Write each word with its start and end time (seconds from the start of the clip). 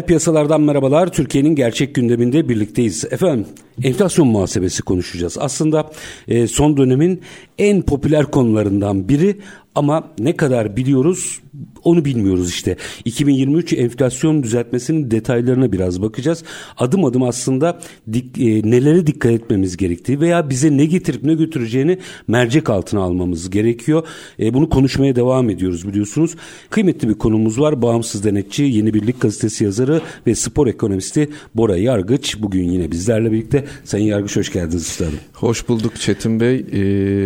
Reel 0.00 0.06
piyasalardan 0.06 0.60
merhabalar. 0.60 1.12
Türkiye'nin 1.12 1.54
gerçek 1.54 1.94
gündeminde 1.94 2.48
birlikteyiz. 2.48 3.04
Efendim 3.04 3.46
enflasyon 3.82 4.28
muhasebesi 4.28 4.82
konuşacağız. 4.82 5.36
Aslında 5.40 5.90
e, 6.28 6.46
son 6.46 6.76
dönemin 6.76 7.22
en 7.60 7.82
popüler 7.82 8.24
konularından 8.24 9.08
biri 9.08 9.36
ama 9.74 10.12
ne 10.18 10.36
kadar 10.36 10.76
biliyoruz 10.76 11.40
onu 11.84 12.04
bilmiyoruz 12.04 12.50
işte. 12.50 12.76
2023 13.04 13.72
enflasyon 13.72 14.42
düzeltmesinin 14.42 15.10
detaylarına 15.10 15.72
biraz 15.72 16.02
bakacağız. 16.02 16.44
Adım 16.76 17.04
adım 17.04 17.22
aslında 17.22 17.78
dik, 18.12 18.38
e, 18.38 18.70
nelere 18.70 19.06
dikkat 19.06 19.32
etmemiz 19.32 19.76
gerektiği 19.76 20.20
veya 20.20 20.50
bize 20.50 20.76
ne 20.76 20.84
getirip 20.86 21.24
ne 21.24 21.34
götüreceğini 21.34 21.98
mercek 22.28 22.70
altına 22.70 23.00
almamız 23.00 23.50
gerekiyor. 23.50 24.06
E, 24.40 24.54
bunu 24.54 24.68
konuşmaya 24.68 25.16
devam 25.16 25.50
ediyoruz 25.50 25.88
biliyorsunuz. 25.88 26.34
Kıymetli 26.70 27.08
bir 27.08 27.14
konumuz 27.14 27.60
var. 27.60 27.82
Bağımsız 27.82 28.24
denetçi, 28.24 28.62
Yeni 28.62 28.94
Birlik 28.94 29.20
gazetesi 29.20 29.64
yazarı 29.64 30.00
ve 30.26 30.34
spor 30.34 30.66
ekonomisti 30.66 31.28
Bora 31.54 31.76
Yargıç. 31.76 32.42
Bugün 32.42 32.70
yine 32.70 32.90
bizlerle 32.90 33.32
birlikte. 33.32 33.64
Sayın 33.84 34.06
Yargıç 34.06 34.36
hoş 34.36 34.52
geldiniz 34.52 34.82
üstadım. 34.82 35.18
Hoş 35.32 35.68
bulduk 35.68 36.00
Çetin 36.00 36.40
Bey. 36.40 36.66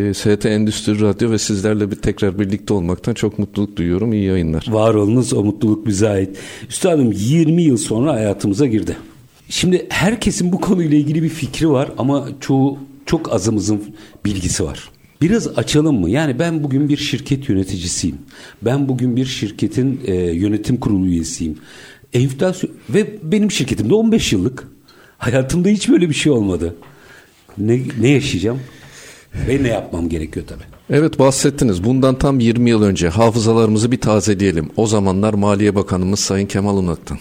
E, 0.08 0.14
ST 0.24 0.46
Endüstri 0.46 1.00
Radyo 1.00 1.30
ve 1.30 1.38
sizlerle 1.38 1.90
bir 1.90 1.96
tekrar 1.96 2.38
birlikte 2.38 2.74
olmaktan 2.74 3.14
çok 3.14 3.38
mutluluk 3.38 3.76
duyuyorum. 3.76 4.12
İyi 4.12 4.24
yayınlar. 4.24 4.66
Var 4.70 4.94
olunuz 4.94 5.32
o 5.32 5.44
mutluluk 5.44 5.86
bize 5.86 6.08
ait. 6.08 6.36
Üstadım 6.68 7.12
20 7.12 7.62
yıl 7.62 7.76
sonra 7.76 8.12
hayatımıza 8.12 8.66
girdi. 8.66 8.96
Şimdi 9.48 9.86
herkesin 9.88 10.52
bu 10.52 10.60
konuyla 10.60 10.98
ilgili 10.98 11.22
bir 11.22 11.28
fikri 11.28 11.70
var 11.70 11.90
ama 11.98 12.28
çoğu 12.40 12.78
çok 13.06 13.32
azımızın 13.32 13.82
bilgisi 14.24 14.64
var. 14.64 14.90
Biraz 15.20 15.58
açalım 15.58 16.00
mı? 16.00 16.10
Yani 16.10 16.38
ben 16.38 16.62
bugün 16.62 16.88
bir 16.88 16.96
şirket 16.96 17.48
yöneticisiyim. 17.48 18.18
Ben 18.62 18.88
bugün 18.88 19.16
bir 19.16 19.26
şirketin 19.26 20.00
e, 20.06 20.14
yönetim 20.14 20.76
kurulu 20.76 21.06
üyesiyim. 21.06 21.58
Enflasyon 22.12 22.72
ve 22.90 23.06
benim 23.22 23.50
şirketimde 23.50 23.94
15 23.94 24.32
yıllık. 24.32 24.68
Hayatımda 25.18 25.68
hiç 25.68 25.88
böyle 25.88 26.08
bir 26.08 26.14
şey 26.14 26.32
olmadı. 26.32 26.74
Ne, 27.58 27.80
ne 28.00 28.08
yaşayacağım? 28.08 28.60
Ve 29.48 29.62
ne 29.62 29.68
yapmam 29.68 30.08
gerekiyor 30.08 30.46
tabii. 30.48 30.64
Evet 30.90 31.18
bahsettiniz. 31.18 31.84
Bundan 31.84 32.18
tam 32.18 32.40
20 32.40 32.70
yıl 32.70 32.82
önce 32.82 33.08
hafızalarımızı 33.08 33.92
bir 33.92 34.00
tazeleyelim. 34.00 34.70
O 34.76 34.86
zamanlar 34.86 35.34
Maliye 35.34 35.74
Bakanımız 35.74 36.20
Sayın 36.20 36.46
Kemal 36.46 36.76
Unak'tan. 36.76 37.18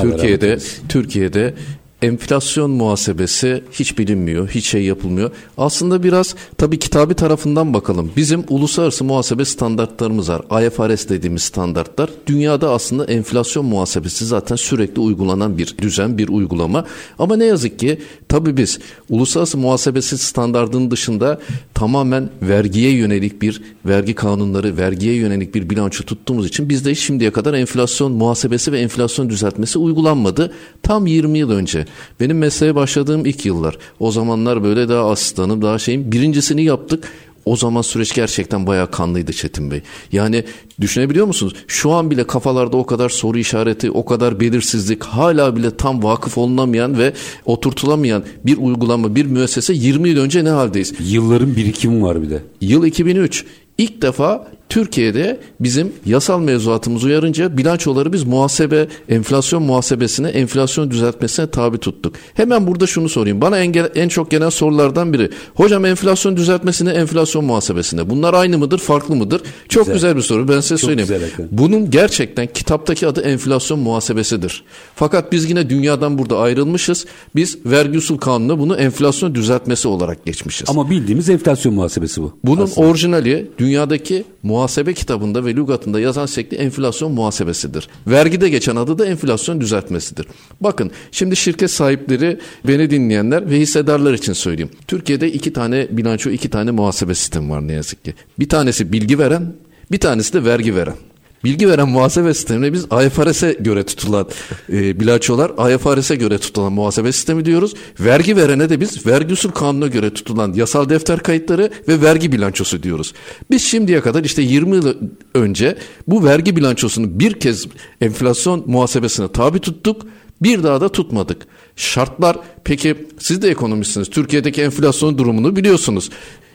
Türkiye'de 0.00 0.58
Türkiye'de 0.88 1.54
enflasyon 2.02 2.70
muhasebesi 2.70 3.64
hiç 3.72 3.98
bilinmiyor, 3.98 4.48
hiç 4.48 4.66
şey 4.66 4.84
yapılmıyor. 4.84 5.30
Aslında 5.58 6.02
biraz 6.02 6.34
tabii 6.58 6.78
kitabi 6.78 7.14
tarafından 7.14 7.74
bakalım. 7.74 8.10
Bizim 8.16 8.44
uluslararası 8.48 9.04
muhasebe 9.04 9.44
standartlarımız 9.44 10.28
var. 10.28 10.66
IFRS 10.66 11.08
dediğimiz 11.08 11.42
standartlar. 11.42 12.10
Dünyada 12.26 12.70
aslında 12.70 13.04
enflasyon 13.04 13.64
muhasebesi 13.64 14.26
zaten 14.26 14.56
sürekli 14.56 15.00
uygulanan 15.00 15.58
bir 15.58 15.74
düzen, 15.78 16.18
bir 16.18 16.28
uygulama. 16.28 16.84
Ama 17.18 17.36
ne 17.36 17.44
yazık 17.44 17.78
ki 17.78 17.98
tabii 18.28 18.56
biz 18.56 18.78
uluslararası 19.08 19.58
muhasebesi 19.58 20.18
standartının 20.18 20.90
dışında 20.90 21.40
tamamen 21.74 22.30
vergiye 22.42 22.90
yönelik 22.90 23.42
bir 23.42 23.62
vergi 23.86 24.14
kanunları, 24.14 24.76
vergiye 24.76 25.14
yönelik 25.14 25.54
bir 25.54 25.70
bilanço 25.70 26.04
tuttuğumuz 26.04 26.46
için 26.46 26.68
bizde 26.68 26.94
şimdiye 26.94 27.30
kadar 27.30 27.54
enflasyon 27.54 28.12
muhasebesi 28.12 28.72
ve 28.72 28.80
enflasyon 28.80 29.30
düzeltmesi 29.30 29.78
uygulanmadı. 29.78 30.52
Tam 30.82 31.06
20 31.06 31.38
yıl 31.38 31.50
önce 31.50 31.86
benim 32.20 32.38
mesleğe 32.38 32.74
başladığım 32.74 33.26
ilk 33.26 33.46
yıllar. 33.46 33.78
O 34.00 34.10
zamanlar 34.10 34.64
böyle 34.64 34.88
daha 34.88 35.10
asistanım, 35.10 35.62
daha 35.62 35.78
şeyim. 35.78 36.12
Birincisini 36.12 36.64
yaptık. 36.64 37.08
O 37.44 37.56
zaman 37.56 37.82
süreç 37.82 38.14
gerçekten 38.14 38.66
bayağı 38.66 38.90
kanlıydı 38.90 39.32
Çetin 39.32 39.70
Bey. 39.70 39.82
Yani 40.12 40.44
düşünebiliyor 40.80 41.26
musunuz? 41.26 41.54
Şu 41.66 41.90
an 41.90 42.10
bile 42.10 42.26
kafalarda 42.26 42.76
o 42.76 42.86
kadar 42.86 43.08
soru 43.08 43.38
işareti, 43.38 43.90
o 43.90 44.04
kadar 44.04 44.40
belirsizlik, 44.40 45.04
hala 45.04 45.56
bile 45.56 45.76
tam 45.76 46.02
vakıf 46.02 46.38
olunamayan 46.38 46.98
ve 46.98 47.12
oturtulamayan 47.44 48.24
bir 48.46 48.56
uygulama, 48.56 49.14
bir 49.14 49.26
müessese 49.26 49.72
20 49.72 50.08
yıl 50.08 50.18
önce 50.18 50.44
ne 50.44 50.48
haldeyiz? 50.48 50.94
Yılların 51.00 51.56
birikimi 51.56 52.02
var 52.02 52.22
bir 52.22 52.30
de. 52.30 52.42
Yıl 52.60 52.84
2003. 52.84 53.44
İlk 53.78 54.02
defa 54.02 54.48
Türkiye'de 54.70 55.40
bizim 55.60 55.92
yasal 56.06 56.40
mevzuatımız 56.40 57.04
uyarınca 57.04 57.56
bilançoları 57.56 58.12
biz 58.12 58.24
muhasebe, 58.24 58.88
enflasyon 59.08 59.62
muhasebesine, 59.62 60.28
enflasyon 60.28 60.90
düzeltmesine 60.90 61.50
tabi 61.50 61.78
tuttuk. 61.78 62.14
Hemen 62.34 62.66
burada 62.66 62.86
şunu 62.86 63.08
sorayım. 63.08 63.40
Bana 63.40 63.58
en, 63.58 63.74
en 63.94 64.08
çok 64.08 64.30
gelen 64.30 64.48
sorulardan 64.48 65.12
biri. 65.12 65.30
Hocam 65.54 65.84
enflasyon 65.84 66.36
düzeltmesine, 66.36 66.90
enflasyon 66.90 67.44
muhasebesine. 67.44 68.10
Bunlar 68.10 68.34
aynı 68.34 68.58
mıdır, 68.58 68.78
farklı 68.78 69.16
mıdır? 69.16 69.42
Çok 69.68 69.84
güzel, 69.84 69.94
güzel 69.94 70.16
bir 70.16 70.22
soru. 70.22 70.48
Ben 70.48 70.60
size 70.60 70.76
çok 70.76 70.80
söyleyeyim. 70.80 71.08
Güzel, 71.08 71.48
Bunun 71.50 71.90
gerçekten 71.90 72.46
kitaptaki 72.46 73.06
adı 73.06 73.20
enflasyon 73.20 73.80
muhasebesidir. 73.80 74.64
Fakat 74.94 75.32
biz 75.32 75.50
yine 75.50 75.70
dünyadan 75.70 76.18
burada 76.18 76.38
ayrılmışız. 76.38 77.06
Biz 77.34 77.58
vergi 77.66 77.98
usul 77.98 78.18
kanununa 78.18 78.58
bunu 78.58 78.76
enflasyon 78.76 79.34
düzeltmesi 79.34 79.88
olarak 79.88 80.26
geçmişiz. 80.26 80.70
Ama 80.70 80.90
bildiğimiz 80.90 81.28
enflasyon 81.30 81.74
muhasebesi 81.74 82.22
bu. 82.22 82.32
Bunun 82.44 82.62
aslında. 82.62 82.86
orijinali 82.86 83.50
dünyadaki 83.58 84.24
muhasebe 84.60 84.94
kitabında 84.94 85.44
ve 85.44 85.56
lügatında 85.56 86.00
yazan 86.00 86.26
şekli 86.26 86.56
enflasyon 86.56 87.12
muhasebesidir. 87.12 87.88
Vergide 88.06 88.48
geçen 88.48 88.76
adı 88.76 88.98
da 88.98 89.06
enflasyon 89.06 89.60
düzeltmesidir. 89.60 90.26
Bakın 90.60 90.90
şimdi 91.12 91.36
şirket 91.36 91.70
sahipleri 91.70 92.38
beni 92.66 92.90
dinleyenler 92.90 93.50
ve 93.50 93.60
hissedarlar 93.60 94.14
için 94.14 94.32
söyleyeyim. 94.32 94.70
Türkiye'de 94.86 95.32
iki 95.32 95.52
tane 95.52 95.88
bilanço, 95.90 96.30
iki 96.30 96.50
tane 96.50 96.70
muhasebe 96.70 97.14
sistemi 97.14 97.50
var 97.50 97.68
ne 97.68 97.72
yazık 97.72 98.04
ki. 98.04 98.14
Bir 98.38 98.48
tanesi 98.48 98.92
bilgi 98.92 99.18
veren, 99.18 99.52
bir 99.92 100.00
tanesi 100.00 100.32
de 100.32 100.44
vergi 100.44 100.76
veren. 100.76 100.96
Bilgi 101.44 101.68
veren 101.68 101.88
muhasebe 101.88 102.34
sistemine 102.34 102.72
biz 102.72 102.84
IFRS'e 102.84 103.52
göre 103.52 103.84
tutulan 103.84 104.28
e, 104.72 105.00
bilançolar, 105.00 105.72
IFRS'e 105.74 106.16
göre 106.16 106.38
tutulan 106.38 106.72
muhasebe 106.72 107.12
sistemi 107.12 107.44
diyoruz. 107.44 107.74
Vergi 108.00 108.36
verene 108.36 108.70
de 108.70 108.80
biz 108.80 109.06
vergi 109.06 109.32
usul 109.32 109.50
kanuna 109.50 109.86
göre 109.86 110.14
tutulan 110.14 110.52
yasal 110.52 110.88
defter 110.88 111.20
kayıtları 111.22 111.70
ve 111.88 112.02
vergi 112.02 112.32
bilançosu 112.32 112.82
diyoruz. 112.82 113.14
Biz 113.50 113.62
şimdiye 113.62 114.00
kadar 114.00 114.24
işte 114.24 114.42
20 114.42 114.76
yıl 114.76 114.94
önce 115.34 115.78
bu 116.08 116.24
vergi 116.24 116.56
bilançosunu 116.56 117.20
bir 117.20 117.32
kez 117.32 117.66
enflasyon 118.00 118.64
muhasebesine 118.66 119.32
tabi 119.32 119.58
tuttuk. 119.58 120.02
Bir 120.42 120.62
daha 120.62 120.80
da 120.80 120.88
tutmadık. 120.88 121.46
Şartlar 121.76 122.36
peki 122.64 123.06
siz 123.18 123.42
de 123.42 123.50
ekonomistsiniz. 123.50 124.10
Türkiye'deki 124.10 124.62
enflasyon 124.62 125.18
durumunu 125.18 125.56
biliyorsunuz. 125.56 126.10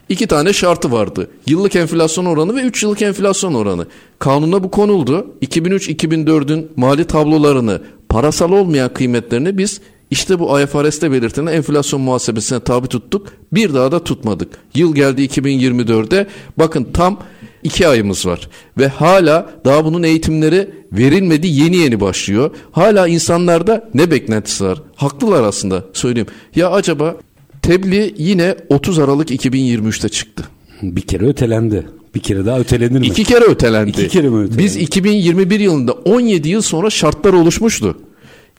İki 0.10 0.28
tane 0.28 0.54
şartı 0.54 0.92
vardı. 0.92 1.30
Yıllık 1.48 1.76
enflasyon 1.76 2.26
oranı 2.26 2.56
ve 2.56 2.62
3 2.62 2.84
yıllık 2.84 3.02
enflasyon 3.02 3.54
oranı. 3.54 3.86
Kanuna 4.20 4.64
bu 4.64 4.72
konuldu. 4.72 5.28
2003-2004'ün 5.42 6.72
mali 6.76 7.06
tablolarını, 7.06 7.82
parasal 8.10 8.52
olmayan 8.52 8.94
kıymetlerini 8.94 9.58
biz 9.58 9.82
işte 10.12 10.40
bu 10.40 10.60
IFRS'te 10.60 11.12
belirtilen 11.12 11.48
enflasyon 11.48 12.02
muhasebesine 12.02 12.60
tabi 12.60 12.88
tuttuk. 12.88 13.28
Bir 13.54 13.74
daha 13.74 13.92
da 13.92 14.04
tutmadık. 14.04 14.50
Yıl 14.76 14.96
geldi 14.96 15.22
2024'de. 15.22 16.28
Bakın 16.58 16.88
tam 16.94 17.20
iki 17.64 17.88
ayımız 17.88 18.26
var. 18.26 18.50
Ve 18.78 18.88
hala 18.88 19.50
daha 19.66 19.86
bunun 19.86 20.04
eğitimleri 20.04 20.70
verilmedi 20.92 21.48
yeni 21.48 21.78
yeni 21.78 22.02
başlıyor. 22.02 22.52
Hala 22.72 23.08
insanlarda 23.08 23.90
ne 23.94 24.12
beklentisi 24.12 24.66
var? 24.66 24.82
Haklılar 24.96 25.44
aslında 25.44 25.84
söyleyeyim. 25.94 26.28
Ya 26.56 26.72
acaba 26.72 27.16
Tebliğ 27.66 28.14
yine 28.18 28.56
30 28.70 29.00
Aralık 29.00 29.32
2023'te 29.32 30.10
çıktı. 30.10 30.44
Bir 30.82 31.02
kere 31.02 31.26
ötelendi. 31.26 31.86
Bir 32.16 32.20
kere 32.20 32.46
daha 32.46 32.60
ötelenir 32.60 33.00
mi? 33.00 33.08
İki 33.08 33.24
kere 33.24 33.46
ötelendi. 33.46 33.90
İki 33.90 34.08
kere 34.08 34.30
mi 34.30 34.38
ötelendi? 34.38 34.64
Biz 34.64 34.76
2021 34.76 35.60
yılında 35.60 35.92
17 35.92 36.50
yıl 36.50 36.62
sonra 36.62 36.90
şartlar 36.90 37.34
oluşmuştu. 37.34 37.98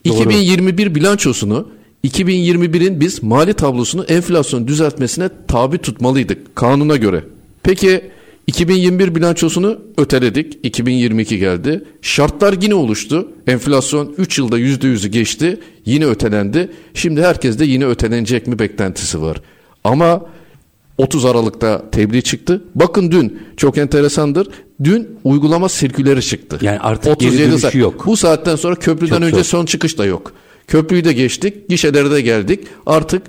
Doğru. 0.07 0.17
2021 0.17 0.95
bilançosunu 0.95 1.69
2021'in 2.05 3.01
biz 3.01 3.23
mali 3.23 3.55
tablosunu 3.55 4.05
enflasyon 4.05 4.69
düzeltmesine 4.69 5.29
tabi 5.49 5.79
tutmalıydık 5.79 6.57
kanuna 6.57 6.97
göre. 6.97 7.25
Peki 7.63 8.11
2021 8.47 9.15
bilançosunu 9.15 9.79
öteledik. 9.97 10.59
2022 10.63 11.39
geldi. 11.39 11.85
Şartlar 12.03 12.55
yine 12.63 12.75
oluştu. 12.75 13.29
Enflasyon 13.47 14.15
3 14.19 14.39
yılda 14.39 14.59
%100'ü 14.59 15.09
geçti. 15.09 15.61
Yine 15.87 16.07
ötelendi. 16.07 16.71
Şimdi 16.95 17.23
herkes 17.23 17.59
de 17.59 17.65
yine 17.65 17.87
ötelenecek 17.87 18.47
mi 18.47 18.59
beklentisi 18.59 19.23
var. 19.23 19.37
Ama 19.85 20.27
30 20.99 21.25
Aralık'ta 21.25 21.91
tebliğ 21.91 22.23
çıktı. 22.23 22.65
Bakın 22.75 23.11
dün 23.11 23.39
çok 23.57 23.79
enteresandır. 23.79 24.49
Dün 24.85 25.19
uygulama 25.25 25.69
sirküleri 25.69 26.23
çıktı. 26.23 26.59
Yani 26.63 26.79
artık 26.79 27.21
geri 27.21 27.39
dönüşü 27.39 27.59
saat. 27.59 27.75
yok. 27.75 28.07
Bu 28.07 28.17
saatten 28.17 28.57
sonra 28.57 28.75
köprüden 28.75 29.15
Çok 29.15 29.23
önce 29.23 29.37
zor. 29.37 29.45
son 29.45 29.67
çıkış 29.67 29.99
da 29.99 30.05
yok. 30.05 30.33
Köprüyü 30.67 31.05
de 31.05 31.13
geçtik, 31.13 31.69
gişelere 31.69 32.11
de 32.11 32.21
geldik. 32.21 32.61
Artık 32.87 33.23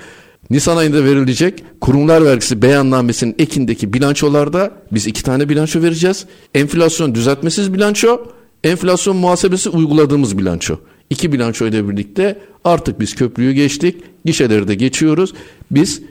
Nisan 0.50 0.78
ayında 0.78 1.04
verilecek 1.04 1.64
kurumlar 1.82 2.26
vergisi 2.26 2.62
beyannamesinin 2.62 3.36
ekindeki 3.40 3.94
bilançolarda 3.94 4.72
biz 4.92 5.08
iki 5.08 5.24
tane 5.24 5.50
bilanço 5.50 5.82
vereceğiz. 5.82 6.26
Enflasyon 6.56 7.16
düzeltmesiz 7.16 7.74
bilanço, 7.74 8.22
enflasyon 8.64 9.18
muhasebesi 9.18 9.70
uyguladığımız 9.70 10.38
bilanço. 10.38 10.80
İki 11.10 11.32
bilanço 11.32 11.68
ile 11.68 11.90
birlikte 11.90 12.40
artık 12.64 13.00
biz 13.00 13.16
köprüyü 13.16 13.52
geçtik, 13.52 14.04
gişeleri 14.26 14.68
de 14.68 14.76
geçiyoruz. 14.76 15.34
Biz 15.72 16.02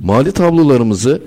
mali 0.00 0.32
tablolarımızı 0.32 1.22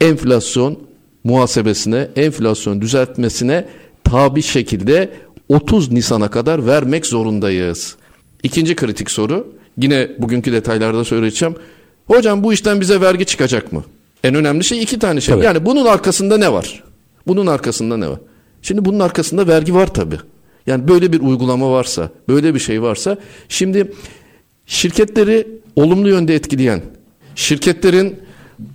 enflasyon 0.00 0.78
muhasebesine, 1.24 2.08
enflasyon 2.16 2.80
düzeltmesine 2.80 3.66
tabi 4.04 4.42
şekilde 4.42 5.10
30 5.48 5.92
Nisan'a 5.92 6.30
kadar 6.30 6.66
vermek 6.66 7.06
zorundayız. 7.06 7.96
İkinci 8.42 8.76
kritik 8.76 9.10
soru, 9.10 9.54
yine 9.78 10.10
bugünkü 10.18 10.52
detaylarda 10.52 11.04
söyleyeceğim. 11.04 11.54
Hocam 12.06 12.44
bu 12.44 12.52
işten 12.52 12.80
bize 12.80 13.00
vergi 13.00 13.24
çıkacak 13.24 13.72
mı? 13.72 13.84
En 14.24 14.34
önemli 14.34 14.64
şey 14.64 14.82
iki 14.82 14.98
tane 14.98 15.20
şey. 15.20 15.34
Tabii. 15.34 15.44
Yani 15.44 15.66
bunun 15.66 15.86
arkasında 15.86 16.38
ne 16.38 16.52
var? 16.52 16.82
Bunun 17.26 17.46
arkasında 17.46 17.96
ne 17.96 18.08
var? 18.08 18.18
Şimdi 18.62 18.84
bunun 18.84 19.00
arkasında 19.00 19.46
vergi 19.46 19.74
var 19.74 19.94
tabii. 19.94 20.18
Yani 20.66 20.88
böyle 20.88 21.12
bir 21.12 21.20
uygulama 21.20 21.70
varsa, 21.70 22.10
böyle 22.28 22.54
bir 22.54 22.58
şey 22.58 22.82
varsa 22.82 23.18
şimdi 23.48 23.92
şirketleri 24.66 25.48
olumlu 25.76 26.08
yönde 26.08 26.34
etkileyen, 26.34 26.82
şirketlerin 27.34 28.16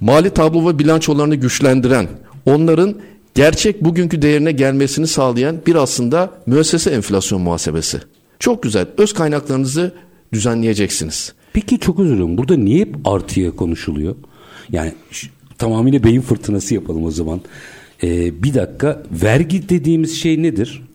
mali 0.02 0.30
tablo 0.30 0.70
ve 0.70 0.80
bilançolarını 0.80 1.36
güçlendiren, 1.36 2.08
onların 2.46 2.96
gerçek 3.36 3.84
bugünkü 3.84 4.22
değerine 4.22 4.52
gelmesini 4.52 5.08
sağlayan 5.08 5.58
bir 5.68 5.76
aslında 5.76 6.32
müessese 6.46 6.90
enflasyon 6.90 7.42
muhasebesi. 7.42 8.00
Çok 8.40 8.64
güzel. 8.64 8.88
Öz 8.98 9.14
kaynaklarınızı 9.14 9.92
düzenleyeceksiniz. 10.34 11.34
Peki 11.54 11.80
çok 11.80 12.00
özür 12.00 12.14
dilerim. 12.14 12.38
Burada 12.38 12.58
niye 12.58 12.80
hep 12.80 12.96
artıya 13.06 13.52
konuşuluyor? 13.52 14.16
Yani 14.72 14.94
tamamıyla 15.58 16.04
beyin 16.04 16.22
fırtınası 16.22 16.74
yapalım 16.74 17.06
o 17.06 17.12
zaman. 17.12 17.42
Ee, 18.04 18.44
bir 18.44 18.54
dakika 18.54 19.04
vergi 19.12 19.70
dediğimiz 19.70 20.22
şey 20.22 20.44
nedir? 20.44 20.87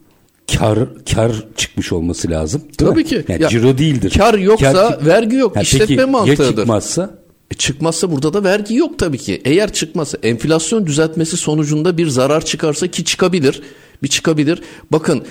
Kar 0.59 0.79
kar 1.15 1.33
çıkmış 1.57 1.93
olması 1.93 2.31
lazım. 2.31 2.63
Tabii 2.79 2.97
mi? 2.97 3.05
ki. 3.05 3.25
Yani 3.29 3.43
Ya, 3.43 3.49
ciro 3.49 3.79
değildir. 3.79 4.15
kar 4.19 4.35
yoksa 4.35 4.91
çık- 4.99 5.07
vergi 5.07 5.37
yok. 5.37 5.57
Ha, 5.57 5.61
İşletme 5.61 5.87
peki, 5.87 6.01
Ya 6.01 6.07
mantığıdır. 6.07 6.47
çıkmazsa? 6.57 7.11
E 7.51 7.55
çıkmazsa 7.55 8.11
burada 8.13 8.33
da 8.35 8.45
vergi 8.45 8.75
yok 8.77 8.99
tabii 8.99 9.19
ki. 9.19 9.43
Eğer 9.45 9.73
çıkmazsa 9.73 10.19
enflasyon 10.23 10.87
düzeltmesi 10.87 11.37
sonucunda 11.37 11.99
bir 11.99 12.07
zarar 12.09 12.45
çıkarsa 12.45 12.87
ki 12.87 13.05
çıkabilir. 13.05 13.63
Bir 14.03 14.09
çıkabilir. 14.09 14.63
Bakın 14.93 15.23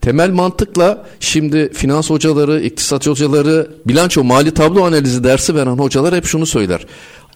temel 0.00 0.30
mantıkla 0.30 1.06
şimdi 1.20 1.70
finans 1.72 2.10
hocaları, 2.10 2.60
iktisat 2.60 3.06
hocaları, 3.06 3.68
bilanço, 3.86 4.24
mali 4.24 4.50
tablo 4.54 4.84
analizi 4.84 5.24
dersi 5.24 5.54
veren 5.54 5.66
hocalar 5.78 6.14
hep 6.14 6.24
şunu 6.24 6.46
söyler. 6.46 6.86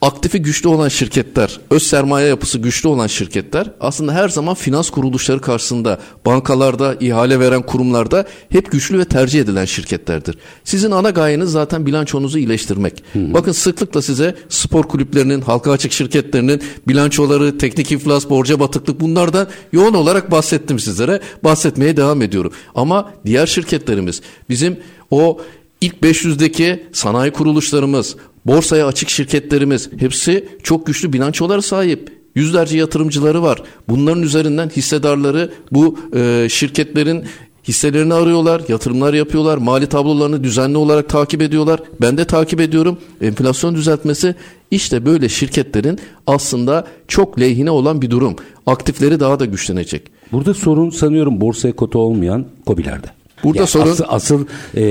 Aktifi 0.02 0.42
güçlü 0.42 0.68
olan 0.68 0.88
şirketler, 0.88 1.60
öz 1.70 1.82
sermaye 1.82 2.28
yapısı 2.28 2.58
güçlü 2.58 2.88
olan 2.88 3.06
şirketler 3.06 3.70
aslında 3.80 4.12
her 4.12 4.28
zaman 4.28 4.54
finans 4.54 4.90
kuruluşları 4.90 5.40
karşısında, 5.40 6.00
bankalarda, 6.26 6.96
ihale 7.00 7.40
veren 7.40 7.62
kurumlarda 7.62 8.26
hep 8.48 8.72
güçlü 8.72 8.98
ve 8.98 9.04
tercih 9.04 9.40
edilen 9.40 9.64
şirketlerdir. 9.64 10.38
Sizin 10.64 10.90
ana 10.90 11.10
gayeniz 11.10 11.50
zaten 11.50 11.86
bilançonuzu 11.86 12.38
iyileştirmek. 12.38 13.04
Bakın 13.14 13.52
sıklıkla 13.52 14.02
size 14.02 14.34
spor 14.48 14.82
kulüplerinin, 14.84 15.40
halka 15.40 15.70
açık 15.70 15.92
şirketlerinin 15.92 16.62
bilançoları, 16.88 17.58
teknik 17.58 17.92
iflas, 17.92 18.30
borca 18.30 18.60
batıklık 18.60 19.00
bunlardan 19.00 19.46
yoğun 19.72 19.94
olarak 19.94 20.30
bahsettim 20.30 20.78
sizlere. 20.78 21.20
Bahsetmeye 21.44 21.96
devam 21.96 22.22
ediyorum. 22.22 22.52
Ama 22.74 23.12
diğer 23.26 23.46
şirketlerimiz 23.46 24.22
bizim 24.48 24.78
o 25.10 25.40
İlk 25.82 25.94
500'deki 25.94 26.86
sanayi 26.92 27.32
kuruluşlarımız, 27.32 28.16
borsaya 28.46 28.86
açık 28.86 29.08
şirketlerimiz 29.10 29.90
hepsi 29.98 30.48
çok 30.62 30.86
güçlü 30.86 31.12
bilançolara 31.12 31.62
sahip. 31.62 32.22
Yüzlerce 32.34 32.78
yatırımcıları 32.78 33.42
var. 33.42 33.62
Bunların 33.88 34.22
üzerinden 34.22 34.68
hissedarları 34.68 35.50
bu 35.72 35.98
e, 36.16 36.46
şirketlerin 36.50 37.24
hisselerini 37.68 38.14
arıyorlar, 38.14 38.62
yatırımlar 38.68 39.14
yapıyorlar, 39.14 39.58
mali 39.58 39.86
tablolarını 39.86 40.44
düzenli 40.44 40.76
olarak 40.76 41.08
takip 41.08 41.42
ediyorlar. 41.42 41.80
Ben 42.00 42.18
de 42.18 42.24
takip 42.24 42.60
ediyorum. 42.60 42.98
Enflasyon 43.20 43.74
düzeltmesi 43.74 44.34
işte 44.70 45.06
böyle 45.06 45.28
şirketlerin 45.28 45.98
aslında 46.26 46.86
çok 47.08 47.40
lehine 47.40 47.70
olan 47.70 48.02
bir 48.02 48.10
durum. 48.10 48.36
Aktifleri 48.66 49.20
daha 49.20 49.40
da 49.40 49.44
güçlenecek. 49.44 50.02
Burada 50.32 50.54
sorun 50.54 50.90
sanıyorum 50.90 51.40
borsaya 51.40 51.76
kota 51.76 51.98
olmayan 51.98 52.46
kobilerde. 52.66 53.06
Burada 53.44 53.58
Yani 53.58 53.68
sorun- 53.68 53.90
asıl, 53.90 54.04
asıl 54.08 54.46
e, 54.76 54.82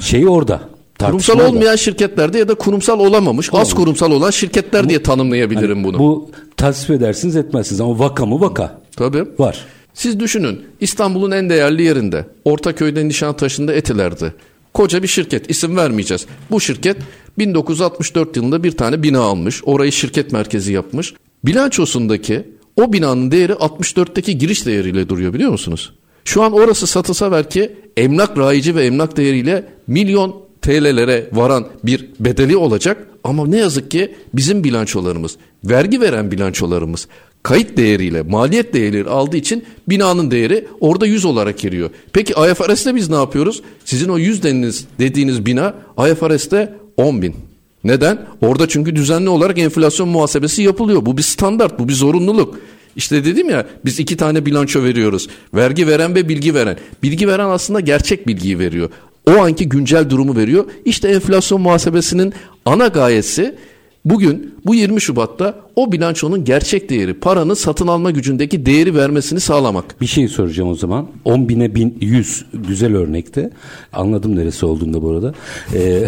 şey 0.00 0.28
orada. 0.28 0.71
Kurumsal 1.06 1.40
olmayan 1.40 1.76
şirketlerde 1.76 2.38
ya 2.38 2.48
da 2.48 2.54
kurumsal 2.54 3.00
olamamış, 3.00 3.50
az 3.52 3.74
kurumsal 3.74 4.12
olan 4.12 4.30
şirketler 4.30 4.88
diye 4.88 5.02
tanımlayabilirim 5.02 5.76
Hani 5.76 5.84
bunu. 5.84 5.98
Bu 5.98 6.30
tasvip 6.56 6.90
edersiniz 6.90 7.36
etmezsiniz 7.36 7.80
ama 7.80 7.98
vaka 7.98 8.26
mı 8.26 8.40
vaka 8.40 8.80
Tabii. 8.96 9.24
var. 9.38 9.66
Siz 9.94 10.20
düşünün 10.20 10.60
İstanbul'un 10.80 11.30
en 11.30 11.50
değerli 11.50 11.82
yerinde 11.82 12.26
Ortaköy'de 12.44 13.08
Nişantaşı'nda 13.08 13.74
Etiler'de 13.74 14.32
koca 14.74 15.02
bir 15.02 15.08
şirket 15.08 15.50
isim 15.50 15.76
vermeyeceğiz. 15.76 16.26
Bu 16.50 16.60
şirket 16.60 16.96
1964 17.38 18.36
yılında 18.36 18.64
bir 18.64 18.72
tane 18.72 19.02
bina 19.02 19.20
almış 19.20 19.62
orayı 19.64 19.92
şirket 19.92 20.32
merkezi 20.32 20.72
yapmış. 20.72 21.14
Bilançosundaki 21.44 22.48
o 22.76 22.92
binanın 22.92 23.30
değeri 23.30 23.52
64'teki 23.52 24.38
giriş 24.38 24.66
değeriyle 24.66 25.08
duruyor 25.08 25.34
biliyor 25.34 25.50
musunuz? 25.50 25.92
Şu 26.24 26.42
an 26.42 26.52
orası 26.52 26.86
satılsa 26.86 27.32
belki 27.32 27.76
emlak 27.96 28.38
rayici 28.38 28.74
ve 28.74 28.84
emlak 28.84 29.16
değeriyle 29.16 29.64
milyon 29.86 30.42
TL'lere 30.62 31.28
varan 31.32 31.66
bir 31.84 32.08
bedeli 32.20 32.56
olacak 32.56 33.06
ama 33.24 33.46
ne 33.46 33.58
yazık 33.58 33.90
ki 33.90 34.14
bizim 34.34 34.64
bilançolarımız, 34.64 35.36
vergi 35.64 36.00
veren 36.00 36.30
bilançolarımız 36.30 37.08
kayıt 37.42 37.76
değeriyle, 37.76 38.22
maliyet 38.22 38.74
değeriyle 38.74 39.08
aldığı 39.08 39.36
için 39.36 39.64
binanın 39.88 40.30
değeri 40.30 40.68
orada 40.80 41.06
100 41.06 41.24
olarak 41.24 41.58
giriyor. 41.58 41.90
Peki 42.12 42.32
IFRS'te 42.32 42.94
biz 42.94 43.10
ne 43.10 43.16
yapıyoruz? 43.16 43.62
Sizin 43.84 44.08
o 44.08 44.18
100 44.18 44.42
dediğiniz, 44.42 44.84
dediğiniz 44.98 45.46
bina 45.46 45.74
IFRS'te 46.10 46.74
10 46.96 47.22
bin. 47.22 47.34
Neden? 47.84 48.26
Orada 48.40 48.68
çünkü 48.68 48.96
düzenli 48.96 49.28
olarak 49.28 49.58
enflasyon 49.58 50.08
muhasebesi 50.08 50.62
yapılıyor. 50.62 51.06
Bu 51.06 51.16
bir 51.16 51.22
standart, 51.22 51.78
bu 51.78 51.88
bir 51.88 51.92
zorunluluk. 51.92 52.58
İşte 52.96 53.24
dedim 53.24 53.50
ya 53.50 53.66
biz 53.84 54.00
iki 54.00 54.16
tane 54.16 54.46
bilanço 54.46 54.82
veriyoruz. 54.82 55.28
Vergi 55.54 55.86
veren 55.86 56.14
ve 56.14 56.28
bilgi 56.28 56.54
veren. 56.54 56.76
Bilgi 57.02 57.28
veren 57.28 57.48
aslında 57.48 57.80
gerçek 57.80 58.26
bilgiyi 58.26 58.58
veriyor. 58.58 58.90
O 59.26 59.30
anki 59.32 59.68
güncel 59.68 60.10
durumu 60.10 60.36
veriyor. 60.36 60.64
İşte 60.84 61.08
enflasyon 61.08 61.60
muhasebesinin 61.60 62.32
ana 62.66 62.86
gayesi 62.86 63.54
bugün 64.04 64.54
bu 64.66 64.74
20 64.74 65.00
Şubat'ta 65.00 65.54
o 65.76 65.92
bilançonun 65.92 66.44
gerçek 66.44 66.90
değeri, 66.90 67.14
paranın 67.14 67.54
satın 67.54 67.86
alma 67.86 68.10
gücündeki 68.10 68.66
değeri 68.66 68.94
vermesini 68.94 69.40
sağlamak. 69.40 70.00
Bir 70.00 70.06
şey 70.06 70.28
soracağım 70.28 70.70
o 70.70 70.74
zaman. 70.74 71.06
10 71.24 71.48
bine 71.48 71.74
bin 71.74 71.98
100 72.00 72.44
güzel 72.68 72.96
örnekte. 72.96 73.50
Anladım 73.92 74.36
neresi 74.36 74.66
olduğunda 74.66 75.02
bu 75.02 75.10
arada. 75.10 75.34
Ee, 75.74 76.06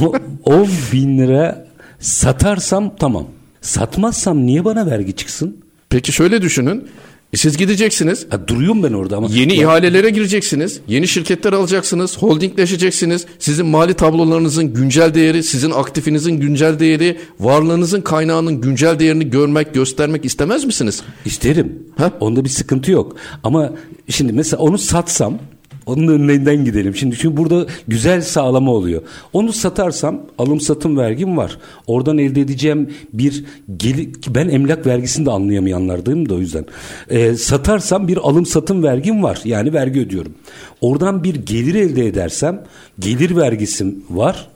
o- 0.04 0.14
10 0.44 0.68
bin 0.92 1.18
lira 1.18 1.66
satarsam 2.00 2.96
tamam. 2.98 3.24
Satmazsam 3.60 4.46
niye 4.46 4.64
bana 4.64 4.86
vergi 4.86 5.12
çıksın? 5.16 5.56
Peki 5.90 6.12
şöyle 6.12 6.42
düşünün. 6.42 6.88
E 7.36 7.38
siz 7.38 7.56
gideceksiniz. 7.56 8.26
Ha, 8.30 8.48
duruyorum 8.48 8.82
ben 8.82 8.92
orada 8.92 9.16
ama. 9.16 9.28
Yeni 9.30 9.56
Ya- 9.56 9.62
ihalelere 9.62 10.10
gireceksiniz. 10.10 10.80
Yeni 10.88 11.08
şirketler 11.08 11.52
alacaksınız. 11.52 12.18
Holdingleşeceksiniz. 12.18 13.26
Sizin 13.38 13.66
mali 13.66 13.94
tablolarınızın 13.94 14.74
güncel 14.74 15.14
değeri, 15.14 15.42
sizin 15.42 15.70
aktifinizin 15.70 16.32
güncel 16.32 16.78
değeri, 16.78 17.18
varlığınızın 17.40 18.00
kaynağının 18.00 18.60
güncel 18.60 18.98
değerini 18.98 19.30
görmek, 19.30 19.74
göstermek 19.74 20.24
istemez 20.24 20.64
misiniz? 20.64 21.02
İsterim. 21.24 21.78
Ha? 21.96 22.12
Onda 22.20 22.44
bir 22.44 22.48
sıkıntı 22.50 22.90
yok. 22.92 23.16
Ama 23.44 23.72
şimdi 24.08 24.32
mesela 24.32 24.62
onu 24.62 24.78
satsam 24.78 25.38
onun 25.86 26.08
önünden 26.08 26.64
gidelim. 26.64 26.96
Şimdi 26.96 27.16
çünkü 27.16 27.36
burada 27.36 27.66
güzel 27.88 28.22
sağlama 28.22 28.72
oluyor. 28.72 29.02
Onu 29.32 29.52
satarsam 29.52 30.20
alım 30.38 30.60
satım 30.60 30.96
vergim 30.96 31.36
var. 31.36 31.58
Oradan 31.86 32.18
elde 32.18 32.40
edeceğim 32.40 32.90
bir 33.12 33.44
gelir 33.76 34.08
ben 34.28 34.48
emlak 34.48 34.86
vergisini 34.86 35.26
de 35.26 35.30
anlayamayanlardayım 35.30 36.28
da 36.28 36.34
o 36.34 36.38
yüzden. 36.38 36.64
Ee, 37.10 37.34
satarsam 37.34 38.08
bir 38.08 38.16
alım 38.16 38.46
satım 38.46 38.82
vergim 38.82 39.22
var. 39.22 39.40
Yani 39.44 39.72
vergi 39.72 40.00
ödüyorum. 40.00 40.32
Oradan 40.80 41.24
bir 41.24 41.34
gelir 41.34 41.74
elde 41.74 42.06
edersem 42.06 42.64
gelir 42.98 43.36
vergisim 43.36 44.04
var. 44.10 44.48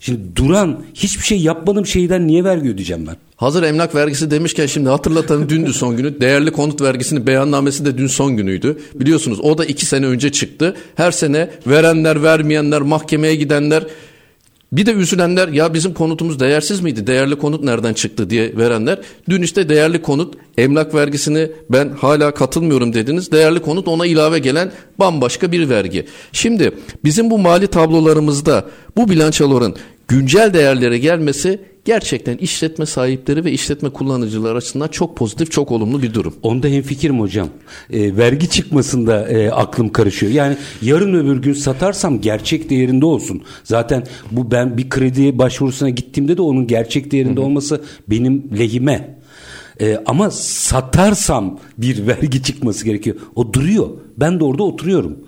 Şimdi 0.00 0.36
duran 0.36 0.84
hiçbir 0.94 1.24
şey 1.24 1.40
yapmadığım 1.40 1.86
şeyden 1.86 2.26
niye 2.26 2.44
vergi 2.44 2.68
ödeyeceğim 2.68 3.06
ben? 3.06 3.16
Hazır 3.36 3.62
emlak 3.62 3.94
vergisi 3.94 4.30
demişken 4.30 4.66
şimdi 4.66 4.88
hatırlatalım 4.88 5.48
dündü 5.48 5.72
son 5.72 5.96
günü. 5.96 6.20
Değerli 6.20 6.50
konut 6.50 6.82
vergisinin 6.82 7.26
beyannamesi 7.26 7.84
de 7.84 7.98
dün 7.98 8.06
son 8.06 8.36
günüydü. 8.36 8.78
Biliyorsunuz 8.94 9.40
o 9.40 9.58
da 9.58 9.64
iki 9.64 9.86
sene 9.86 10.06
önce 10.06 10.32
çıktı. 10.32 10.76
Her 10.94 11.10
sene 11.10 11.50
verenler 11.66 12.22
vermeyenler 12.22 12.82
mahkemeye 12.82 13.34
gidenler 13.34 13.86
bir 14.72 14.86
de 14.86 14.92
üzülenler 14.92 15.48
ya 15.48 15.74
bizim 15.74 15.94
konutumuz 15.94 16.40
değersiz 16.40 16.80
miydi? 16.80 17.06
Değerli 17.06 17.36
konut 17.36 17.64
nereden 17.64 17.94
çıktı 17.94 18.30
diye 18.30 18.56
verenler. 18.56 18.98
Dün 19.28 19.42
işte 19.42 19.68
değerli 19.68 20.02
konut 20.02 20.34
emlak 20.58 20.94
vergisini 20.94 21.50
ben 21.70 21.88
hala 21.88 22.34
katılmıyorum 22.34 22.92
dediniz. 22.92 23.32
Değerli 23.32 23.60
konut 23.60 23.88
ona 23.88 24.06
ilave 24.06 24.38
gelen 24.38 24.72
bambaşka 24.98 25.52
bir 25.52 25.68
vergi. 25.68 26.06
Şimdi 26.32 26.72
bizim 27.04 27.30
bu 27.30 27.38
mali 27.38 27.66
tablolarımızda 27.66 28.64
bu 28.96 29.08
bilançoların 29.08 29.76
güncel 30.08 30.54
değerlere 30.54 30.98
gelmesi 30.98 31.60
gerçekten 31.88 32.36
işletme 32.36 32.86
sahipleri 32.86 33.44
ve 33.44 33.52
işletme 33.52 33.90
kullanıcılar 33.90 34.56
açısından 34.56 34.88
çok 34.88 35.16
pozitif, 35.16 35.50
çok 35.50 35.72
olumlu 35.72 36.02
bir 36.02 36.14
durum. 36.14 36.34
Onda 36.42 36.68
hemfikirim 36.68 37.20
hocam. 37.20 37.48
E, 37.90 38.16
vergi 38.16 38.50
çıkmasında 38.50 39.28
e, 39.28 39.50
aklım 39.50 39.88
karışıyor. 39.88 40.32
Yani 40.32 40.56
yarın 40.82 41.14
öbür 41.14 41.42
gün 41.42 41.52
satarsam 41.52 42.20
gerçek 42.20 42.70
değerinde 42.70 43.06
olsun. 43.06 43.42
Zaten 43.64 44.06
bu 44.30 44.50
ben 44.50 44.78
bir 44.78 44.88
kredi 44.88 45.38
başvurusuna 45.38 45.90
gittiğimde 45.90 46.36
de 46.36 46.42
onun 46.42 46.66
gerçek 46.66 47.10
değerinde 47.10 47.40
Hı-hı. 47.40 47.46
olması 47.46 47.82
benim 48.08 48.58
lehime. 48.58 49.18
E, 49.80 49.98
ama 50.06 50.30
satarsam 50.30 51.58
bir 51.78 52.06
vergi 52.06 52.42
çıkması 52.42 52.84
gerekiyor. 52.84 53.16
O 53.34 53.52
duruyor. 53.52 53.88
Ben 54.16 54.40
de 54.40 54.44
orada 54.44 54.62
oturuyorum. 54.62 55.18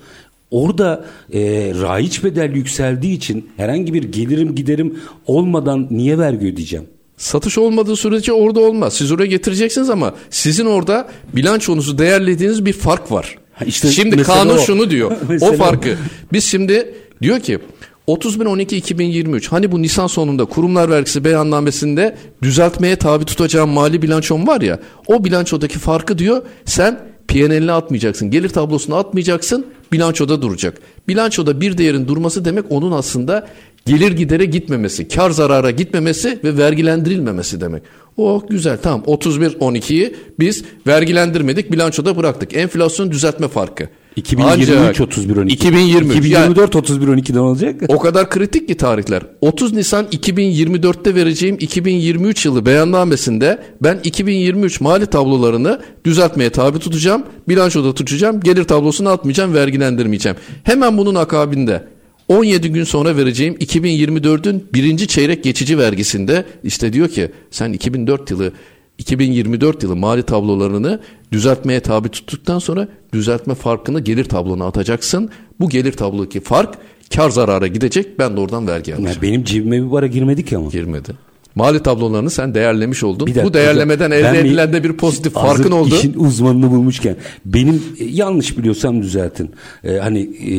Orada 0.50 1.04
e, 1.32 1.40
raiç 1.82 2.24
bedel 2.24 2.54
yükseldiği 2.54 3.16
için 3.16 3.50
herhangi 3.56 3.94
bir 3.94 4.02
gelirim 4.02 4.54
giderim 4.54 4.98
olmadan 5.26 5.86
niye 5.90 6.18
vergi 6.18 6.46
ödeyeceğim? 6.46 6.86
Satış 7.16 7.58
olmadığı 7.58 7.96
sürece 7.96 8.32
orada 8.32 8.60
olmaz. 8.60 8.94
Siz 8.94 9.12
oraya 9.12 9.26
getireceksiniz 9.26 9.90
ama 9.90 10.14
sizin 10.30 10.66
orada 10.66 11.08
bilançonuzu 11.32 11.98
değerlediğiniz 11.98 12.64
bir 12.64 12.72
fark 12.72 13.12
var. 13.12 13.38
Ha 13.52 13.64
işte 13.64 13.88
şimdi 13.88 14.22
kanun 14.22 14.54
o. 14.54 14.58
şunu 14.58 14.90
diyor. 14.90 15.12
o 15.40 15.52
farkı. 15.52 15.96
Biz 16.32 16.44
şimdi 16.44 16.94
diyor 17.22 17.40
ki 17.40 17.58
30.012-2023 18.08 19.48
hani 19.48 19.72
bu 19.72 19.82
Nisan 19.82 20.06
sonunda 20.06 20.44
kurumlar 20.44 20.90
vergisi 20.90 21.24
beyannamesinde 21.24 22.16
düzeltmeye 22.42 22.96
tabi 22.96 23.24
tutacağım 23.24 23.70
mali 23.70 24.02
bilançom 24.02 24.46
var 24.46 24.60
ya 24.60 24.78
o 25.06 25.24
bilançodaki 25.24 25.78
farkı 25.78 26.18
diyor 26.18 26.42
sen 26.64 27.09
P&L'ine 27.30 27.72
atmayacaksın 27.72 28.30
gelir 28.30 28.48
tablosuna 28.48 28.96
atmayacaksın 28.96 29.66
bilançoda 29.92 30.42
duracak. 30.42 30.78
Bilançoda 31.08 31.60
bir 31.60 31.78
değerin 31.78 32.08
durması 32.08 32.44
demek 32.44 32.64
onun 32.70 32.92
aslında 32.92 33.48
gelir 33.86 34.12
gidere 34.12 34.44
gitmemesi, 34.44 35.08
kar 35.08 35.30
zarara 35.30 35.70
gitmemesi 35.70 36.38
ve 36.44 36.56
vergilendirilmemesi 36.56 37.60
demek. 37.60 37.82
Oh 38.16 38.48
güzel 38.48 38.78
tamam 38.82 39.02
31-12'yi 39.06 40.16
biz 40.38 40.64
vergilendirmedik 40.86 41.72
bilançoda 41.72 42.16
bıraktık. 42.16 42.56
Enflasyon 42.56 43.10
düzeltme 43.10 43.48
farkı. 43.48 43.88
2023 44.20 45.00
31 45.00 45.36
12. 45.36 45.54
2023. 45.54 46.16
2024 46.16 46.74
yani, 46.74 46.78
31 46.78 47.06
12'den 47.08 47.38
olacak. 47.38 47.80
O 47.88 47.98
kadar 47.98 48.30
kritik 48.30 48.68
ki 48.68 48.76
tarihler. 48.76 49.22
30 49.40 49.72
Nisan 49.72 50.06
2024'te 50.06 51.14
vereceğim 51.14 51.56
2023 51.60 52.46
yılı 52.46 52.66
beyannamesinde 52.66 53.58
ben 53.82 53.98
2023 54.04 54.80
mali 54.80 55.06
tablolarını 55.06 55.80
düzeltmeye 56.04 56.50
tabi 56.50 56.78
tutacağım. 56.78 57.22
Bilançoda 57.48 57.94
tutacağım. 57.94 58.40
Gelir 58.40 58.64
tablosunu 58.64 59.08
atmayacağım, 59.08 59.54
vergilendirmeyeceğim. 59.54 60.38
Hemen 60.64 60.98
bunun 60.98 61.14
akabinde 61.14 61.84
17 62.28 62.72
gün 62.72 62.84
sonra 62.84 63.16
vereceğim 63.16 63.54
2024'ün 63.54 64.64
birinci 64.74 65.08
çeyrek 65.08 65.44
geçici 65.44 65.78
vergisinde 65.78 66.44
işte 66.64 66.92
diyor 66.92 67.08
ki 67.08 67.30
sen 67.50 67.72
2004 67.72 68.30
yılı 68.30 68.52
2024 69.00 69.82
yılı 69.82 69.96
mali 69.96 70.22
tablolarını 70.22 71.00
düzeltmeye 71.32 71.80
tabi 71.80 72.08
tuttuktan 72.08 72.58
sonra 72.58 72.88
düzeltme 73.12 73.54
farkını 73.54 74.00
gelir 74.00 74.24
tablona 74.24 74.66
atacaksın. 74.66 75.30
Bu 75.60 75.68
gelir 75.68 75.92
tablodaki 75.92 76.40
fark 76.40 76.78
kar 77.16 77.30
zarara 77.30 77.66
gidecek. 77.66 78.18
Ben 78.18 78.36
de 78.36 78.40
oradan 78.40 78.66
vergi 78.66 78.94
alacağım. 78.94 79.06
Yani 79.06 79.22
benim 79.22 79.44
cebime 79.44 79.84
bir 79.84 79.90
para 79.90 80.06
girmedi 80.06 80.44
ki 80.44 80.56
ama. 80.56 80.70
Girmedi. 80.70 81.12
Mali 81.54 81.82
tablolarını 81.82 82.30
sen 82.30 82.54
değerlemiş 82.54 83.04
oldun. 83.04 83.26
Bir 83.26 83.34
dakika, 83.34 83.48
Bu 83.48 83.54
değerlemeden 83.54 84.10
elde 84.10 84.40
edilen 84.40 84.72
de 84.72 84.84
bir 84.84 84.92
pozitif 84.92 85.32
farkın 85.32 85.70
oldu. 85.70 85.94
işin 85.94 86.14
uzmanını 86.14 86.70
bulmuşken 86.70 87.16
benim 87.44 87.82
e, 87.98 88.04
yanlış 88.04 88.58
biliyorsam 88.58 89.02
düzeltin. 89.02 89.50
Ee, 89.84 89.96
hani 89.96 90.20
e, 90.20 90.54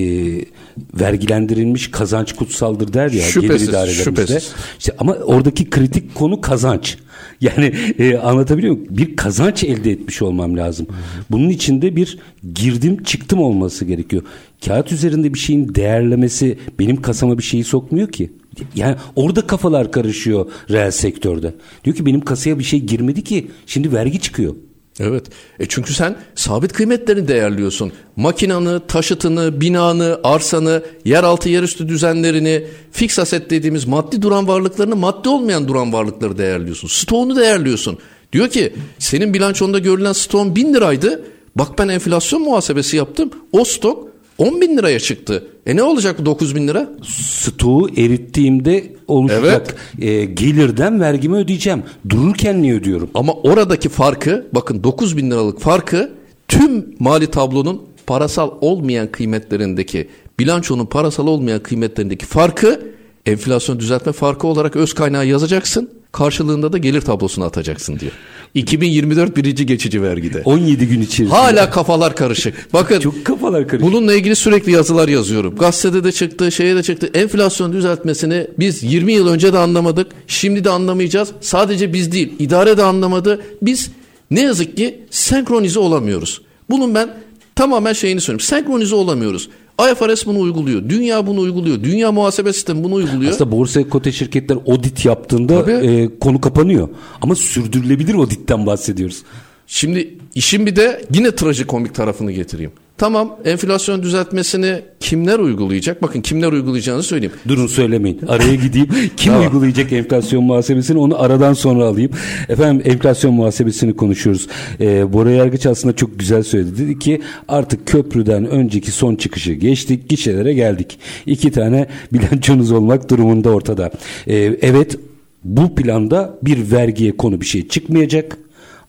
vergilendirilmiş 1.00 1.92
kazanç 1.92 2.34
kutsaldır 2.34 2.94
der 2.94 3.12
ya 3.12 3.22
şüphesiz, 3.22 3.60
gelir 3.60 3.70
idarelerimizde. 3.70 4.04
Şüphesiz. 4.04 4.52
İşte 4.80 4.96
ama 4.98 5.14
oradaki 5.14 5.70
kritik 5.70 6.16
konu 6.16 6.42
kazanç. 6.42 6.98
Yani 7.58 7.66
e, 8.00 8.18
anlatabiliyor 8.18 8.74
muyum? 8.74 8.88
Bir 8.90 9.16
kazanç 9.16 9.64
elde 9.64 9.92
etmiş 9.92 10.22
olmam 10.22 10.58
lazım. 10.58 10.88
Bunun 11.32 11.50
içinde 11.50 11.96
bir 11.96 12.18
girdim 12.54 13.04
çıktım 13.04 13.40
olması 13.40 13.86
gerekiyor. 13.86 14.24
Kağıt 14.66 14.92
üzerinde 14.92 15.34
bir 15.34 15.40
şeyin 15.40 15.76
değerlemesi 15.76 16.58
benim 16.80 17.02
kasama 17.02 17.38
bir 17.38 17.44
şeyi 17.44 17.64
sokmuyor 17.64 18.08
ki. 18.08 18.32
Yani 18.76 18.96
orada 19.16 19.48
kafalar 19.48 19.92
karışıyor 19.92 20.52
reel 20.70 20.92
sektörde. 20.92 21.54
Diyor 21.84 21.96
ki 21.96 22.06
benim 22.06 22.22
kasaya 22.22 22.60
bir 22.60 22.64
şey 22.64 22.80
girmedi 22.80 23.24
ki 23.24 23.48
şimdi 23.66 23.94
vergi 23.94 24.20
çıkıyor. 24.20 24.56
Evet. 25.00 25.26
E 25.60 25.66
çünkü 25.68 25.94
sen 25.94 26.16
sabit 26.36 26.74
kıymetlerini 26.74 27.28
değerliyorsun. 27.28 27.92
Makinanı, 28.16 28.88
taşıtını, 28.88 29.62
binanı, 29.62 30.20
arsanı, 30.24 30.84
yeraltı 31.06 31.50
yerüstü 31.50 31.88
düzenlerini, 31.88 32.68
fix 32.92 33.20
aset 33.20 33.50
dediğimiz 33.50 33.86
maddi 33.86 34.22
duran 34.22 34.48
varlıklarını, 34.48 34.96
maddi 34.96 35.30
olmayan 35.30 35.68
duran 35.68 35.94
varlıkları 35.94 36.38
değerliyorsun. 36.38 36.88
Stoğunu 36.88 37.36
değerliyorsun. 37.36 37.98
Diyor 38.34 38.48
ki 38.48 38.74
senin 39.00 39.34
bilançonda 39.34 39.80
görülen 39.80 40.14
stoğun 40.14 40.56
bin 40.56 40.74
liraydı. 40.74 41.24
Bak 41.56 41.80
ben 41.80 41.88
enflasyon 41.88 42.42
muhasebesi 42.42 42.98
yaptım. 42.98 43.32
O 43.52 43.64
stok 43.64 44.11
10 44.42 44.62
bin 44.62 44.78
liraya 44.78 45.00
çıktı. 45.00 45.48
E 45.66 45.76
ne 45.76 45.84
olacak 45.84 46.20
bu 46.20 46.26
9 46.26 46.56
bin 46.56 46.68
lira? 46.68 46.90
Stoğu 47.04 47.90
erittiğimde 47.98 48.96
oluşacak 49.08 49.76
evet. 50.00 50.10
e, 50.10 50.26
gelirden 50.26 51.02
vergimi 51.02 51.36
ödeyeceğim. 51.36 51.84
Dururken 52.10 52.62
niye 52.62 52.74
ödüyorum? 52.74 53.10
Ama 53.14 53.34
oradaki 53.34 53.90
farkı 53.90 54.48
bakın 54.54 54.84
9 54.84 55.18
bin 55.18 55.32
liralık 55.32 55.60
farkı 55.60 56.12
tüm 56.48 56.96
mali 57.00 57.28
tablonun 57.28 57.82
parasal 58.08 58.52
olmayan 58.62 59.12
kıymetlerindeki 59.12 60.08
bilançonun 60.40 60.86
parasal 60.86 61.28
olmayan 61.28 61.60
kıymetlerindeki 61.60 62.26
farkı 62.26 62.82
enflasyon 63.26 63.80
düzeltme 63.80 64.12
farkı 64.12 64.48
olarak 64.48 64.76
öz 64.76 64.94
kaynağı 64.94 65.26
yazacaksın. 65.26 65.90
Karşılığında 66.12 66.74
da 66.74 66.78
gelir 66.78 67.02
tablosuna 67.02 67.46
atacaksın 67.46 68.00
diyor. 68.00 68.12
2024 68.54 69.38
birinci 69.38 69.66
geçici 69.66 70.02
vergide. 70.02 70.42
17 70.46 70.88
gün 70.88 71.02
içerisinde. 71.02 71.30
Hala 71.30 71.70
kafalar 71.70 72.16
karışık. 72.16 72.74
Bakın. 72.74 73.00
Çok 73.00 73.26
kafalar 73.26 73.68
karışık. 73.68 73.92
Bununla 73.92 74.14
ilgili 74.14 74.36
sürekli 74.36 74.72
yazılar 74.72 75.08
yazıyorum. 75.08 75.56
Gazetede 75.56 76.04
de 76.04 76.12
çıktı, 76.12 76.52
şeye 76.52 76.76
de 76.76 76.84
çıktı. 76.84 77.10
Enflasyon 77.14 77.74
düzeltmesini 77.74 78.48
biz 78.60 78.84
20 78.84 79.14
yıl 79.14 79.28
önce 79.28 79.54
de 79.54 79.58
anlamadık. 79.58 80.08
Şimdi 80.28 80.64
de 80.64 80.70
anlamayacağız. 80.70 81.32
Sadece 81.42 81.94
biz 81.94 82.12
değil, 82.12 82.34
idare 82.40 82.78
de 82.78 82.84
anlamadı. 82.84 83.42
Biz 83.62 83.92
ne 84.32 84.42
yazık 84.42 84.78
ki 84.78 85.00
senkronize 85.10 85.80
olamıyoruz. 85.80 86.42
Bunun 86.70 86.96
ben 86.96 87.10
tamamen 87.56 87.94
şeyini 87.94 88.22
söyleyeyim. 88.22 88.40
Senkronize 88.40 88.96
olamıyoruz. 88.96 89.50
IFRS 89.92 90.26
bunu 90.26 90.40
uyguluyor. 90.40 90.90
Dünya 90.90 91.28
bunu 91.28 91.40
uyguluyor. 91.40 91.84
Dünya 91.84 92.12
muhasebe 92.12 92.54
sistemi 92.54 92.84
bunu 92.84 92.94
uyguluyor. 92.94 93.32
Aslında 93.32 93.52
borsa 93.52 93.90
kote 93.90 94.12
şirketler 94.12 94.58
audit 94.68 95.06
yaptığında 95.06 95.72
e, 95.72 96.20
konu 96.20 96.42
kapanıyor. 96.42 96.90
Ama 97.22 97.36
sürdürülebilir 97.36 98.16
auditten 98.16 98.66
bahsediyoruz. 98.66 99.24
Şimdi 99.68 100.18
işin 100.36 100.66
bir 100.66 100.76
de 100.76 101.06
yine 101.14 101.36
trajikomik 101.36 101.96
tarafını 101.96 102.32
getireyim. 102.32 102.72
Tamam 103.02 103.38
enflasyon 103.46 104.04
düzeltmesini 104.04 104.76
kimler 105.00 105.40
uygulayacak? 105.40 106.02
Bakın 106.02 106.22
kimler 106.22 106.52
uygulayacağını 106.52 107.04
söyleyeyim. 107.04 107.34
Durun 107.48 107.68
söylemeyin. 107.68 108.20
Araya 108.28 108.56
gideyim. 108.56 108.88
Kim 109.18 109.34
tamam. 109.34 109.48
uygulayacak 109.48 109.92
enflasyon 109.92 110.44
muhasebesini 110.44 110.98
onu 110.98 111.22
aradan 111.22 111.54
sonra 111.54 111.86
alayım. 111.86 112.12
Efendim 112.50 112.92
enflasyon 112.92 113.34
muhasebesini 113.34 113.96
konuşuyoruz. 113.96 114.48
Ee, 114.80 115.14
Bora 115.14 115.32
Yargıç 115.32 115.66
aslında 115.66 115.96
çok 115.96 116.20
güzel 116.20 116.44
söyledi. 116.44 116.78
Dedi 116.78 117.00
ki 117.00 117.22
artık 117.48 117.88
köprüden 117.88 118.46
önceki 118.46 118.92
son 118.92 119.16
çıkışı 119.16 119.54
geçtik. 119.54 120.10
Gişelere 120.10 120.54
geldik. 120.54 121.00
İki 121.26 121.52
tane 121.52 121.88
bilançonuz 122.14 122.72
olmak 122.72 123.10
durumunda 123.10 123.50
ortada. 123.50 123.92
Ee, 124.28 124.36
evet 124.62 124.98
bu 125.44 125.76
planda 125.76 126.38
bir 126.44 126.72
vergiye 126.72 127.18
konu 127.18 127.42
bir 127.42 127.46
şey 127.46 127.68
çıkmayacak. 127.68 128.38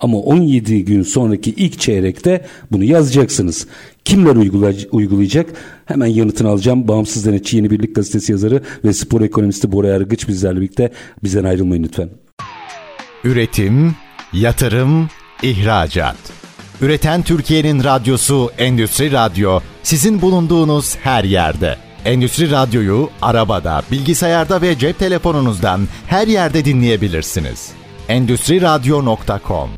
Ama 0.02 0.18
17 0.18 0.85
gün 0.85 1.02
sonraki 1.02 1.50
ilk 1.50 1.80
çeyrekte 1.80 2.44
bunu 2.73 2.85
yazacaksınız. 2.85 3.66
Kimler 4.04 4.37
uygulayacak? 4.92 5.50
Hemen 5.85 6.06
yanıtını 6.06 6.49
alacağım. 6.49 6.88
Bağımsız 6.88 7.26
Denetçi 7.26 7.56
Yeni 7.56 7.71
Birlik 7.71 7.94
Gazetesi 7.94 8.32
yazarı 8.32 8.62
ve 8.85 8.92
spor 8.92 9.21
ekonomisti 9.21 9.73
Bora 9.73 9.88
Yargıç 9.88 10.28
bizlerle 10.28 10.61
birlikte. 10.61 10.92
Bizden 11.25 11.44
ayrılmayın 11.44 11.82
lütfen. 11.82 12.09
Üretim, 13.25 13.94
yatırım, 14.32 15.09
ihracat. 15.42 16.16
Üreten 16.80 17.23
Türkiye'nin 17.23 17.85
radyosu 17.85 18.50
Endüstri 18.59 19.12
Radyo 19.12 19.61
sizin 19.82 20.23
bulunduğunuz 20.23 20.97
her 20.97 21.25
yerde. 21.25 21.76
Endüstri 22.04 22.50
Radyo'yu 22.50 23.11
arabada, 23.23 23.82
bilgisayarda 23.90 24.62
ve 24.62 24.78
cep 24.78 24.99
telefonunuzdan 24.99 25.88
her 26.06 26.26
yerde 26.26 26.64
dinleyebilirsiniz. 26.64 27.82
Endüstri 28.09 28.61
Radyo.com 28.61 29.71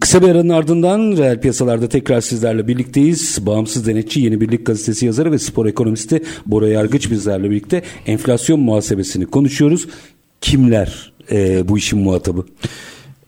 Kısa 0.00 0.22
bir 0.22 0.28
aranın 0.28 0.48
ardından 0.48 1.16
reel 1.16 1.40
piyasalarda 1.40 1.88
tekrar 1.88 2.20
sizlerle 2.20 2.68
birlikteyiz. 2.68 3.46
Bağımsız 3.46 3.86
Denetçi 3.86 4.20
Yeni 4.20 4.40
Birlik 4.40 4.66
Gazetesi 4.66 5.06
yazarı 5.06 5.32
ve 5.32 5.38
spor 5.38 5.66
ekonomisti 5.66 6.22
Bora 6.46 6.68
Yargıç 6.68 7.10
bizlerle 7.10 7.50
birlikte 7.50 7.82
enflasyon 8.06 8.60
muhasebesini 8.60 9.26
konuşuyoruz. 9.26 9.88
Kimler 10.40 11.12
e, 11.30 11.68
bu 11.68 11.78
işin 11.78 11.98
muhatabı? 11.98 12.46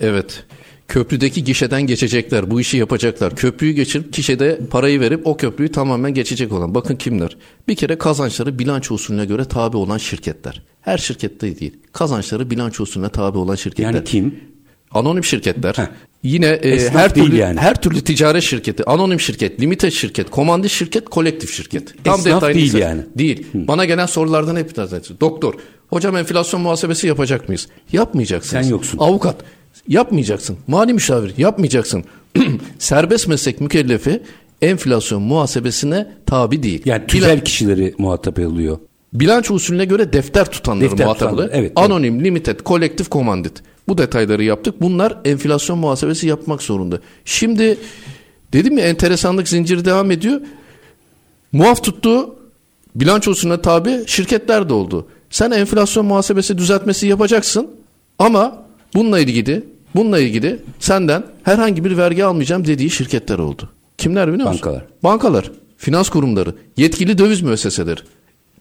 Evet. 0.01 0.45
Köprüdeki 0.89 1.45
gişeden 1.45 1.83
geçecekler, 1.83 2.51
bu 2.51 2.61
işi 2.61 2.77
yapacaklar. 2.77 3.37
Köprüyü 3.37 3.73
geçirip 3.73 4.13
gişede 4.13 4.61
parayı 4.71 5.01
verip 5.01 5.27
o 5.27 5.37
köprüyü 5.37 5.73
tamamen 5.73 6.15
geçecek 6.15 6.53
olan. 6.53 6.75
Bakın 6.75 6.97
kimler? 6.97 7.37
Bir 7.69 7.75
kere 7.77 7.99
kazançları 7.99 8.59
bilanço 8.59 8.95
usulüne 8.95 9.25
göre 9.25 9.45
tabi 9.45 9.77
olan 9.77 9.99
şirketler. 9.99 10.63
Her 10.81 10.99
şirkette 10.99 11.61
değil. 11.61 11.77
Kazançları 11.93 12.51
bilanço 12.51 12.83
usulüne 12.83 13.09
tabi 13.09 13.39
olan 13.39 13.55
şirketler. 13.55 13.95
Yani 13.95 14.05
kim? 14.05 14.35
Anonim 14.91 15.25
şirketler. 15.25 15.75
Heh. 15.75 15.87
Yine 16.23 16.47
e, 16.47 16.71
Esnaf 16.71 16.95
her 16.95 17.15
türlü 17.15 17.37
yani. 17.37 17.61
her 17.61 17.83
türlü 17.83 18.01
ticaret 18.01 18.43
şirketi, 18.43 18.85
anonim 18.85 19.21
şirket, 19.21 19.61
limited 19.61 19.91
şirket, 19.91 20.31
komandit 20.31 20.71
şirket, 20.71 21.05
kolektif 21.05 21.55
şirket. 21.55 21.95
Esnaf 22.01 22.25
detayını 22.25 22.55
değil 22.59 22.67
ise- 22.67 22.79
yani. 22.79 23.03
Değil. 23.19 23.47
Bana 23.55 23.85
gelen 23.85 24.07
sorulardan 24.07 24.57
hep. 24.57 24.77
Doktor, 25.21 25.55
hocam 25.89 26.17
enflasyon 26.17 26.63
muhasebesi 26.63 27.07
yapacak 27.07 27.49
mıyız? 27.49 27.69
Yapmayacaksın. 27.93 28.51
Sen 28.51 28.69
yoksun. 28.69 28.99
Avukat, 28.99 29.37
yapmayacaksın. 29.89 30.57
Mali 30.67 30.93
müşavir, 30.95 31.35
yapmayacaksın. 31.37 32.05
Serbest 32.79 33.29
meslek 33.29 33.61
mükellefi 33.61 34.23
enflasyon 34.63 35.23
muhasebesine 35.23 36.07
tabi 36.27 36.63
değil. 36.63 36.83
Yani 36.85 37.07
tüzel 37.07 37.41
kişileri 37.45 37.95
muhatap 37.99 38.39
alıyor. 38.39 38.79
Bilanço 39.13 39.55
usulüne 39.55 39.85
göre 39.85 40.13
defter 40.13 40.51
tutanları 40.51 40.91
Defter 40.91 41.07
muhatabı. 41.07 41.31
tutanlar, 41.31 41.51
evet, 41.53 41.73
Anonim, 41.77 42.25
limited, 42.25 42.61
kolektif, 42.61 43.09
komandit. 43.09 43.53
Bu 43.89 43.99
detayları 43.99 44.45
yaptık. 44.45 44.81
Bunlar 44.81 45.19
enflasyon 45.25 45.79
muhasebesi 45.79 46.29
yapmak 46.29 46.63
zorunda. 46.63 46.99
Şimdi 47.25 47.79
dedim 48.53 48.79
ya 48.79 48.87
enteresanlık 48.87 49.49
zinciri 49.49 49.85
devam 49.85 50.11
ediyor. 50.11 50.41
Muaf 51.53 51.85
tuttuğu 51.85 52.37
bilanço 52.95 53.31
usulüne 53.31 53.63
tabi 53.63 53.91
şirketler 54.07 54.69
de 54.69 54.73
oldu. 54.73 55.07
Sen 55.31 55.51
enflasyon 55.51 56.07
muhasebesi 56.07 56.59
düzeltmesi 56.59 57.07
yapacaksın 57.07 57.71
ama 58.19 58.63
bununla 58.95 59.19
ilgili 59.21 59.65
bununla 59.97 60.19
ilgili 60.19 60.59
senden 60.79 61.25
herhangi 61.43 61.85
bir 61.85 61.97
vergi 61.97 62.25
almayacağım 62.25 62.67
dediği 62.67 62.91
şirketler 62.91 63.39
oldu. 63.39 63.71
Kimler 63.99 64.33
biliyor 64.33 64.49
musun? 64.49 64.63
Bankalar. 64.65 64.85
Bankalar, 65.05 65.51
finans 65.77 66.09
kurumları, 66.09 66.55
yetkili 66.77 67.19
döviz 67.19 67.43
müesseseleri. 67.43 68.01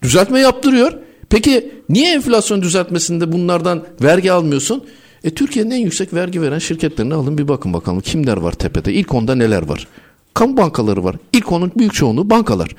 Düzeltme 0.02 0.40
yaptırıyor. 0.40 0.94
Peki 1.30 1.72
niye 1.90 2.14
enflasyon 2.14 2.62
düzeltmesinde 2.62 3.32
bunlardan 3.32 3.84
vergi 4.02 4.32
almıyorsun? 4.32 4.84
E 5.24 5.30
Türkiye'nin 5.30 5.72
en 5.72 5.78
yüksek 5.78 6.14
vergi 6.14 6.42
veren 6.42 6.60
şirketlerine 6.60 7.14
alın 7.14 7.38
bir 7.38 7.48
bakın 7.48 7.74
bakalım 7.74 8.00
kimler 8.00 8.38
var 8.38 8.52
tepede. 8.52 8.94
İlk 8.94 9.14
onda 9.14 9.36
neler 9.36 9.68
var? 9.68 9.88
Kamu 10.34 10.58
bankaları 10.58 11.04
var. 11.04 11.16
İlk 11.34 11.52
onun 11.52 11.72
büyük 11.78 11.94
çoğunluğu 11.94 12.30
bankalar. 12.30 12.70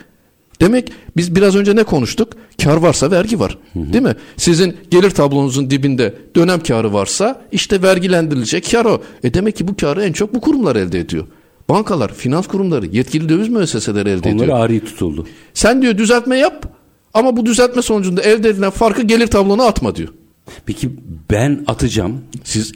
Demek 0.60 0.92
biz 1.16 1.36
biraz 1.36 1.56
önce 1.56 1.76
ne 1.76 1.84
konuştuk? 1.84 2.28
Kar 2.62 2.76
varsa 2.76 3.10
vergi 3.10 3.40
var. 3.40 3.58
Değil 3.74 4.04
mi? 4.04 4.14
Sizin 4.36 4.76
gelir 4.90 5.10
tablonuzun 5.10 5.70
dibinde 5.70 6.14
dönem 6.36 6.60
karı 6.60 6.92
varsa 6.92 7.42
işte 7.52 7.82
vergilendirilecek 7.82 8.70
kar 8.70 8.84
o. 8.84 9.02
E 9.24 9.34
demek 9.34 9.56
ki 9.56 9.68
bu 9.68 9.76
karı 9.76 10.04
en 10.04 10.12
çok 10.12 10.34
bu 10.34 10.40
kurumlar 10.40 10.76
elde 10.76 11.00
ediyor. 11.00 11.26
Bankalar, 11.68 12.14
finans 12.14 12.46
kurumları, 12.46 12.86
yetkili 12.86 13.28
döviz 13.28 13.48
müesseseleri 13.48 14.08
elde 14.08 14.30
ediyor. 14.30 14.34
Onları 14.34 14.54
ağrı 14.54 14.80
tutuldu. 14.80 15.26
Sen 15.54 15.82
diyor 15.82 15.98
düzeltme 15.98 16.38
yap 16.38 16.66
ama 17.14 17.36
bu 17.36 17.46
düzeltme 17.46 17.82
sonucunda 17.82 18.22
elde 18.22 18.48
edilen 18.48 18.70
farkı 18.70 19.02
gelir 19.02 19.26
tablona 19.26 19.64
atma 19.64 19.96
diyor. 19.96 20.08
Peki 20.66 20.90
ben 21.30 21.64
atacağım. 21.66 22.20
Siz 22.44 22.72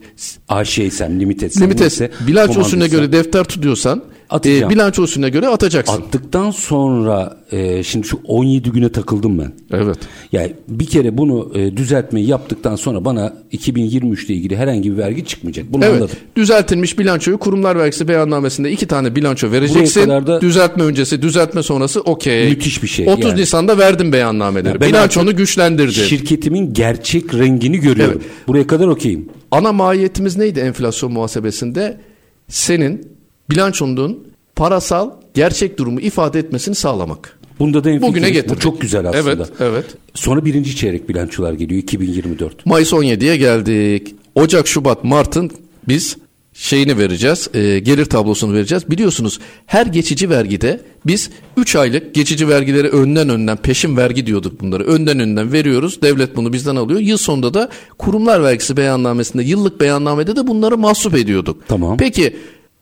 AŞ'ysem, 0.49 1.21
limitedsem. 1.21 1.63
limite 1.63 1.83
neyse, 1.83 2.11
bilanço 2.27 2.61
usulüne 2.61 2.89
komandoysam. 2.89 3.01
göre 3.01 3.13
defter 3.13 3.45
tutuyorsan 3.45 4.03
Atacağım. 4.31 4.71
e, 4.73 4.75
bilanço 4.75 5.03
usulüne 5.03 5.29
göre 5.29 5.49
atacaksın. 5.49 5.93
Attıktan 6.03 6.51
sonra 6.51 7.37
e, 7.53 7.83
şimdi 7.83 8.07
şu 8.07 8.21
17 8.25 8.71
güne 8.71 8.89
takıldım 8.93 9.39
ben. 9.39 9.53
Evet. 9.71 9.99
Yani 10.33 10.53
bir 10.69 10.87
kere 10.87 11.19
bunu 11.19 11.53
e, 11.55 11.77
düzeltmeyi 11.77 12.27
yaptıktan 12.27 12.77
sonra 12.77 13.05
bana 13.05 13.35
2023 13.53 14.25
ile 14.25 14.35
ilgili 14.35 14.57
herhangi 14.57 14.93
bir 14.93 14.97
vergi 14.97 15.25
çıkmayacak. 15.25 15.73
Bunu 15.73 15.85
Evet. 15.85 15.95
anladım. 15.97 16.17
Düzeltilmiş 16.37 16.99
bilançoyu 16.99 17.39
kurumlar 17.39 17.79
vergisi 17.79 18.09
beyannamesinde 18.09 18.71
iki 18.73 18.87
tane 18.87 19.17
bilanço 19.17 19.51
vereceksin. 19.53 20.01
kadar 20.03 20.27
da- 20.27 20.41
Düzeltme 20.41 20.83
öncesi, 20.85 21.23
düzeltme 21.23 21.63
sonrası 21.63 22.01
okey. 22.01 22.49
Müthiş 22.49 22.83
bir 22.83 22.89
şey 22.89 23.09
30 23.09 23.25
yani. 23.31 23.41
Nisan'da 23.41 23.79
verdim 23.79 24.13
beyannameleri. 24.13 24.73
Ya 24.75 24.81
ben 24.81 24.89
Bilançonu 24.89 25.25
artık 25.25 25.39
güçlendirdim. 25.39 25.93
Şirketimin 26.05 26.75
gerçek 26.75 27.35
rengini 27.35 27.79
görüyorum. 27.79 28.21
Evet. 28.23 28.31
Buraya 28.49 28.67
kadar 28.67 28.89
okeyim. 28.89 29.29
Ana 29.51 29.73
mahiyetimiz 29.73 30.37
neydi 30.37 30.61
enflasyon 30.61 31.13
muhasebesinde? 31.13 32.01
Senin 32.49 33.09
bilançonun 33.51 34.19
parasal 34.57 35.11
gerçek 35.35 35.79
durumu 35.79 36.01
ifade 36.01 36.39
etmesini 36.39 36.75
sağlamak. 36.75 37.39
Bunda 37.59 37.85
da 37.85 38.03
Bugüne 38.03 38.31
getirdik. 38.31 38.57
Bu 38.57 38.61
çok 38.61 38.81
güzel 38.81 39.09
aslında. 39.09 39.33
Evet, 39.33 39.49
evet. 39.61 39.85
Sonra 40.15 40.45
birinci 40.45 40.77
çeyrek 40.77 41.09
bilançolar 41.09 41.53
geliyor 41.53 41.83
2024. 41.83 42.67
Mayıs 42.67 42.93
17'ye 42.93 43.37
geldik. 43.37 44.15
Ocak, 44.35 44.69
Şubat, 44.69 45.05
Mart'ın 45.05 45.51
biz 45.89 46.17
şeyini 46.53 46.99
vereceğiz, 46.99 47.49
e, 47.55 47.79
gelir 47.79 48.05
tablosunu 48.05 48.55
vereceğiz. 48.55 48.91
Biliyorsunuz 48.91 49.39
her 49.67 49.87
geçici 49.87 50.31
vergide 50.31 50.81
biz 51.07 51.31
3 51.57 51.77
aylık 51.77 52.15
geçici 52.15 52.49
vergileri 52.49 52.89
önden 52.89 53.29
önden 53.29 53.57
peşin 53.57 53.97
vergi 53.97 54.27
diyorduk 54.27 54.61
bunları. 54.61 54.85
Önden 54.85 55.21
önden 55.21 55.53
veriyoruz. 55.53 56.03
Devlet 56.03 56.37
bunu 56.37 56.53
bizden 56.53 56.77
alıyor. 56.77 57.01
Yıl 57.01 57.17
sonunda 57.17 57.55
da 57.55 57.69
kurumlar 57.99 58.43
vergisi 58.43 58.77
beyannamesinde 58.77 59.43
yıllık 59.43 59.81
beyannamede 59.81 60.37
de 60.37 60.47
bunları 60.47 60.79
mahsup 60.79 61.15
ediyorduk. 61.15 61.63
Tamam. 61.69 61.97
Peki 61.97 62.37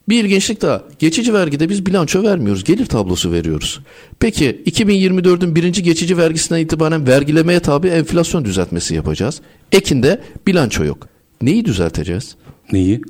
bir 0.09 0.25
ilginçlik 0.25 0.63
daha. 0.63 0.83
Geçici 0.99 1.35
vergide 1.35 1.69
biz 1.69 1.87
bilanço 1.87 2.23
vermiyoruz. 2.23 2.65
Gelir 2.65 2.87
tablosu 2.87 3.33
veriyoruz. 3.33 3.81
Peki 4.21 4.63
2024'ün 4.67 5.55
birinci 5.55 5.83
geçici 5.83 6.17
vergisinden 6.17 6.61
itibaren 6.61 7.07
vergilemeye 7.07 7.61
tabi 7.61 7.89
enflasyon 7.89 8.45
düzeltmesi 8.45 8.95
yapacağız. 8.95 9.41
Ekinde 9.73 10.21
bilanço 10.47 10.85
yok. 10.85 11.09
Neyi 11.43 11.65
düzelteceğiz? 11.65 12.37
Neyi? 12.73 12.99
Ne 12.99 13.03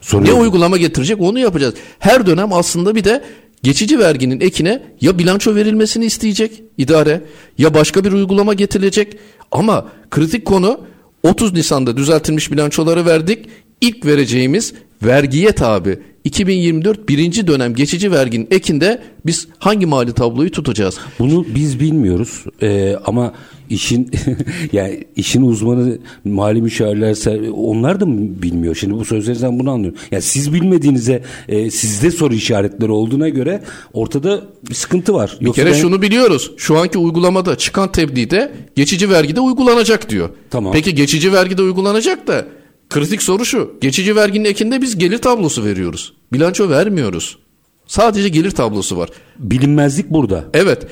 Soruyorum. 0.00 0.42
uygulama 0.42 0.76
getirecek 0.76 1.20
onu 1.20 1.38
yapacağız. 1.38 1.74
Her 1.98 2.26
dönem 2.26 2.52
aslında 2.52 2.94
bir 2.94 3.04
de 3.04 3.24
geçici 3.62 3.98
verginin 3.98 4.40
ekine 4.40 4.82
ya 5.00 5.18
bilanço 5.18 5.54
verilmesini 5.54 6.04
isteyecek 6.04 6.62
idare 6.78 7.22
ya 7.58 7.74
başka 7.74 8.04
bir 8.04 8.12
uygulama 8.12 8.54
getirilecek. 8.54 9.16
Ama 9.52 9.88
kritik 10.10 10.44
konu 10.44 10.80
30 11.22 11.52
Nisan'da 11.52 11.96
düzeltilmiş 11.96 12.52
bilançoları 12.52 13.06
verdik. 13.06 13.46
İlk 13.80 14.06
vereceğimiz 14.06 14.72
vergiye 15.04 15.52
tabi 15.52 15.98
2024 16.24 17.08
birinci 17.08 17.46
dönem 17.46 17.74
geçici 17.74 18.12
verginin 18.12 18.48
ekinde 18.50 19.02
biz 19.26 19.48
hangi 19.58 19.86
mali 19.86 20.12
tabloyu 20.12 20.50
tutacağız? 20.50 20.98
Bunu 21.18 21.46
biz 21.54 21.80
bilmiyoruz 21.80 22.44
Ee, 22.62 22.96
ama 23.04 23.32
işin 23.70 24.10
yani 24.72 25.04
işin 25.16 25.42
uzmanı 25.42 25.98
mali 26.24 26.62
müşavirler 26.62 27.16
onlar 27.52 28.00
da 28.00 28.06
mı 28.06 28.42
bilmiyor? 28.42 28.74
Şimdi 28.74 28.94
bu 28.94 29.04
sözlerinizden 29.04 29.58
bunu 29.58 29.70
anlıyorum. 29.70 29.98
Yani 30.10 30.22
siz 30.22 30.52
bilmediğinize 30.54 31.22
e, 31.48 31.70
sizde 31.70 32.10
soru 32.10 32.34
işaretleri 32.34 32.92
olduğuna 32.92 33.28
göre 33.28 33.62
ortada 33.92 34.40
bir 34.68 34.74
sıkıntı 34.74 35.14
var. 35.14 35.36
Bir 35.40 35.46
Yoksa 35.46 35.62
kere 35.62 35.72
ben- 35.74 35.78
şunu 35.78 36.02
biliyoruz. 36.02 36.52
Şu 36.56 36.78
anki 36.78 36.98
uygulamada 36.98 37.58
çıkan 37.58 37.92
tebliğde 37.92 38.52
geçici 38.76 39.10
vergide 39.10 39.40
uygulanacak 39.40 40.10
diyor. 40.10 40.30
Tamam. 40.50 40.72
Peki 40.72 40.94
geçici 40.94 41.32
vergide 41.32 41.62
uygulanacak 41.62 42.26
da 42.26 42.46
kritik 42.94 43.22
soru 43.22 43.44
şu. 43.44 43.74
Geçici 43.80 44.16
verginin 44.16 44.44
ekinde 44.44 44.82
biz 44.82 44.98
gelir 44.98 45.18
tablosu 45.18 45.64
veriyoruz. 45.64 46.12
Bilanço 46.32 46.68
vermiyoruz. 46.70 47.38
Sadece 47.86 48.28
gelir 48.28 48.50
tablosu 48.50 48.96
var. 48.96 49.08
bilinmezlik 49.38 50.10
burada. 50.10 50.44
Evet. 50.54 50.86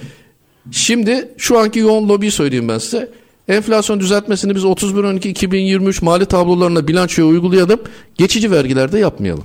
Şimdi 0.71 1.35
şu 1.38 1.59
anki 1.59 1.79
yoğun 1.79 2.09
lobiyi 2.09 2.31
söyleyeyim 2.31 2.69
ben 2.69 2.79
size. 2.79 3.11
Enflasyon 3.49 4.01
düzeltmesini 4.01 4.55
biz 4.55 4.62
31-12-2023 4.65 6.05
mali 6.05 6.27
tablolarına 6.27 6.88
bilançoya 6.88 7.29
uygulayalım. 7.29 7.81
Geçici 8.15 8.51
vergilerde 8.51 8.99
yapmayalım. 8.99 9.45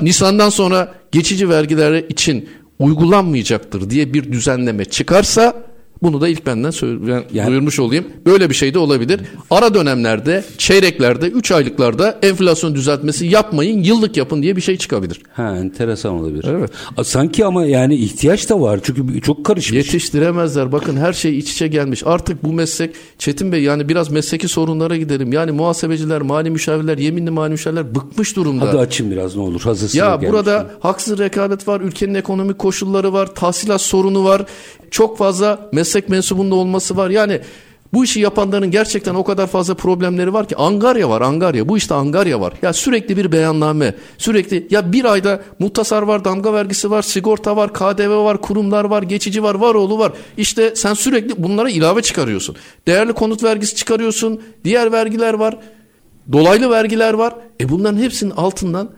Nisan'dan 0.00 0.48
sonra 0.48 0.94
geçici 1.12 1.48
vergiler 1.48 2.04
için 2.08 2.48
uygulanmayacaktır 2.78 3.90
diye 3.90 4.14
bir 4.14 4.32
düzenleme 4.32 4.84
çıkarsa 4.84 5.64
Bunu 6.04 6.20
da 6.20 6.28
ilk 6.28 6.46
benden 6.46 6.70
söyle, 6.70 6.98
ben 7.06 7.24
Yani- 7.32 7.48
duyurmuş 7.48 7.78
olayım. 7.78 8.04
Böyle 8.26 8.50
bir 8.50 8.54
şey 8.54 8.74
de 8.74 8.78
olabilir. 8.78 9.20
Ara 9.50 9.74
dönemlerde, 9.74 10.44
çeyreklerde, 10.58 11.26
3 11.28 11.52
aylıklarda 11.52 12.18
enflasyon 12.22 12.74
düzeltmesi 12.74 13.26
yapmayın, 13.26 13.82
yıllık 13.82 14.16
yapın 14.16 14.42
diye 14.42 14.56
bir 14.56 14.60
şey 14.60 14.76
çıkabilir. 14.76 15.22
Ha 15.32 15.56
enteresan 15.56 16.12
olabilir. 16.12 16.44
Evet. 16.48 16.70
Sanki 17.06 17.44
ama 17.44 17.66
yani 17.66 17.96
ihtiyaç 17.96 18.50
da 18.50 18.60
var 18.60 18.80
çünkü 18.82 19.20
çok 19.20 19.44
karışmış. 19.44 19.76
Yetiştiremezler. 19.76 20.72
Bakın 20.72 20.96
her 20.96 21.12
şey 21.12 21.38
iç 21.38 21.52
içe 21.52 21.68
gelmiş. 21.68 22.02
Artık 22.06 22.44
bu 22.44 22.52
meslek 22.52 22.94
Çetin 23.18 23.52
Bey 23.52 23.62
yani 23.62 23.88
biraz 23.88 24.10
mesleki 24.10 24.48
sorunlara 24.48 24.96
gidelim. 24.96 25.32
Yani 25.32 25.50
muhasebeciler, 25.52 26.22
mali 26.22 26.50
müşavirler, 26.50 26.98
yeminli 26.98 27.30
mali 27.30 27.50
müşavirler 27.50 27.94
bıkmış 27.94 28.36
durumda. 28.36 28.68
Hadi 28.68 28.78
açın 28.78 29.10
biraz 29.10 29.36
ne 29.36 29.42
olur 29.42 29.60
hazırsın. 29.60 29.98
Ya 29.98 30.20
burada 30.22 30.70
haksız 30.80 31.18
rekabet 31.18 31.68
var, 31.68 31.80
ülkenin 31.80 32.14
ekonomik 32.14 32.58
koşulları 32.58 33.12
var, 33.12 33.34
tahsilat 33.34 33.80
sorunu 33.80 34.24
var. 34.24 34.44
Çok 34.90 35.18
fazla 35.18 35.70
meslek 35.72 35.93
mensubunda 36.08 36.54
olması 36.54 36.96
var. 36.96 37.10
Yani 37.10 37.40
bu 37.94 38.04
işi 38.04 38.20
yapanların 38.20 38.70
gerçekten 38.70 39.14
o 39.14 39.24
kadar 39.24 39.46
fazla 39.46 39.74
problemleri 39.74 40.32
var 40.32 40.48
ki 40.48 40.56
Angarya 40.56 41.10
var 41.10 41.20
Angarya. 41.20 41.68
Bu 41.68 41.76
işte 41.76 41.94
Angarya 41.94 42.40
var. 42.40 42.52
Ya 42.62 42.72
sürekli 42.72 43.16
bir 43.16 43.32
beyanname 43.32 43.94
sürekli 44.18 44.66
ya 44.70 44.92
bir 44.92 45.04
ayda 45.04 45.42
muhtasar 45.58 46.02
var 46.02 46.24
damga 46.24 46.52
vergisi 46.52 46.90
var 46.90 47.02
sigorta 47.02 47.56
var 47.56 47.72
KDV 47.72 48.24
var 48.24 48.40
kurumlar 48.40 48.84
var 48.84 49.02
geçici 49.02 49.42
var 49.42 49.54
varoğlu 49.54 49.98
var. 49.98 50.12
İşte 50.36 50.76
sen 50.76 50.94
sürekli 50.94 51.42
bunlara 51.42 51.70
ilave 51.70 52.02
çıkarıyorsun. 52.02 52.56
Değerli 52.86 53.12
konut 53.12 53.42
vergisi 53.42 53.74
çıkarıyorsun 53.76 54.42
diğer 54.64 54.92
vergiler 54.92 55.34
var 55.34 55.58
dolaylı 56.32 56.70
vergiler 56.70 57.14
var. 57.14 57.34
E 57.60 57.68
bunların 57.68 57.98
hepsinin 57.98 58.30
altından 58.30 58.90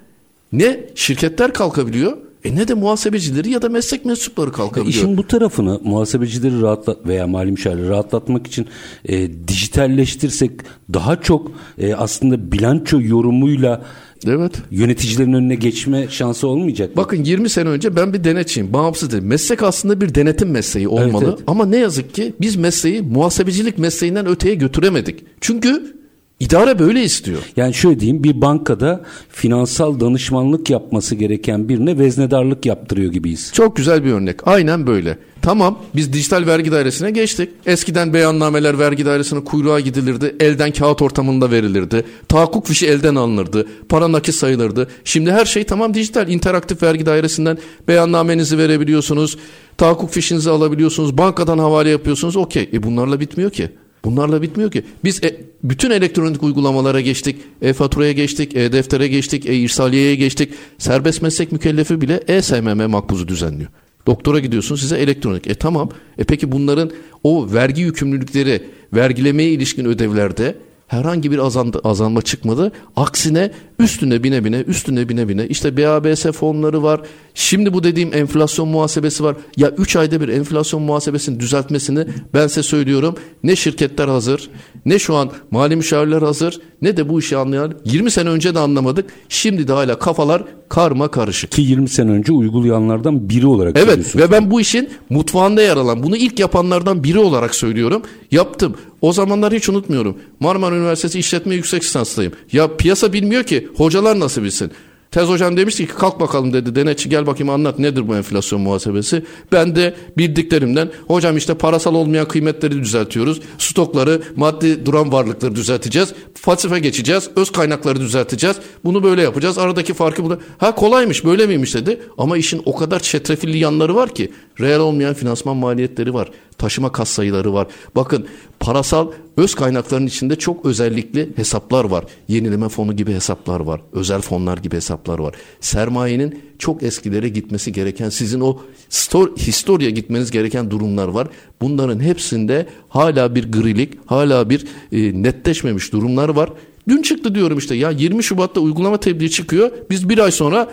ne 0.52 0.80
şirketler 0.94 1.52
kalkabiliyor 1.52 2.25
e 2.46 2.56
ne 2.56 2.68
de 2.68 2.74
muhasebecileri 2.74 3.50
ya 3.50 3.62
da 3.62 3.68
meslek 3.68 4.04
mensupları 4.04 4.52
kalkabiliyor. 4.52 4.94
İşin 4.94 5.16
bu 5.16 5.26
tarafını 5.26 5.80
muhasebecileri 5.84 6.62
rahatlat 6.62 7.06
veya 7.06 7.26
mali 7.26 7.50
müşavirleri 7.50 7.88
rahatlatmak 7.88 8.46
için 8.46 8.66
e, 9.04 9.48
dijitalleştirsek 9.48 10.52
daha 10.94 11.20
çok 11.20 11.52
e, 11.78 11.94
aslında 11.94 12.52
bilanço 12.52 13.00
yorumuyla 13.00 13.84
Evet. 14.26 14.52
yöneticilerin 14.70 15.32
önüne 15.32 15.54
geçme 15.54 16.06
şansı 16.10 16.48
olmayacak. 16.48 16.88
mı? 16.88 16.96
Bakın 16.96 17.24
20 17.24 17.48
sene 17.48 17.68
önce 17.68 17.96
ben 17.96 18.12
bir 18.12 18.24
denetçiyim. 18.24 18.72
Bağımsız 18.72 19.10
dedim. 19.10 19.26
Meslek 19.26 19.62
aslında 19.62 20.00
bir 20.00 20.14
denetim 20.14 20.50
mesleği 20.50 20.88
olmalı. 20.88 21.24
Evet, 21.24 21.28
evet. 21.28 21.38
Ama 21.46 21.66
ne 21.66 21.76
yazık 21.76 22.14
ki 22.14 22.34
biz 22.40 22.56
mesleği 22.56 23.02
muhasebecilik 23.02 23.78
mesleğinden 23.78 24.26
öteye 24.26 24.54
götüremedik. 24.54 25.24
Çünkü 25.40 25.96
idare 26.40 26.78
böyle 26.78 27.04
istiyor. 27.04 27.38
Yani 27.56 27.74
şöyle 27.74 28.00
diyeyim 28.00 28.24
bir 28.24 28.40
bankada 28.40 29.02
finansal 29.28 30.00
danışmanlık 30.00 30.70
yapması 30.70 31.14
gereken 31.14 31.68
birine 31.68 31.98
veznedarlık 31.98 32.66
yaptırıyor 32.66 33.12
gibiyiz. 33.12 33.50
Çok 33.52 33.76
güzel 33.76 34.04
bir 34.04 34.12
örnek. 34.12 34.48
Aynen 34.48 34.86
böyle. 34.86 35.18
Tamam 35.42 35.78
biz 35.96 36.12
dijital 36.12 36.46
vergi 36.46 36.72
dairesine 36.72 37.10
geçtik. 37.10 37.50
Eskiden 37.66 38.14
beyannameler 38.14 38.78
vergi 38.78 39.06
dairesine 39.06 39.44
kuyruğa 39.44 39.80
gidilirdi. 39.80 40.36
Elden 40.40 40.72
kağıt 40.72 41.02
ortamında 41.02 41.50
verilirdi. 41.50 42.04
Tahakkuk 42.28 42.66
fişi 42.66 42.86
elden 42.86 43.14
alınırdı. 43.14 43.66
Para 43.88 44.12
nakit 44.12 44.34
sayılırdı. 44.34 44.88
Şimdi 45.04 45.32
her 45.32 45.44
şey 45.44 45.64
tamam 45.64 45.94
dijital. 45.94 46.28
interaktif 46.28 46.82
vergi 46.82 47.06
dairesinden 47.06 47.58
beyannamenizi 47.88 48.58
verebiliyorsunuz. 48.58 49.38
Tahakkuk 49.78 50.10
fişinizi 50.10 50.50
alabiliyorsunuz. 50.50 51.18
Bankadan 51.18 51.58
havale 51.58 51.90
yapıyorsunuz. 51.90 52.36
Okey. 52.36 52.70
E 52.72 52.82
bunlarla 52.82 53.20
bitmiyor 53.20 53.50
ki. 53.50 53.70
Bunlarla 54.06 54.42
bitmiyor 54.42 54.70
ki. 54.70 54.82
Biz 55.04 55.24
e, 55.24 55.40
bütün 55.62 55.90
elektronik 55.90 56.42
uygulamalara 56.42 57.00
geçtik. 57.00 57.36
E-faturaya 57.62 58.12
geçtik, 58.12 58.56
e-deftere 58.56 59.08
geçtik, 59.08 59.46
e-irsaliyeye 59.46 60.14
geçtik. 60.14 60.52
Serbest 60.78 61.22
meslek 61.22 61.52
mükellefi 61.52 62.00
bile 62.00 62.20
e-SMM 62.28 62.90
makbuzu 62.90 63.28
düzenliyor. 63.28 63.70
Doktora 64.06 64.38
gidiyorsun 64.38 64.76
size 64.76 64.96
elektronik. 64.96 65.46
E 65.46 65.54
tamam. 65.54 65.90
E 66.18 66.24
peki 66.24 66.52
bunların 66.52 66.90
o 67.22 67.52
vergi 67.52 67.82
yükümlülükleri, 67.82 68.62
vergilemeye 68.94 69.50
ilişkin 69.50 69.84
ödevlerde 69.84 70.54
herhangi 70.86 71.30
bir 71.30 71.38
azan, 71.38 71.72
azalma 71.84 72.22
çıkmadı. 72.22 72.72
Aksine 72.96 73.50
üstüne 73.78 74.22
bine 74.22 74.44
bine, 74.44 74.56
üstüne 74.56 75.08
bine 75.08 75.28
bine 75.28 75.46
işte 75.46 75.76
BABS 75.76 76.24
fonları 76.24 76.82
var. 76.82 77.00
Şimdi 77.34 77.74
bu 77.74 77.84
dediğim 77.84 78.14
enflasyon 78.14 78.68
muhasebesi 78.68 79.24
var. 79.24 79.36
Ya 79.56 79.70
3 79.70 79.96
ayda 79.96 80.20
bir 80.20 80.28
enflasyon 80.28 80.82
muhasebesini 80.82 81.40
düzeltmesini 81.40 82.06
ben 82.34 82.46
size 82.46 82.62
söylüyorum. 82.62 83.14
Ne 83.42 83.56
şirketler 83.56 84.08
hazır, 84.08 84.50
ne 84.86 84.98
şu 84.98 85.14
an 85.14 85.30
mali 85.50 85.76
müşavirler 85.76 86.22
hazır, 86.22 86.60
ne 86.82 86.96
de 86.96 87.08
bu 87.08 87.20
işi 87.20 87.36
anlayan 87.36 87.74
20 87.84 88.10
sene 88.10 88.28
önce 88.28 88.54
de 88.54 88.58
anlamadık. 88.58 89.10
Şimdi 89.28 89.68
de 89.68 89.72
hala 89.72 89.98
kafalar 89.98 90.44
karma 90.68 91.08
karışık. 91.08 91.50
Ki 91.52 91.62
20 91.62 91.88
sene 91.88 92.10
önce 92.10 92.32
uygulayanlardan 92.32 93.28
biri 93.28 93.46
olarak 93.46 93.78
Evet 93.78 94.16
ve 94.16 94.30
ben 94.30 94.50
bu 94.50 94.60
işin 94.60 94.88
mutfağında 95.10 95.62
yer 95.62 95.76
alan, 95.76 96.02
bunu 96.02 96.16
ilk 96.16 96.38
yapanlardan 96.38 97.04
biri 97.04 97.18
olarak 97.18 97.54
söylüyorum. 97.54 98.02
Yaptım. 98.30 98.76
O 99.00 99.12
zamanlar 99.12 99.52
hiç 99.52 99.68
unutmuyorum. 99.68 100.18
Marmara 100.40 100.76
Üniversitesi 100.76 101.18
İşletme 101.18 101.54
Yüksek 101.54 101.84
Lisanslıyım. 101.84 102.32
Ya 102.52 102.76
piyasa 102.76 103.12
bilmiyor 103.12 103.44
ki 103.44 103.68
hocalar 103.76 104.20
nasıl 104.20 104.42
bilsin? 104.42 104.72
Tez 105.10 105.28
hocam 105.28 105.56
demişti 105.56 105.86
ki 105.86 105.92
kalk 105.94 106.20
bakalım 106.20 106.52
dedi 106.52 106.74
denetçi 106.74 107.08
gel 107.08 107.26
bakayım 107.26 107.50
anlat 107.50 107.78
nedir 107.78 108.08
bu 108.08 108.16
enflasyon 108.16 108.60
muhasebesi. 108.60 109.22
Ben 109.52 109.76
de 109.76 109.94
bildiklerimden 110.18 110.90
hocam 111.06 111.36
işte 111.36 111.54
parasal 111.54 111.94
olmayan 111.94 112.28
kıymetleri 112.28 112.80
düzeltiyoruz. 112.80 113.40
Stokları 113.58 114.22
maddi 114.36 114.86
duran 114.86 115.12
varlıkları 115.12 115.54
düzelteceğiz. 115.54 116.12
Pasife 116.42 116.78
geçeceğiz. 116.78 117.30
Öz 117.36 117.52
kaynakları 117.52 118.00
düzelteceğiz. 118.00 118.56
Bunu 118.84 119.02
böyle 119.02 119.22
yapacağız. 119.22 119.58
Aradaki 119.58 119.94
farkı 119.94 120.24
burada. 120.24 120.38
Ha 120.58 120.74
kolaymış 120.74 121.24
böyle 121.24 121.46
miymiş 121.46 121.74
dedi. 121.74 122.00
Ama 122.18 122.36
işin 122.36 122.62
o 122.64 122.76
kadar 122.76 123.00
çetrefilli 123.00 123.58
yanları 123.58 123.94
var 123.94 124.14
ki. 124.14 124.32
Reel 124.60 124.80
olmayan 124.80 125.14
finansman 125.14 125.56
maliyetleri 125.56 126.14
var. 126.14 126.30
Taşıma 126.58 126.92
kas 126.92 127.08
sayıları 127.08 127.54
var. 127.54 127.66
Bakın 127.96 128.26
parasal 128.60 129.10
öz 129.36 129.54
kaynakların 129.54 130.06
içinde 130.06 130.36
çok 130.36 130.66
özellikli 130.66 131.30
hesaplar 131.36 131.84
var. 131.84 132.04
Yenileme 132.28 132.68
fonu 132.68 132.96
gibi 132.96 133.12
hesaplar 133.12 133.60
var. 133.60 133.80
Özel 133.92 134.20
fonlar 134.20 134.58
gibi 134.58 134.76
hesaplar 134.76 135.18
var. 135.18 135.34
Sermayenin 135.60 136.42
çok 136.58 136.82
eskilere 136.82 137.28
gitmesi 137.28 137.72
gereken 137.72 138.08
sizin 138.08 138.40
o 138.40 138.60
stor, 138.88 139.36
historiye 139.36 139.90
gitmeniz 139.90 140.30
gereken 140.30 140.70
durumlar 140.70 141.08
var. 141.08 141.28
Bunların 141.60 142.00
hepsinde 142.00 142.66
hala 142.88 143.34
bir 143.34 143.52
grilik, 143.52 143.94
hala 144.06 144.50
bir 144.50 144.64
e, 144.92 145.22
netleşmemiş 145.22 145.92
durumlar 145.92 146.28
var. 146.28 146.50
Dün 146.88 147.02
çıktı 147.02 147.34
diyorum 147.34 147.58
işte 147.58 147.74
ya 147.74 147.90
20 147.90 148.24
Şubat'ta 148.24 148.60
uygulama 148.60 149.00
tebliği 149.00 149.30
çıkıyor. 149.30 149.70
Biz 149.90 150.08
bir 150.08 150.18
ay 150.18 150.30
sonra 150.30 150.68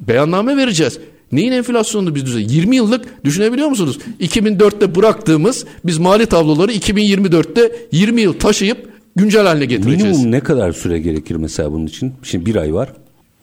beyanname 0.00 0.56
vereceğiz. 0.56 0.98
Neyin 1.32 1.52
enflasyonunu 1.52 2.14
biz 2.14 2.26
düzen? 2.26 2.48
20 2.48 2.76
yıllık 2.76 3.24
düşünebiliyor 3.24 3.68
musunuz? 3.68 3.98
2004'te 4.20 4.94
bıraktığımız 4.94 5.64
biz 5.84 5.98
mali 5.98 6.26
tabloları 6.26 6.72
2024'te 6.72 7.72
20 7.92 8.20
yıl 8.20 8.32
taşıyıp 8.32 8.88
güncel 9.16 9.46
haline 9.46 9.64
getireceğiz. 9.64 10.16
Minimum 10.16 10.32
ne 10.32 10.40
kadar 10.40 10.72
süre 10.72 10.98
gerekir 10.98 11.36
mesela 11.36 11.72
bunun 11.72 11.86
için? 11.86 12.12
Şimdi 12.22 12.46
bir 12.46 12.56
ay 12.56 12.74
var. 12.74 12.88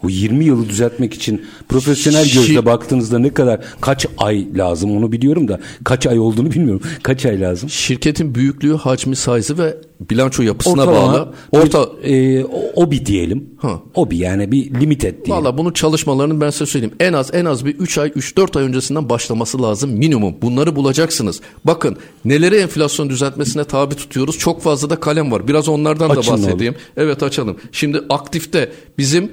Bu 0.03 0.09
20 0.09 0.45
yılı 0.45 0.69
düzeltmek 0.69 1.13
için 1.13 1.45
profesyonel 1.69 2.25
Şi- 2.25 2.33
gözle 2.35 2.65
baktığınızda 2.65 3.19
ne 3.19 3.33
kadar 3.33 3.59
kaç 3.81 4.05
ay 4.17 4.47
lazım 4.55 4.97
onu 4.97 5.11
biliyorum 5.11 5.47
da 5.47 5.59
kaç 5.83 6.07
ay 6.07 6.19
olduğunu 6.19 6.51
bilmiyorum. 6.51 6.81
Kaç 7.03 7.25
ay 7.25 7.41
lazım? 7.41 7.69
Şirketin 7.69 8.35
büyüklüğü, 8.35 8.73
hacmi, 8.75 9.15
size'ı 9.15 9.57
ve 9.57 9.77
bilanço 10.09 10.43
yapısına 10.43 10.81
Ortalama 10.81 11.13
bağlı. 11.13 11.33
Orta 11.51 11.89
bir, 12.03 12.37
e, 12.39 12.45
o- 12.45 12.71
obi 12.83 13.05
diyelim. 13.05 13.49
Ha. 13.57 13.81
Obi 13.95 14.17
yani 14.17 14.51
bir 14.51 14.73
limited 14.81 15.25
diyelim. 15.25 15.45
Valla 15.45 15.57
bunun 15.57 15.71
çalışmalarını 15.71 16.41
ben 16.41 16.49
size 16.49 16.65
söyleyeyim. 16.65 16.95
En 16.99 17.13
az 17.13 17.33
en 17.33 17.45
az 17.45 17.65
bir 17.65 17.75
3 17.75 17.97
ay 17.97 18.09
3-4 18.09 18.57
ay 18.59 18.63
öncesinden 18.65 19.09
başlaması 19.09 19.61
lazım 19.61 19.91
minimum. 19.91 20.35
Bunları 20.41 20.75
bulacaksınız. 20.75 21.41
Bakın 21.65 21.97
neleri 22.25 22.55
enflasyon 22.55 23.09
düzeltmesine 23.09 23.63
tabi 23.63 23.95
tutuyoruz. 23.95 24.37
Çok 24.37 24.61
fazla 24.61 24.89
da 24.89 24.99
kalem 24.99 25.31
var. 25.31 25.47
Biraz 25.47 25.69
onlardan 25.69 26.09
Açın 26.09 26.31
da 26.31 26.37
bahsedeyim. 26.37 26.75
Evet 26.97 27.23
açalım. 27.23 27.57
Şimdi 27.71 28.01
aktifte 28.09 28.71
bizim 28.97 29.31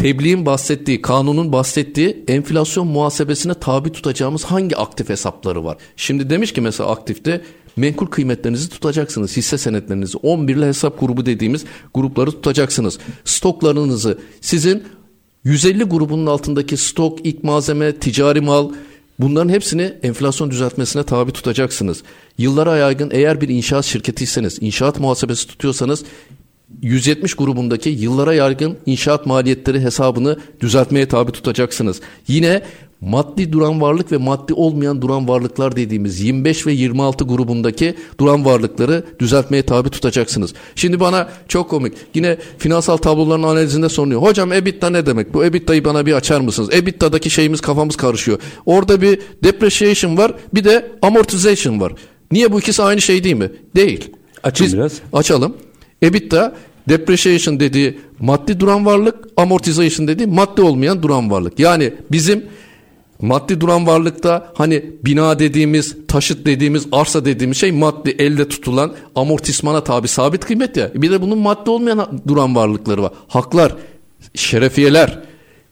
tebliğin 0.00 0.46
bahsettiği, 0.46 1.02
kanunun 1.02 1.52
bahsettiği 1.52 2.24
enflasyon 2.28 2.86
muhasebesine 2.86 3.54
tabi 3.54 3.92
tutacağımız 3.92 4.44
hangi 4.44 4.76
aktif 4.76 5.08
hesapları 5.08 5.64
var? 5.64 5.76
Şimdi 5.96 6.30
demiş 6.30 6.52
ki 6.52 6.60
mesela 6.60 6.90
aktifte 6.90 7.40
menkul 7.76 8.06
kıymetlerinizi 8.06 8.68
tutacaksınız. 8.68 9.36
Hisse 9.36 9.58
senetlerinizi 9.58 10.18
11'li 10.18 10.66
hesap 10.66 11.00
grubu 11.00 11.26
dediğimiz 11.26 11.64
grupları 11.94 12.30
tutacaksınız. 12.30 12.98
Stoklarınızı 13.24 14.18
sizin 14.40 14.82
150 15.44 15.84
grubunun 15.84 16.26
altındaki 16.26 16.76
stok, 16.76 17.26
ilk 17.26 17.44
malzeme, 17.44 17.96
ticari 17.96 18.40
mal 18.40 18.70
bunların 19.18 19.48
hepsini 19.48 19.92
enflasyon 20.02 20.50
düzeltmesine 20.50 21.02
tabi 21.02 21.32
tutacaksınız. 21.32 22.02
Yıllara 22.38 22.76
yaygın 22.76 23.10
eğer 23.12 23.40
bir 23.40 23.48
inşaat 23.48 23.84
şirketiyseniz, 23.84 24.58
inşaat 24.60 25.00
muhasebesi 25.00 25.46
tutuyorsanız 25.46 26.04
170 26.82 27.34
grubundaki 27.34 27.88
yıllara 27.90 28.34
yaygın 28.34 28.76
inşaat 28.86 29.26
maliyetleri 29.26 29.80
hesabını 29.80 30.36
düzeltmeye 30.60 31.08
tabi 31.08 31.32
tutacaksınız. 31.32 32.00
Yine 32.28 32.62
maddi 33.00 33.52
duran 33.52 33.80
varlık 33.80 34.12
ve 34.12 34.16
maddi 34.16 34.54
olmayan 34.54 35.02
duran 35.02 35.28
varlıklar 35.28 35.76
dediğimiz 35.76 36.20
25 36.20 36.66
ve 36.66 36.72
26 36.72 37.24
grubundaki 37.24 37.94
duran 38.20 38.44
varlıkları 38.44 39.04
düzeltmeye 39.18 39.62
tabi 39.62 39.90
tutacaksınız. 39.90 40.54
Şimdi 40.74 41.00
bana 41.00 41.28
çok 41.48 41.70
komik. 41.70 41.92
Yine 42.14 42.36
finansal 42.58 42.96
tabloların 42.96 43.42
analizinde 43.42 43.88
soruyor. 43.88 44.22
Hocam 44.22 44.52
EBITDA 44.52 44.90
ne 44.90 45.06
demek? 45.06 45.34
Bu 45.34 45.44
EBITDA'yı 45.44 45.84
bana 45.84 46.06
bir 46.06 46.12
açar 46.12 46.40
mısınız? 46.40 46.74
EBITDA'daki 46.74 47.30
şeyimiz 47.30 47.60
kafamız 47.60 47.96
karışıyor. 47.96 48.38
Orada 48.66 49.00
bir 49.00 49.20
depreciation 49.44 50.16
var, 50.16 50.34
bir 50.54 50.64
de 50.64 50.92
amortization 51.02 51.80
var. 51.80 51.92
Niye 52.32 52.52
bu 52.52 52.60
ikisi 52.60 52.82
aynı 52.82 53.00
şey 53.00 53.24
değil 53.24 53.36
mi? 53.36 53.50
Değil. 53.76 54.10
Açın 54.42 54.66
Biz 54.66 54.74
biraz. 54.76 54.92
Açalım. 55.12 55.54
EBITDA 56.02 56.54
depreciation 56.88 57.60
dediği 57.60 57.98
maddi 58.20 58.60
duran 58.60 58.86
varlık, 58.86 59.14
amortization 59.36 60.08
dediği 60.08 60.26
maddi 60.26 60.62
olmayan 60.62 61.02
duran 61.02 61.30
varlık. 61.30 61.58
Yani 61.58 61.94
bizim 62.10 62.44
maddi 63.20 63.60
duran 63.60 63.86
varlıkta 63.86 64.52
hani 64.54 64.84
bina 65.04 65.38
dediğimiz, 65.38 65.96
taşıt 66.08 66.46
dediğimiz, 66.46 66.86
arsa 66.92 67.24
dediğimiz 67.24 67.58
şey 67.58 67.72
maddi 67.72 68.10
elde 68.10 68.48
tutulan 68.48 68.92
amortismana 69.14 69.84
tabi 69.84 70.08
sabit 70.08 70.44
kıymet 70.44 70.76
ya. 70.76 70.90
Bir 70.94 71.10
de 71.10 71.22
bunun 71.22 71.38
maddi 71.38 71.70
olmayan 71.70 72.22
duran 72.28 72.54
varlıkları 72.56 73.02
var. 73.02 73.12
Haklar, 73.28 73.74
şerefiyeler, 74.34 75.22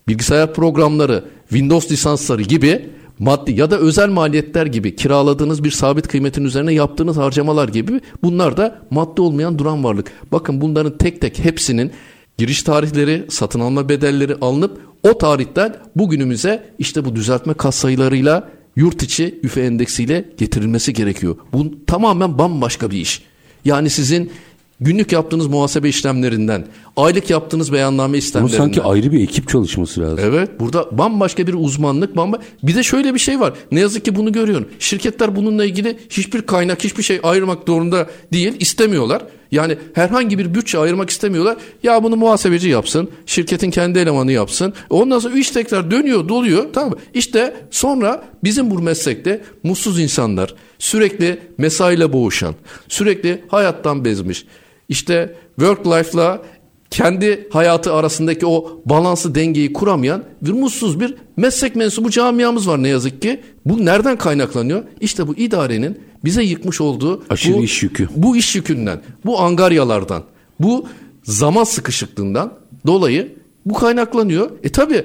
bilgisayar 0.08 0.54
programları, 0.54 1.24
Windows 1.48 1.90
lisansları 1.90 2.42
gibi 2.42 2.90
maddi 3.18 3.60
ya 3.60 3.70
da 3.70 3.78
özel 3.78 4.08
maliyetler 4.08 4.66
gibi 4.66 4.96
kiraladığınız 4.96 5.64
bir 5.64 5.70
sabit 5.70 6.08
kıymetin 6.08 6.44
üzerine 6.44 6.72
yaptığınız 6.74 7.16
harcamalar 7.16 7.68
gibi 7.68 8.00
bunlar 8.22 8.56
da 8.56 8.82
maddi 8.90 9.20
olmayan 9.20 9.58
duran 9.58 9.84
varlık. 9.84 10.12
Bakın 10.32 10.60
bunların 10.60 10.98
tek 10.98 11.20
tek 11.20 11.38
hepsinin 11.38 11.92
giriş 12.38 12.62
tarihleri, 12.62 13.26
satın 13.28 13.60
alma 13.60 13.88
bedelleri 13.88 14.34
alınıp 14.40 14.80
o 15.02 15.18
tarihten 15.18 15.76
bugünümüze 15.96 16.64
işte 16.78 17.04
bu 17.04 17.16
düzeltme 17.16 17.54
kas 17.54 17.76
sayılarıyla 17.76 18.48
yurt 18.76 19.02
içi 19.02 19.40
üfe 19.42 19.60
endeksiyle 19.60 20.24
getirilmesi 20.36 20.92
gerekiyor. 20.92 21.36
Bu 21.52 21.84
tamamen 21.86 22.38
bambaşka 22.38 22.90
bir 22.90 22.96
iş. 22.96 23.22
Yani 23.64 23.90
sizin 23.90 24.30
günlük 24.80 25.12
yaptığınız 25.12 25.46
muhasebe 25.46 25.88
işlemlerinden, 25.88 26.66
aylık 26.96 27.30
yaptığınız 27.30 27.72
beyanname 27.72 28.08
Ama 28.08 28.16
işlemlerinden. 28.16 28.58
sanki 28.58 28.82
ayrı 28.82 29.12
bir 29.12 29.20
ekip 29.22 29.48
çalışması 29.48 30.00
lazım. 30.00 30.18
Evet 30.22 30.60
burada 30.60 30.98
bambaşka 30.98 31.46
bir 31.46 31.54
uzmanlık 31.54 32.16
bamba 32.16 32.38
bir 32.62 32.74
de 32.74 32.82
şöyle 32.82 33.14
bir 33.14 33.18
şey 33.18 33.40
var. 33.40 33.52
Ne 33.72 33.80
yazık 33.80 34.04
ki 34.04 34.16
bunu 34.16 34.32
görüyorum 34.32 34.68
şirketler 34.78 35.36
bununla 35.36 35.64
ilgili 35.64 35.98
hiçbir 36.10 36.42
kaynak 36.42 36.84
hiçbir 36.84 37.02
şey 37.02 37.20
ayırmak 37.22 37.58
zorunda 37.66 38.06
değil 38.32 38.56
istemiyorlar. 38.58 39.22
Yani 39.52 39.76
herhangi 39.94 40.38
bir 40.38 40.54
bütçe 40.54 40.78
ayırmak 40.78 41.10
istemiyorlar. 41.10 41.56
Ya 41.82 42.02
bunu 42.02 42.16
muhasebeci 42.16 42.68
yapsın 42.68 43.10
şirketin 43.26 43.70
kendi 43.70 43.98
elemanı 43.98 44.32
yapsın. 44.32 44.72
Ondan 44.90 45.18
sonra 45.18 45.38
iş 45.38 45.50
tekrar 45.50 45.90
dönüyor 45.90 46.28
doluyor 46.28 46.66
tamam 46.72 46.90
mı? 46.90 46.96
İşte 47.14 47.56
sonra 47.70 48.24
bizim 48.44 48.70
bu 48.70 48.78
meslekte 48.78 49.42
mutsuz 49.62 50.00
insanlar 50.00 50.54
sürekli 50.78 51.38
mesaiyle 51.58 52.12
boğuşan 52.12 52.54
sürekli 52.88 53.44
hayattan 53.48 54.04
bezmiş 54.04 54.44
işte 54.88 55.36
work 55.56 55.86
life'la 55.86 56.42
kendi 56.90 57.48
hayatı 57.50 57.92
arasındaki 57.92 58.46
o 58.46 58.80
balansı 58.86 59.34
dengeyi 59.34 59.72
kuramayan 59.72 60.24
bir 60.42 60.52
mutsuz 60.52 61.00
bir 61.00 61.14
meslek 61.36 61.76
mensubu 61.76 62.10
camiamız 62.10 62.68
var 62.68 62.82
ne 62.82 62.88
yazık 62.88 63.22
ki. 63.22 63.40
Bu 63.64 63.84
nereden 63.84 64.18
kaynaklanıyor? 64.18 64.84
İşte 65.00 65.26
bu 65.26 65.36
idarenin 65.36 66.00
bize 66.24 66.42
yıkmış 66.42 66.80
olduğu 66.80 67.24
Aşırı 67.30 67.56
bu, 67.56 67.64
iş 67.64 67.82
yükü. 67.82 68.08
Bu 68.16 68.36
iş 68.36 68.56
yükünden, 68.56 69.00
bu 69.24 69.40
angaryalardan, 69.40 70.22
bu 70.60 70.86
zaman 71.22 71.64
sıkışıklığından 71.64 72.52
dolayı 72.86 73.32
bu 73.66 73.74
kaynaklanıyor. 73.74 74.50
E 74.62 74.68
tabi 74.68 75.04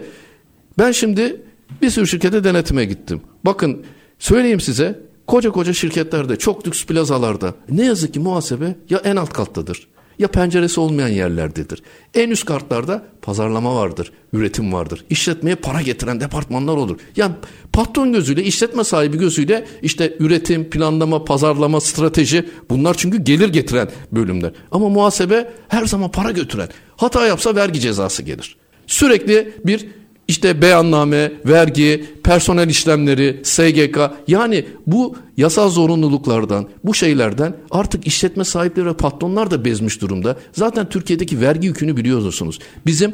ben 0.78 0.92
şimdi 0.92 1.42
bir 1.82 1.90
sürü 1.90 2.08
şirkete 2.08 2.44
denetime 2.44 2.86
gittim. 2.86 3.22
Bakın 3.46 3.84
söyleyeyim 4.20 4.60
size 4.60 5.00
koca 5.28 5.52
koca 5.52 5.74
şirketlerde 5.74 6.36
çok 6.36 6.68
lüks 6.68 6.86
plazalarda 6.86 7.54
ne 7.70 7.86
yazık 7.86 8.14
ki 8.14 8.20
muhasebe 8.20 8.76
ya 8.90 9.02
en 9.04 9.16
alt 9.16 9.34
kattadır 9.34 9.88
ya 10.20 10.28
penceresi 10.28 10.80
olmayan 10.80 11.08
yerlerdedir. 11.08 11.84
En 12.14 12.30
üst 12.30 12.46
kartlarda 12.46 13.06
pazarlama 13.22 13.76
vardır, 13.76 14.12
üretim 14.34 14.74
vardır. 14.74 15.06
İşletmeye 15.10 15.56
para 15.56 15.82
getiren 15.82 16.20
departmanlar 16.20 16.76
olur. 16.76 17.00
Yani 17.16 17.34
patron 17.74 18.14
gözüyle, 18.14 18.44
işletme 18.44 18.84
sahibi 18.84 19.18
gözüyle 19.18 19.66
işte 19.82 20.16
üretim, 20.20 20.70
planlama, 20.70 21.26
pazarlama, 21.26 21.82
strateji 21.82 22.50
bunlar 22.70 22.94
çünkü 22.98 23.18
gelir 23.18 23.50
getiren 23.50 23.90
bölümler. 24.12 24.52
Ama 24.72 24.90
muhasebe 24.90 25.52
her 25.68 25.86
zaman 25.86 26.12
para 26.12 26.32
götüren. 26.32 26.70
Hata 26.98 27.28
yapsa 27.28 27.56
vergi 27.56 27.80
cezası 27.80 28.24
gelir. 28.24 28.56
Sürekli 28.88 29.54
bir 29.66 29.88
işte 30.28 30.62
beyanname, 30.62 31.32
vergi, 31.46 32.06
personel 32.24 32.70
işlemleri, 32.70 33.40
SGK 33.44 34.00
yani 34.28 34.66
bu 34.88 35.16
yasal 35.38 35.70
zorunluluklardan, 35.70 36.68
bu 36.84 36.94
şeylerden 36.94 37.56
artık 37.72 38.08
işletme 38.08 38.44
sahipleri 38.44 38.86
ve 38.86 38.94
patronlar 38.94 39.52
da 39.52 39.66
bezmiş 39.66 40.02
durumda. 40.02 40.38
Zaten 40.54 40.90
Türkiye'deki 40.90 41.42
vergi 41.42 41.68
yükünü 41.68 41.98
biliyorsunuz. 41.98 42.60
Bizim 42.86 43.14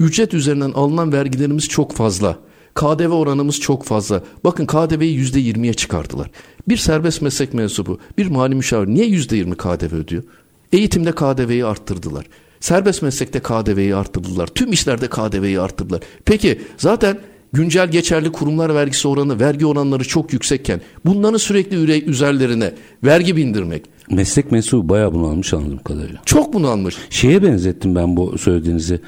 ücret 0.00 0.34
üzerinden 0.34 0.72
alınan 0.72 1.12
vergilerimiz 1.12 1.68
çok 1.68 1.92
fazla. 1.92 2.38
KDV 2.74 3.10
oranımız 3.10 3.60
çok 3.60 3.84
fazla. 3.84 4.22
Bakın 4.44 4.66
KDV'yi 4.66 5.14
yüzde 5.14 5.40
yirmiye 5.40 5.74
çıkardılar. 5.74 6.30
Bir 6.68 6.76
serbest 6.76 7.22
meslek 7.22 7.54
mensubu, 7.54 7.98
bir 8.18 8.26
mali 8.26 8.54
müşavir 8.54 8.88
niye 8.88 9.06
yüzde 9.06 9.36
yirmi 9.36 9.54
KDV 9.54 9.94
ödüyor? 9.94 10.22
Eğitimde 10.72 11.12
KDV'yi 11.12 11.64
arttırdılar. 11.64 12.26
Serbest 12.60 13.02
meslekte 13.02 13.40
KDV'yi 13.40 13.94
arttırdılar. 13.94 14.46
Tüm 14.46 14.72
işlerde 14.72 15.08
KDV'yi 15.08 15.60
arttırdılar. 15.60 16.00
Peki 16.24 16.60
zaten 16.76 17.18
güncel 17.52 17.90
geçerli 17.90 18.32
kurumlar 18.32 18.74
vergisi 18.74 19.08
oranı, 19.08 19.40
vergi 19.40 19.66
oranları 19.66 20.04
çok 20.04 20.32
yüksekken 20.32 20.80
bunların 21.04 21.38
sürekli 21.38 21.76
üre, 21.76 22.00
üzerlerine 22.00 22.72
vergi 23.04 23.36
bindirmek 23.36 23.82
Meslek 24.10 24.52
mensubu 24.52 24.88
bayağı 24.88 25.14
bunu 25.14 25.26
almış 25.26 25.54
anladığım 25.54 25.78
kadarıyla. 25.78 26.20
çok 26.26 26.52
bunalmış. 26.52 26.96
Şeye 27.10 27.42
benzettim 27.42 27.94
ben 27.94 28.16
bu 28.16 28.38
söylediğinizi. 28.38 29.00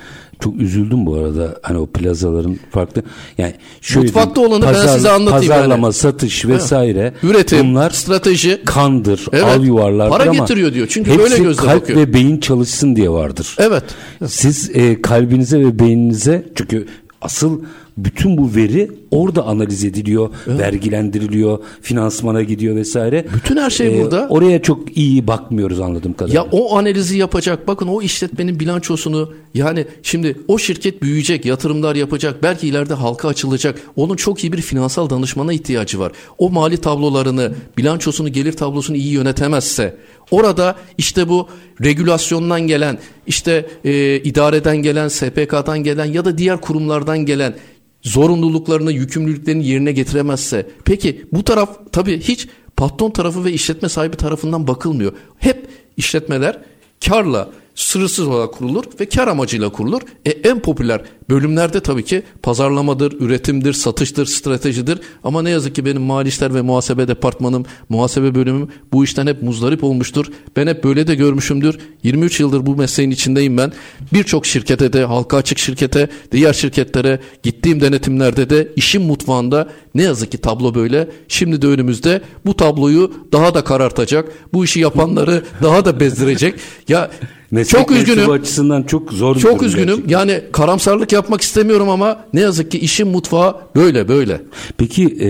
Çok 0.44 0.61
üzüldüm 0.61 1.07
bu 1.07 1.14
arada. 1.14 1.59
Hani 1.62 1.78
o 1.78 1.87
plazaların 1.87 2.59
farklı. 2.70 3.02
Yani 3.38 3.55
şöyle 3.81 4.07
Mutfakta 4.07 4.35
diyeyim, 4.35 4.52
olanı 4.52 4.74
ben 4.74 4.87
size 4.87 5.11
anlatayım 5.11 5.52
Pazarlama, 5.52 5.87
yani. 5.87 5.94
satış 5.94 6.44
vesaire. 6.46 7.12
Üretim, 7.22 7.70
Bunlar 7.70 7.90
strateji 7.90 8.62
kandır, 8.64 9.26
Evet. 9.33 9.44
al 9.44 9.64
yuvarlardır 9.64 10.11
Para 10.18 10.22
ama 10.31 10.38
getiriyor 10.38 10.74
diyor. 10.74 10.87
Çünkü 10.90 11.18
böyle 11.18 11.38
gözle 11.38 11.62
kalp 11.66 11.83
bakıyor. 11.83 11.98
ve 11.98 12.14
beyin 12.14 12.40
çalışsın 12.40 12.96
diye 12.96 13.11
vardır. 13.11 13.57
Evet. 13.59 13.85
Siz 14.26 14.70
e, 14.74 15.02
kalbinize 15.02 15.61
ve 15.61 15.78
beyninize 15.78 16.46
çünkü 16.55 16.87
asıl 17.22 17.61
bütün 17.96 18.37
bu 18.37 18.55
veri 18.55 18.90
orada 19.11 19.44
analiz 19.44 19.85
ediliyor, 19.85 20.31
vergilendiriliyor, 20.46 21.59
finansmana 21.81 22.42
gidiyor 22.42 22.76
vesaire. 22.76 23.24
Bütün 23.35 23.57
her 23.57 23.70
şey 23.70 24.02
burada. 24.02 24.26
Oraya 24.31 24.62
çok 24.62 24.96
iyi 24.96 25.26
bakmıyoruz 25.26 25.81
anladığım 25.81 26.12
kadarıyla. 26.12 26.42
Ya 26.42 26.48
o 26.52 26.76
analizi 26.76 27.18
yapacak. 27.18 27.68
Bakın 27.68 27.87
o 27.87 28.02
işletmenin 28.02 28.61
bilançosunu 28.61 29.33
yani 29.55 29.87
şimdi 30.02 30.38
o 30.48 30.59
şirket 30.59 31.02
büyüyecek, 31.02 31.44
yatırımlar 31.44 31.96
yapacak. 31.96 32.42
Belki 32.42 32.68
ileride 32.68 32.94
halka 32.94 33.28
açılacak. 33.28 33.81
Onun 33.96 34.16
çok 34.16 34.44
iyi 34.44 34.52
bir 34.52 34.62
finansal 34.62 35.11
danışmana 35.11 35.52
ihtiyacı 35.52 35.98
var. 35.98 36.12
O 36.38 36.50
mali 36.50 36.76
tablolarını, 36.76 37.52
bilançosunu, 37.78 38.28
gelir 38.28 38.52
tablosunu 38.52 38.96
iyi 38.96 39.12
yönetemezse 39.12 39.96
orada 40.31 40.76
işte 40.98 41.28
bu 41.28 41.48
regülasyondan 41.85 42.61
gelen, 42.61 42.98
işte 43.26 43.66
e, 43.85 44.16
idareden 44.16 44.76
gelen, 44.76 45.09
SPK'dan 45.09 45.78
gelen 45.78 46.05
ya 46.05 46.24
da 46.24 46.38
diğer 46.38 46.61
kurumlardan 46.61 47.18
gelen 47.18 47.55
zorunluluklarını, 48.02 48.92
yükümlülüklerini 48.92 49.66
yerine 49.66 49.92
getiremezse 49.92 50.70
peki 50.84 51.26
bu 51.32 51.44
taraf 51.44 51.78
tabii 51.92 52.20
hiç 52.20 52.48
patron 52.76 53.10
tarafı 53.10 53.44
ve 53.44 53.52
işletme 53.52 53.88
sahibi 53.88 54.16
tarafından 54.16 54.66
bakılmıyor. 54.66 55.12
Hep 55.38 55.68
işletmeler 55.96 56.58
karla 57.06 57.50
sınırsız 57.74 58.28
olarak 58.28 58.54
kurulur 58.54 58.85
ve 59.00 59.06
kar 59.06 59.28
amacıyla 59.28 59.68
kurulur. 59.68 60.02
E, 60.24 60.30
en 60.30 60.61
popüler 60.61 61.02
bölümlerde 61.30 61.80
tabii 61.80 62.04
ki 62.04 62.22
pazarlamadır, 62.42 63.20
üretimdir, 63.20 63.72
satıştır, 63.72 64.26
stratejidir. 64.26 65.00
Ama 65.24 65.42
ne 65.42 65.50
yazık 65.50 65.74
ki 65.74 65.85
benim 65.85 66.02
mali 66.02 66.30
ve 66.54 66.62
muhasebe 66.62 67.08
departmanım, 67.08 67.64
muhasebe 67.88 68.35
bölümüm 68.35 68.68
bu 68.92 69.04
işten 69.04 69.26
hep 69.26 69.42
muzdarip 69.42 69.85
olmuştur. 69.85 70.26
Ben 70.56 70.66
hep 70.66 70.85
böyle 70.85 71.06
de 71.06 71.14
görmüşümdür. 71.14 71.78
23 72.02 72.40
yıldır 72.40 72.66
bu 72.66 72.76
mesleğin 72.76 73.11
içindeyim 73.11 73.56
ben. 73.56 73.72
Birçok 74.12 74.46
şirkete 74.46 74.92
de, 74.92 75.04
halka 75.04 75.37
açık 75.37 75.58
şirkete, 75.58 76.08
diğer 76.32 76.52
şirketlere 76.52 77.20
gittiğim 77.42 77.80
denetimlerde 77.80 78.50
de 78.50 78.68
işin 78.76 79.02
mutfağında 79.02 79.68
ne 79.94 80.02
yazık 80.02 80.32
ki 80.32 80.38
tablo 80.38 80.74
böyle. 80.74 81.08
Şimdi 81.28 81.62
de 81.62 81.66
önümüzde 81.66 82.22
bu 82.46 82.56
tabloyu 82.56 83.12
daha 83.32 83.54
da 83.54 83.64
karartacak. 83.64 84.32
Bu 84.52 84.64
işi 84.64 84.80
yapanları 84.80 85.42
daha 85.62 85.85
da 85.85 86.00
bezdirecek. 86.00 86.54
Ya 86.88 87.11
Meslek 87.52 87.80
çok 87.80 87.90
üzgünüm. 87.90 88.30
açısından 88.30 88.82
çok 88.82 89.12
zor 89.12 89.36
Çok 89.36 89.62
üzgünüm. 89.62 89.86
gerçekten. 89.86 90.18
Yani 90.18 90.40
karamsarlık 90.52 91.12
yapmak 91.12 91.40
istemiyorum 91.40 91.88
ama 91.88 92.24
ne 92.34 92.40
yazık 92.40 92.70
ki 92.70 92.78
işin 92.78 93.08
mutfağı 93.08 93.56
böyle 93.76 94.08
böyle. 94.08 94.40
Peki 94.78 95.04
e, 95.20 95.28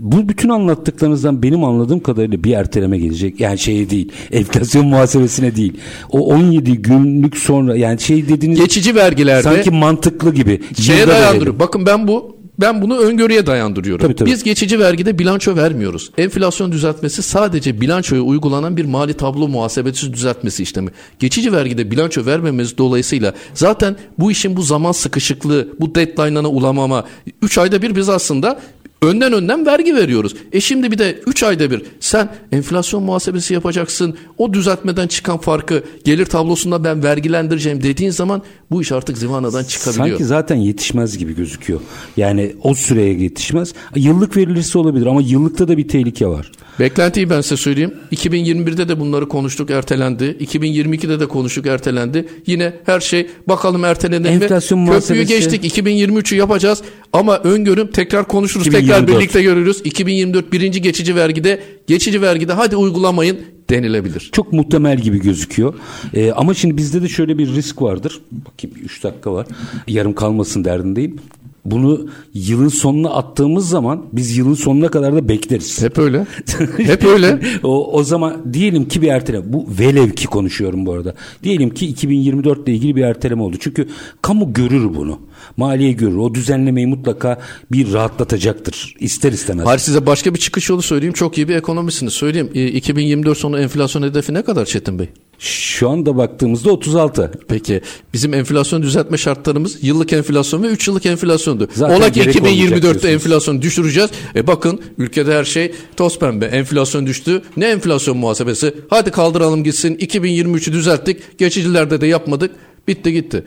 bu 0.00 0.28
bütün 0.28 0.48
anlattıklarınızdan 0.48 1.42
benim 1.42 1.64
anladığım 1.64 2.00
kadarıyla 2.00 2.44
bir 2.44 2.52
erteleme 2.52 2.98
gelecek. 2.98 3.40
Yani 3.40 3.58
şey 3.58 3.90
değil. 3.90 4.12
Enflasyon 4.32 4.86
muhasebesine 4.86 5.56
değil. 5.56 5.72
O 6.10 6.26
17 6.26 6.72
günlük 6.82 7.36
sonra 7.36 7.76
yani 7.76 8.00
şey 8.00 8.28
dediğiniz 8.28 8.58
Geçici 8.60 8.94
vergilerde 8.94 9.42
sanki 9.42 9.70
mantıklı 9.70 10.34
gibi. 10.34 10.60
şeye 10.82 11.08
dayandırıyor. 11.08 11.58
Bakın 11.58 11.86
ben 11.86 12.08
bu 12.08 12.37
ben 12.60 12.82
bunu 12.82 12.98
öngörüye 12.98 13.46
dayandırıyorum. 13.46 14.06
Tabii, 14.06 14.16
tabii. 14.16 14.30
Biz 14.30 14.42
geçici 14.42 14.78
vergide 14.78 15.18
bilanço 15.18 15.56
vermiyoruz. 15.56 16.10
Enflasyon 16.18 16.72
düzeltmesi 16.72 17.22
sadece 17.22 17.80
bilançoya 17.80 18.22
uygulanan 18.22 18.76
bir 18.76 18.84
mali 18.84 19.14
tablo 19.14 19.48
muhasebesi 19.48 20.12
düzeltmesi 20.12 20.62
işlemi. 20.62 20.90
Geçici 21.18 21.52
vergide 21.52 21.90
bilanço 21.90 22.26
vermememiz 22.26 22.78
dolayısıyla 22.78 23.34
zaten 23.54 23.96
bu 24.18 24.30
işin 24.30 24.56
bu 24.56 24.62
zaman 24.62 24.92
sıkışıklığı, 24.92 25.68
bu 25.80 25.94
deadline'ına 25.94 26.48
ulamama 26.48 27.04
3 27.42 27.58
ayda 27.58 27.82
bir 27.82 27.96
biz 27.96 28.08
aslında 28.08 28.60
Önden 29.02 29.32
önden 29.32 29.66
vergi 29.66 29.94
veriyoruz. 29.94 30.34
E 30.52 30.60
şimdi 30.60 30.90
bir 30.90 30.98
de 30.98 31.20
3 31.26 31.42
ayda 31.42 31.70
bir 31.70 31.82
sen 32.00 32.28
enflasyon 32.52 33.02
muhasebesi 33.02 33.54
yapacaksın. 33.54 34.16
O 34.38 34.52
düzeltmeden 34.52 35.06
çıkan 35.06 35.38
farkı 35.38 35.84
gelir 36.04 36.26
tablosunda 36.26 36.84
ben 36.84 37.02
vergilendireceğim 37.02 37.82
dediğin 37.82 38.10
zaman 38.10 38.42
bu 38.70 38.82
iş 38.82 38.92
artık 38.92 39.18
zıvanadan 39.18 39.64
çıkabiliyor. 39.64 40.08
Sanki 40.08 40.24
zaten 40.24 40.56
yetişmez 40.56 41.18
gibi 41.18 41.34
gözüküyor. 41.34 41.80
Yani 42.16 42.54
o 42.62 42.74
süreye 42.74 43.14
yetişmez. 43.14 43.74
Yıllık 43.94 44.36
verilirse 44.36 44.78
olabilir 44.78 45.06
ama 45.06 45.20
yıllıkta 45.22 45.68
da 45.68 45.76
bir 45.76 45.88
tehlike 45.88 46.26
var. 46.26 46.52
Beklentiyi 46.80 47.30
ben 47.30 47.40
size 47.40 47.56
söyleyeyim. 47.56 47.94
2021'de 48.12 48.88
de 48.88 49.00
bunları 49.00 49.28
konuştuk 49.28 49.70
ertelendi. 49.70 50.24
2022'de 50.40 51.20
de 51.20 51.26
konuştuk 51.28 51.66
ertelendi. 51.66 52.28
Yine 52.46 52.72
her 52.86 53.00
şey 53.00 53.26
bakalım 53.48 53.84
ertelendi 53.84 54.28
Enflasyon 54.28 54.80
mi? 54.80 54.90
Köprüyü 54.90 55.22
muhasebesi- 55.22 55.28
geçtik 55.28 55.64
2023'ü 55.78 56.36
yapacağız 56.36 56.82
ama 57.12 57.38
öngörüm 57.38 57.86
tekrar 57.90 58.28
konuşuruz. 58.28 58.64
Tekrar 58.64 58.78
2024. 58.80 59.18
birlikte 59.18 59.42
görürüz. 59.42 59.80
2024 59.84 60.52
birinci 60.52 60.82
geçici 60.82 61.16
vergide 61.16 61.60
geçici 61.86 62.22
vergide 62.22 62.52
hadi 62.52 62.76
uygulamayın 62.76 63.38
denilebilir. 63.70 64.30
Çok 64.32 64.52
muhtemel 64.52 64.98
gibi 64.98 65.20
gözüküyor. 65.20 65.74
Ee, 66.14 66.32
ama 66.32 66.54
şimdi 66.54 66.76
bizde 66.76 67.02
de 67.02 67.08
şöyle 67.08 67.38
bir 67.38 67.54
risk 67.54 67.82
vardır. 67.82 68.20
Bakayım 68.32 68.76
3 68.84 69.04
dakika 69.04 69.32
var. 69.32 69.46
Yarım 69.88 70.12
kalmasın 70.14 70.64
derdindeyim. 70.64 71.16
Bunu 71.64 72.08
yılın 72.34 72.68
sonuna 72.68 73.10
attığımız 73.10 73.68
zaman 73.68 74.04
biz 74.12 74.36
yılın 74.36 74.54
sonuna 74.54 74.88
kadar 74.88 75.14
da 75.14 75.28
bekleriz. 75.28 75.82
Hep 75.82 75.98
öyle. 75.98 76.26
Hep 76.76 77.04
öyle. 77.04 77.40
o, 77.62 77.92
o 77.92 78.02
zaman 78.02 78.52
diyelim 78.52 78.88
ki 78.88 79.02
bir 79.02 79.08
erteleme. 79.08 79.52
Bu 79.52 79.66
velev 79.80 80.10
ki 80.10 80.26
konuşuyorum 80.26 80.86
bu 80.86 80.92
arada. 80.92 81.14
Diyelim 81.42 81.70
ki 81.70 81.86
2024 81.86 82.68
ile 82.68 82.74
ilgili 82.74 82.96
bir 82.96 83.02
erteleme 83.02 83.42
oldu. 83.42 83.56
Çünkü 83.60 83.88
kamu 84.22 84.52
görür 84.52 84.94
bunu. 84.94 85.20
Maliye 85.56 85.92
görür. 85.92 86.16
O 86.16 86.34
düzenlemeyi 86.34 86.86
mutlaka 86.86 87.38
bir 87.72 87.92
rahatlatacaktır. 87.92 88.94
İster 89.00 89.32
istemez. 89.32 89.66
Hayır 89.66 89.78
size 89.78 90.06
başka 90.06 90.34
bir 90.34 90.38
çıkış 90.38 90.70
yolu 90.70 90.82
söyleyeyim. 90.82 91.14
Çok 91.14 91.38
iyi 91.38 91.48
bir 91.48 91.56
ekonomisiniz. 91.56 92.12
Söyleyeyim. 92.12 92.50
E, 92.54 92.66
2024 92.66 93.38
sonu 93.38 93.60
enflasyon 93.60 94.02
hedefi 94.02 94.34
ne 94.34 94.42
kadar 94.42 94.64
Çetin 94.64 94.98
Bey? 94.98 95.08
Şu 95.38 95.88
anda 95.88 96.16
baktığımızda 96.16 96.70
36. 96.70 97.32
Peki 97.48 97.80
bizim 98.14 98.34
enflasyon 98.34 98.82
düzeltme 98.82 99.16
şartlarımız 99.18 99.84
yıllık 99.84 100.12
enflasyon 100.12 100.62
ve 100.62 100.66
3 100.66 100.88
yıllık 100.88 101.06
enflasyondu. 101.06 101.68
Zaten 101.74 101.96
Ola 101.96 102.10
ki 102.10 102.20
gerek 102.20 102.36
olmayacak 102.36 102.68
2024'te 102.68 102.82
diyorsunuz. 102.82 103.04
enflasyonu 103.04 103.62
düşüreceğiz. 103.62 104.10
E 104.36 104.46
bakın 104.46 104.80
ülkede 104.98 105.34
her 105.34 105.44
şey 105.44 105.72
toz 105.96 106.18
pembe. 106.18 106.44
Enflasyon 106.46 107.06
düştü. 107.06 107.42
Ne 107.56 107.66
enflasyon 107.66 108.16
muhasebesi? 108.16 108.74
Hadi 108.90 109.10
kaldıralım 109.10 109.64
gitsin. 109.64 109.94
2023'ü 109.94 110.72
düzelttik. 110.72 111.38
Geçicilerde 111.38 112.00
de 112.00 112.06
yapmadık. 112.06 112.50
Bitti 112.88 113.12
gitti. 113.12 113.44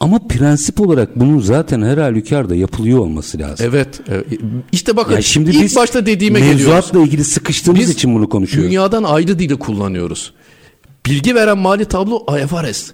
Ama 0.00 0.18
prensip 0.28 0.80
olarak 0.80 1.20
bunun 1.20 1.38
zaten 1.40 1.82
her 1.82 1.98
halükarda 1.98 2.54
yapılıyor 2.54 2.98
olması 2.98 3.38
lazım. 3.38 3.66
Evet. 3.70 4.00
e, 4.10 4.24
İşte 4.72 4.96
bakın 4.96 5.12
Yani 5.12 5.22
şimdi 5.22 5.50
ilk 5.50 5.62
biz 5.62 5.76
başta 5.76 6.06
dediğime 6.06 6.38
geliyoruz. 6.40 6.66
mevzuatla 6.66 7.00
ilgili 7.00 7.24
sıkıştığımız 7.24 7.80
Biz 7.80 7.90
için 7.90 8.14
bunu 8.14 8.28
konuşuyoruz. 8.28 8.70
Dünyadan 8.70 9.02
ayrı 9.02 9.38
dili 9.38 9.56
kullanıyoruz. 9.56 10.32
Bilgi 11.06 11.34
veren 11.34 11.58
mali 11.58 11.84
tablo 11.84 12.26
IFRS. 12.38 12.92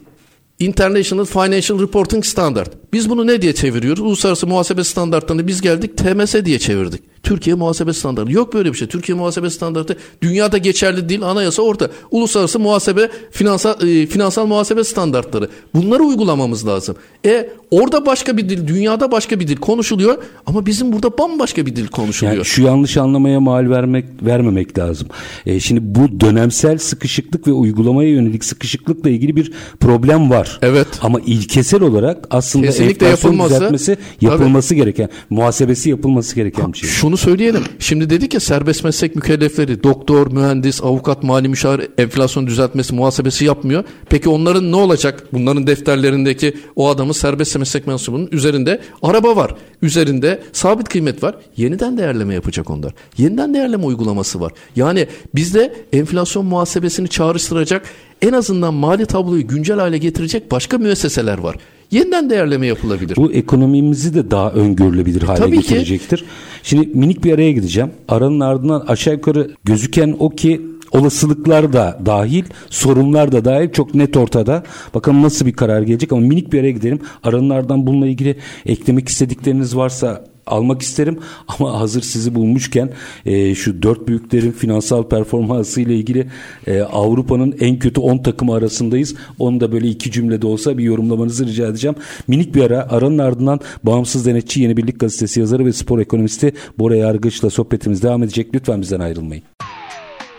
International 0.58 1.24
Financial 1.24 1.80
Reporting 1.80 2.24
Standard. 2.24 2.72
Biz 2.92 3.10
bunu 3.10 3.26
ne 3.26 3.42
diye 3.42 3.54
çeviriyoruz? 3.54 4.00
Uluslararası 4.02 4.46
muhasebe 4.46 4.84
standartlarını 4.84 5.46
biz 5.46 5.60
geldik 5.60 5.96
TMS 5.96 6.34
diye 6.44 6.58
çevirdik. 6.58 7.02
Türkiye 7.26 7.56
muhasebe 7.56 7.92
standartı. 7.92 8.32
Yok 8.32 8.54
böyle 8.54 8.72
bir 8.72 8.78
şey. 8.78 8.88
Türkiye 8.88 9.18
muhasebe 9.18 9.50
standartı 9.50 9.96
dünyada 10.22 10.58
geçerli 10.58 11.08
değil. 11.08 11.22
Anayasa 11.22 11.62
orada. 11.62 11.90
Uluslararası 12.10 12.58
muhasebe 12.58 13.10
finansal 13.30 13.88
e, 13.88 14.06
finansal 14.06 14.46
muhasebe 14.46 14.84
standartları. 14.84 15.48
Bunları 15.74 16.02
uygulamamız 16.02 16.66
lazım. 16.66 16.96
E 17.26 17.50
orada 17.70 18.06
başka 18.06 18.36
bir 18.36 18.48
dil, 18.48 18.68
dünyada 18.68 19.12
başka 19.12 19.40
bir 19.40 19.48
dil 19.48 19.56
konuşuluyor 19.56 20.18
ama 20.46 20.66
bizim 20.66 20.92
burada 20.92 21.18
bambaşka 21.18 21.66
bir 21.66 21.76
dil 21.76 21.86
konuşuluyor. 21.86 22.36
Yani 22.36 22.44
şu 22.44 22.62
yanlış 22.62 22.96
anlamaya 22.96 23.40
mal 23.40 23.70
vermek 23.70 24.04
vermemek 24.22 24.78
lazım. 24.78 25.08
E, 25.46 25.60
şimdi 25.60 25.80
bu 25.84 26.20
dönemsel 26.20 26.78
sıkışıklık 26.78 27.46
ve 27.46 27.52
uygulamaya 27.52 28.10
yönelik 28.10 28.44
sıkışıklıkla 28.44 29.10
ilgili 29.10 29.36
bir 29.36 29.52
problem 29.80 30.30
var. 30.30 30.58
Evet. 30.62 30.88
Ama 31.02 31.20
ilkesel 31.26 31.82
olarak 31.82 32.26
aslında 32.30 32.66
Kesinlikle 32.66 33.06
enflasyon 33.06 33.32
yapılması- 33.32 33.54
düzeltmesi 33.54 33.96
yapılması 34.20 34.74
gereken, 34.74 35.08
muhasebesi 35.30 35.90
yapılması 35.90 36.34
gereken 36.34 36.72
bir 36.72 36.78
şey. 36.78 36.90
Şunu 36.90 37.15
söyleyelim. 37.16 37.64
Şimdi 37.78 38.10
dedik 38.10 38.34
ya 38.34 38.40
serbest 38.40 38.84
meslek 38.84 39.16
mükellefleri 39.16 39.82
doktor, 39.82 40.32
mühendis, 40.32 40.82
avukat, 40.82 41.22
mali 41.22 41.48
müşavir 41.48 41.88
enflasyon 41.98 42.46
düzeltmesi, 42.46 42.94
muhasebesi 42.94 43.44
yapmıyor. 43.44 43.84
Peki 44.10 44.28
onların 44.28 44.72
ne 44.72 44.76
olacak? 44.76 45.26
Bunların 45.32 45.66
defterlerindeki 45.66 46.56
o 46.76 46.88
adamın 46.88 47.12
serbest 47.12 47.58
meslek 47.58 47.86
mensubunun 47.86 48.28
üzerinde 48.32 48.80
araba 49.02 49.36
var. 49.36 49.54
Üzerinde 49.82 50.42
sabit 50.52 50.88
kıymet 50.88 51.22
var. 51.22 51.34
Yeniden 51.56 51.98
değerleme 51.98 52.34
yapacak 52.34 52.70
onlar. 52.70 52.92
Yeniden 53.18 53.54
değerleme 53.54 53.84
uygulaması 53.84 54.40
var. 54.40 54.52
Yani 54.76 55.06
bizde 55.34 55.74
enflasyon 55.92 56.46
muhasebesini 56.46 57.08
çağrıştıracak 57.08 57.86
en 58.22 58.32
azından 58.32 58.74
mali 58.74 59.06
tabloyu 59.06 59.46
güncel 59.46 59.78
hale 59.78 59.98
getirecek 59.98 60.50
başka 60.50 60.78
müesseseler 60.78 61.38
var. 61.38 61.56
Yeniden 61.90 62.30
değerleme 62.30 62.66
yapılabilir. 62.66 63.16
Bu 63.16 63.32
ekonomimizi 63.32 64.14
de 64.14 64.30
daha 64.30 64.50
öngörülebilir 64.50 65.22
hale 65.22 65.38
Tabii 65.38 65.56
ki. 65.56 65.62
getirecektir. 65.62 66.24
Şimdi 66.62 66.86
minik 66.86 67.24
bir 67.24 67.32
araya 67.32 67.52
gideceğim. 67.52 67.90
Aranın 68.08 68.40
ardından 68.40 68.84
aşağı 68.88 69.14
yukarı 69.14 69.50
gözüken 69.64 70.16
o 70.18 70.30
ki 70.30 70.62
olasılıklar 70.90 71.72
da 71.72 71.98
dahil, 72.06 72.44
sorunlar 72.70 73.32
da 73.32 73.44
dahil 73.44 73.70
çok 73.72 73.94
net 73.94 74.16
ortada. 74.16 74.62
Bakalım 74.94 75.22
nasıl 75.22 75.46
bir 75.46 75.52
karar 75.52 75.82
gelecek 75.82 76.12
ama 76.12 76.20
minik 76.20 76.52
bir 76.52 76.60
araya 76.60 76.70
gidelim. 76.70 77.00
Aranın 77.22 77.50
ardından 77.50 77.86
bununla 77.86 78.06
ilgili 78.06 78.36
eklemek 78.66 79.08
istedikleriniz 79.08 79.76
varsa 79.76 80.24
almak 80.46 80.82
isterim 80.82 81.18
ama 81.48 81.80
hazır 81.80 82.02
sizi 82.02 82.34
bulmuşken 82.34 82.90
e, 83.26 83.54
şu 83.54 83.82
dört 83.82 84.08
büyüklerin 84.08 84.52
finansal 84.52 85.08
performansı 85.08 85.80
ile 85.80 85.94
ilgili 85.94 86.26
e, 86.66 86.80
Avrupa'nın 86.80 87.56
en 87.60 87.78
kötü 87.78 88.00
10 88.00 88.18
takımı 88.18 88.54
arasındayız. 88.54 89.14
Onu 89.38 89.60
da 89.60 89.72
böyle 89.72 89.88
iki 89.88 90.10
cümlede 90.10 90.46
olsa 90.46 90.78
bir 90.78 90.84
yorumlamanızı 90.84 91.46
rica 91.46 91.66
edeceğim. 91.66 91.96
Minik 92.28 92.54
bir 92.54 92.62
ara 92.62 92.88
aranın 92.90 93.18
ardından 93.18 93.60
bağımsız 93.82 94.26
denetçi 94.26 94.62
Yeni 94.62 94.76
Birlik 94.76 95.00
Gazetesi 95.00 95.40
yazarı 95.40 95.66
ve 95.66 95.72
spor 95.72 95.98
ekonomisti 95.98 96.52
Bora 96.78 96.96
Yargıç'la 96.96 97.50
sohbetimiz 97.50 98.02
devam 98.02 98.22
edecek. 98.22 98.54
Lütfen 98.54 98.82
bizden 98.82 99.00
ayrılmayın. 99.00 99.44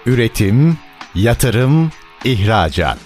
Üretim, 0.06 0.78
yatırım, 1.15 1.91
ihracat. 2.26 3.00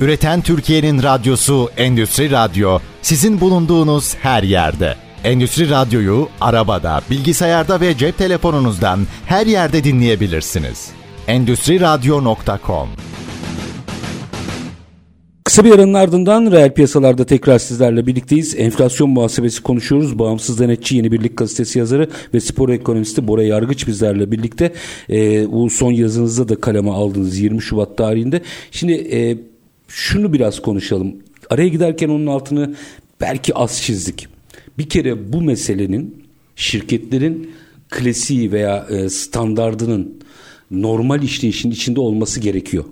Üreten 0.00 0.40
Türkiye'nin 0.40 1.02
radyosu 1.02 1.70
Endüstri 1.76 2.30
Radyo 2.30 2.78
sizin 3.02 3.40
bulunduğunuz 3.40 4.14
her 4.14 4.42
yerde. 4.42 4.96
Endüstri 5.24 5.70
Radyo'yu 5.70 6.28
arabada, 6.40 7.00
bilgisayarda 7.10 7.80
ve 7.80 7.96
cep 7.96 8.18
telefonunuzdan 8.18 9.00
her 9.26 9.46
yerde 9.46 9.84
dinleyebilirsiniz. 9.84 10.90
Endüstri 11.28 11.80
Radyo.com 11.80 12.88
Kısa 15.44 15.64
bir 15.64 15.72
aranın 15.72 15.94
ardından 15.94 16.52
reel 16.52 16.74
piyasalarda 16.74 17.26
tekrar 17.26 17.58
sizlerle 17.58 18.06
birlikteyiz. 18.06 18.54
Enflasyon 18.58 19.10
muhasebesi 19.10 19.62
konuşuyoruz. 19.62 20.18
Bağımsız 20.18 20.60
denetçi 20.60 20.96
Yeni 20.96 21.12
Birlik 21.12 21.36
Gazetesi 21.36 21.78
yazarı 21.78 22.10
ve 22.34 22.40
spor 22.40 22.68
ekonomisti 22.68 23.28
Bora 23.28 23.42
Yargıç 23.42 23.86
bizlerle 23.86 24.32
birlikte. 24.32 24.72
Ee, 25.10 25.52
bu 25.52 25.70
son 25.70 25.92
yazınızda 25.92 26.48
da 26.48 26.60
kaleme 26.60 26.90
aldınız 26.90 27.38
20 27.38 27.62
Şubat 27.62 27.98
tarihinde. 27.98 28.42
Şimdi 28.70 28.92
e, 28.92 29.38
şunu 29.88 30.32
biraz 30.32 30.62
konuşalım. 30.62 31.16
Araya 31.50 31.68
giderken 31.68 32.08
onun 32.08 32.26
altını 32.26 32.74
belki 33.20 33.54
az 33.54 33.82
çizdik. 33.82 34.33
Bir 34.78 34.88
kere 34.88 35.32
bu 35.32 35.40
meselenin 35.40 36.24
şirketlerin 36.56 37.50
klasiği 37.90 38.52
veya 38.52 38.86
e, 38.90 39.08
standardının 39.08 40.22
normal 40.70 41.22
işleyişin 41.22 41.70
içinde 41.70 42.00
olması 42.00 42.40
gerekiyor. 42.40 42.84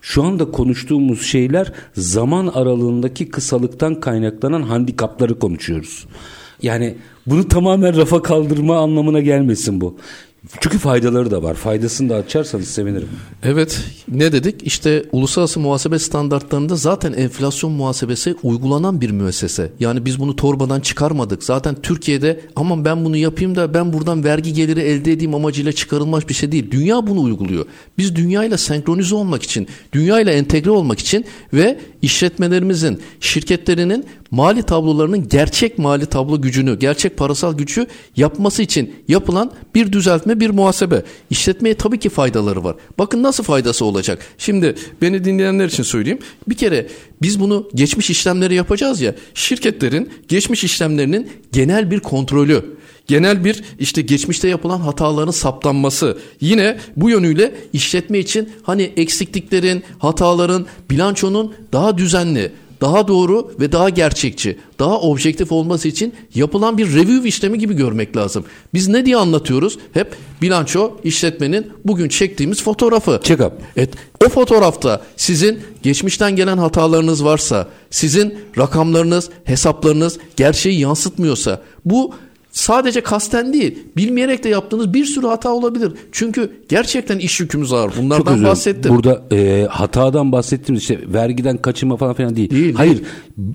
Şu 0.00 0.22
anda 0.22 0.50
konuştuğumuz 0.50 1.22
şeyler 1.22 1.72
zaman 1.94 2.46
aralığındaki 2.46 3.28
kısalıktan 3.28 4.00
kaynaklanan 4.00 4.62
handikapları 4.62 5.38
konuşuyoruz. 5.38 6.06
Yani 6.62 6.94
bunu 7.26 7.48
tamamen 7.48 7.96
rafa 7.96 8.22
kaldırma 8.22 8.78
anlamına 8.78 9.20
gelmesin 9.20 9.80
bu. 9.80 9.96
Çünkü 10.60 10.78
faydaları 10.78 11.30
da 11.30 11.42
var. 11.42 11.54
Faydasını 11.54 12.08
da 12.08 12.14
açarsanız 12.14 12.68
sevinirim. 12.68 13.08
Evet 13.42 13.80
ne 14.08 14.32
dedik 14.32 14.62
işte 14.62 15.04
uluslararası 15.12 15.60
muhasebe 15.60 15.98
standartlarında 15.98 16.76
zaten 16.76 17.12
enflasyon 17.12 17.72
muhasebesi 17.72 18.34
uygulanan 18.42 19.00
bir 19.00 19.10
müessese. 19.10 19.72
Yani 19.80 20.04
biz 20.04 20.20
bunu 20.20 20.36
torbadan 20.36 20.80
çıkarmadık. 20.80 21.44
Zaten 21.44 21.76
Türkiye'de 21.82 22.40
aman 22.56 22.84
ben 22.84 23.04
bunu 23.04 23.16
yapayım 23.16 23.56
da 23.56 23.74
ben 23.74 23.92
buradan 23.92 24.24
vergi 24.24 24.52
geliri 24.52 24.80
elde 24.80 25.12
edeyim 25.12 25.34
amacıyla 25.34 25.72
çıkarılmış 25.72 26.28
bir 26.28 26.34
şey 26.34 26.52
değil. 26.52 26.70
Dünya 26.70 27.06
bunu 27.06 27.22
uyguluyor. 27.22 27.66
Biz 27.98 28.16
dünyayla 28.16 28.58
senkronize 28.58 29.14
olmak 29.14 29.42
için, 29.42 29.68
dünyayla 29.92 30.32
entegre 30.32 30.70
olmak 30.70 30.98
için 30.98 31.24
ve 31.52 31.78
işletmelerimizin, 32.02 33.00
şirketlerinin 33.20 34.04
mali 34.32 34.62
tablolarının 34.62 35.28
gerçek 35.28 35.78
mali 35.78 36.06
tablo 36.06 36.42
gücünü, 36.42 36.78
gerçek 36.78 37.16
parasal 37.16 37.54
gücü 37.54 37.86
yapması 38.16 38.62
için 38.62 38.94
yapılan 39.08 39.52
bir 39.74 39.92
düzeltme, 39.92 40.40
bir 40.40 40.50
muhasebe. 40.50 41.02
İşletmeye 41.30 41.74
tabii 41.74 41.98
ki 41.98 42.08
faydaları 42.08 42.64
var. 42.64 42.76
Bakın 42.98 43.22
nasıl 43.22 43.44
faydası 43.44 43.84
olacak. 43.84 44.26
Şimdi 44.38 44.74
beni 45.02 45.24
dinleyenler 45.24 45.66
için 45.66 45.82
söyleyeyim. 45.82 46.18
Bir 46.48 46.54
kere 46.54 46.86
biz 47.22 47.40
bunu 47.40 47.70
geçmiş 47.74 48.10
işlemleri 48.10 48.54
yapacağız 48.54 49.00
ya. 49.00 49.14
Şirketlerin 49.34 50.10
geçmiş 50.28 50.64
işlemlerinin 50.64 51.30
genel 51.52 51.90
bir 51.90 52.00
kontrolü. 52.00 52.64
genel 53.06 53.44
bir 53.44 53.64
işte 53.78 54.02
geçmişte 54.02 54.48
yapılan 54.48 54.80
hataların 54.80 55.32
saptanması. 55.32 56.18
Yine 56.40 56.78
bu 56.96 57.10
yönüyle 57.10 57.54
işletme 57.72 58.18
için 58.18 58.48
hani 58.62 58.82
eksikliklerin, 58.82 59.82
hataların, 59.98 60.66
bilançonun 60.90 61.54
daha 61.72 61.98
düzenli, 61.98 62.52
daha 62.82 63.08
doğru 63.08 63.54
ve 63.60 63.72
daha 63.72 63.88
gerçekçi, 63.88 64.58
daha 64.78 65.00
objektif 65.00 65.52
olması 65.52 65.88
için 65.88 66.14
yapılan 66.34 66.78
bir 66.78 66.94
review 66.94 67.28
işlemi 67.28 67.58
gibi 67.58 67.74
görmek 67.74 68.16
lazım. 68.16 68.44
Biz 68.74 68.88
ne 68.88 69.06
diye 69.06 69.16
anlatıyoruz? 69.16 69.78
Hep 69.92 70.16
bilanço 70.42 70.96
işletmenin 71.04 71.72
bugün 71.84 72.08
çektiğimiz 72.08 72.62
fotoğrafı. 72.62 73.10
Check-up. 73.10 73.52
Evet, 73.76 73.94
o 74.26 74.28
fotoğrafta 74.28 75.02
sizin 75.16 75.60
geçmişten 75.82 76.36
gelen 76.36 76.58
hatalarınız 76.58 77.24
varsa, 77.24 77.68
sizin 77.90 78.38
rakamlarınız, 78.58 79.30
hesaplarınız 79.44 80.18
gerçeği 80.36 80.80
yansıtmıyorsa 80.80 81.62
bu 81.84 82.14
sadece 82.52 83.00
kasten 83.00 83.52
değil, 83.52 83.78
bilmeyerek 83.96 84.44
de 84.44 84.48
yaptığınız 84.48 84.94
bir 84.94 85.04
sürü 85.04 85.26
hata 85.26 85.50
olabilir. 85.52 85.92
Çünkü 86.12 86.50
gerçekten 86.68 87.18
iş 87.18 87.40
yükümüz 87.40 87.72
ağır. 87.72 87.90
Çok 87.90 88.02
Bunlardan 88.02 88.34
özür 88.34 88.44
bahsettim. 88.44 88.96
Burada 88.96 89.22
e, 89.32 89.66
hatadan 89.70 90.32
bahsettiğimiz 90.32 90.82
işte 90.82 90.98
vergiden 91.06 91.56
kaçınma 91.56 91.96
falan 91.96 92.14
filan 92.14 92.36
değil. 92.36 92.50
Değil, 92.50 92.74
Hayır. 92.74 93.02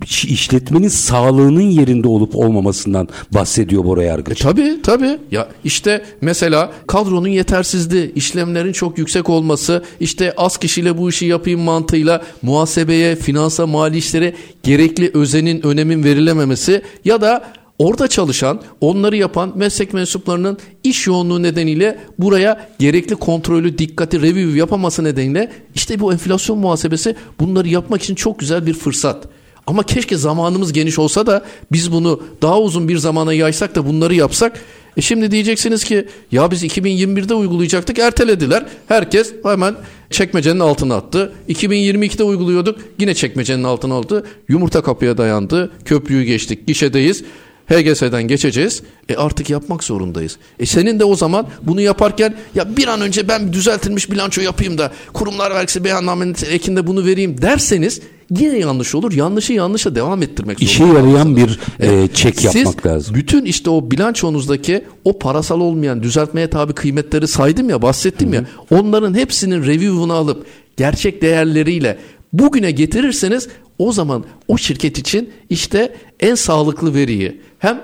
iş- 0.06 0.26
işletmenin 0.26 0.88
sağlığının 0.88 1.62
yerinde 1.62 2.08
olup 2.08 2.36
olmamasından 2.36 3.08
bahsediyor 3.34 3.86
Bora 3.86 4.04
Yargıç. 4.04 4.42
Tabii 4.42 4.78
tabii. 4.84 5.18
Ya 5.32 5.48
işte 5.64 6.06
mesela 6.22 6.72
kadronun 6.88 7.28
yetersizliği, 7.28 8.14
işlemlerin 8.14 8.72
çok 8.72 8.98
yüksek 8.98 9.30
olması, 9.30 9.84
işte 10.00 10.34
az 10.38 10.58
kişiyle 10.58 10.98
bu 10.98 11.10
işi 11.10 11.26
yapayım 11.26 11.62
mantığıyla 11.62 12.22
muhasebeye, 12.42 13.16
finansa, 13.16 13.68
mali 13.68 13.98
işlere 13.98 14.34
gerekli 14.64 15.12
özenin, 15.14 15.66
önemin 15.68 16.04
verilememesi 16.04 16.82
ya 17.06 17.22
da 17.22 17.44
orada 17.80 18.08
çalışan, 18.08 18.62
onları 18.82 19.18
yapan 19.18 19.54
meslek 19.56 19.94
mensuplarının 19.94 20.58
iş 20.84 21.08
yoğunluğu 21.08 21.44
nedeniyle 21.44 22.00
buraya 22.20 22.70
gerekli 22.80 23.16
kontrolü, 23.16 23.78
dikkati, 23.78 24.22
review 24.22 24.58
yapaması 24.58 25.04
nedeniyle 25.04 25.52
işte 25.76 26.00
bu 26.00 26.14
enflasyon 26.14 26.60
muhasebesi 26.60 27.16
bunları 27.40 27.68
yapmak 27.68 28.02
için 28.04 28.16
çok 28.16 28.40
güzel 28.40 28.66
bir 28.66 28.74
fırsat. 28.74 29.28
Ama 29.68 29.84
keşke 29.84 30.18
zamanımız 30.18 30.74
geniş 30.74 31.00
olsa 31.00 31.26
da 31.26 31.46
biz 31.72 31.92
bunu 31.92 32.22
daha 32.42 32.62
uzun 32.62 32.88
bir 32.88 32.98
zamana 32.98 33.34
yaysak 33.34 33.76
da 33.76 33.86
bunları 33.86 34.16
yapsak. 34.16 34.60
E 34.98 35.02
şimdi 35.02 35.32
diyeceksiniz 35.32 35.84
ki 35.84 36.08
ya 36.32 36.52
biz 36.52 36.64
2021'de 36.64 37.34
uygulayacaktık 37.34 38.00
ertelediler. 38.00 38.66
Herkes 38.88 39.34
hemen 39.44 39.76
çekmecenin 40.10 40.60
altına 40.60 40.96
attı. 40.96 41.34
2022'de 41.50 42.24
uyguluyorduk 42.24 42.80
yine 43.00 43.14
çekmecenin 43.14 43.64
altına 43.64 43.94
aldı. 43.94 44.26
Yumurta 44.48 44.82
kapıya 44.82 45.18
dayandı. 45.18 45.72
Köprüyü 45.86 46.24
geçtik 46.24 46.68
gişedeyiz. 46.68 47.24
HGS'den 47.70 48.24
geçeceğiz. 48.24 48.84
E 49.10 49.16
artık 49.16 49.50
yapmak 49.50 49.84
zorundayız. 49.84 50.38
E 50.60 50.66
senin 50.66 51.00
de 51.00 51.04
o 51.06 51.16
zaman 51.16 51.48
bunu 51.62 51.82
yaparken 51.82 52.36
ya 52.56 52.78
bir 52.78 52.88
an 52.88 53.02
önce 53.02 53.28
ben 53.28 53.54
düzeltilmiş 53.54 54.12
bilanço 54.12 54.42
yapayım 54.42 54.78
da 54.78 54.92
kurumlar 55.14 55.52
vergisi 55.56 55.84
beyannamenin 55.84 56.36
ekinde 56.52 56.88
bunu 56.88 57.06
vereyim 57.06 57.42
derseniz 57.42 58.02
yine 58.30 58.58
yanlış 58.60 58.96
olur. 58.96 59.12
Yanlışı 59.14 59.54
yanlışa 59.54 59.96
devam 59.96 60.24
ettirmek 60.24 60.62
İşe 60.62 60.78
zorunda 60.84 61.00
yarayan 61.00 61.36
kalırsınız. 61.36 61.58
bir 61.80 62.04
e, 62.04 62.08
çek 62.08 62.36
Siz 62.40 62.56
yapmak 62.56 62.86
lazım. 62.86 63.16
bütün 63.16 63.46
işte 63.46 63.70
o 63.70 63.92
bilançonuzdaki 63.92 64.84
o 65.06 65.20
parasal 65.20 65.60
olmayan 65.62 66.04
düzeltmeye 66.04 66.50
tabi 66.50 66.74
kıymetleri 66.74 67.28
saydım 67.28 67.70
ya 67.70 67.82
bahsettim 67.82 68.34
ya 68.34 68.44
onların 68.72 69.14
hepsinin 69.14 69.64
review'unu 69.66 70.14
alıp 70.14 70.46
gerçek 70.78 71.22
değerleriyle 71.22 71.98
bugüne 72.34 72.72
getirirseniz 72.72 73.48
o 73.80 73.92
zaman 73.92 74.26
o 74.48 74.58
şirket 74.58 74.98
için 74.98 75.30
işte 75.50 75.96
en 76.20 76.36
sağlıklı 76.36 76.94
veriyi 76.94 77.42
hem 77.60 77.82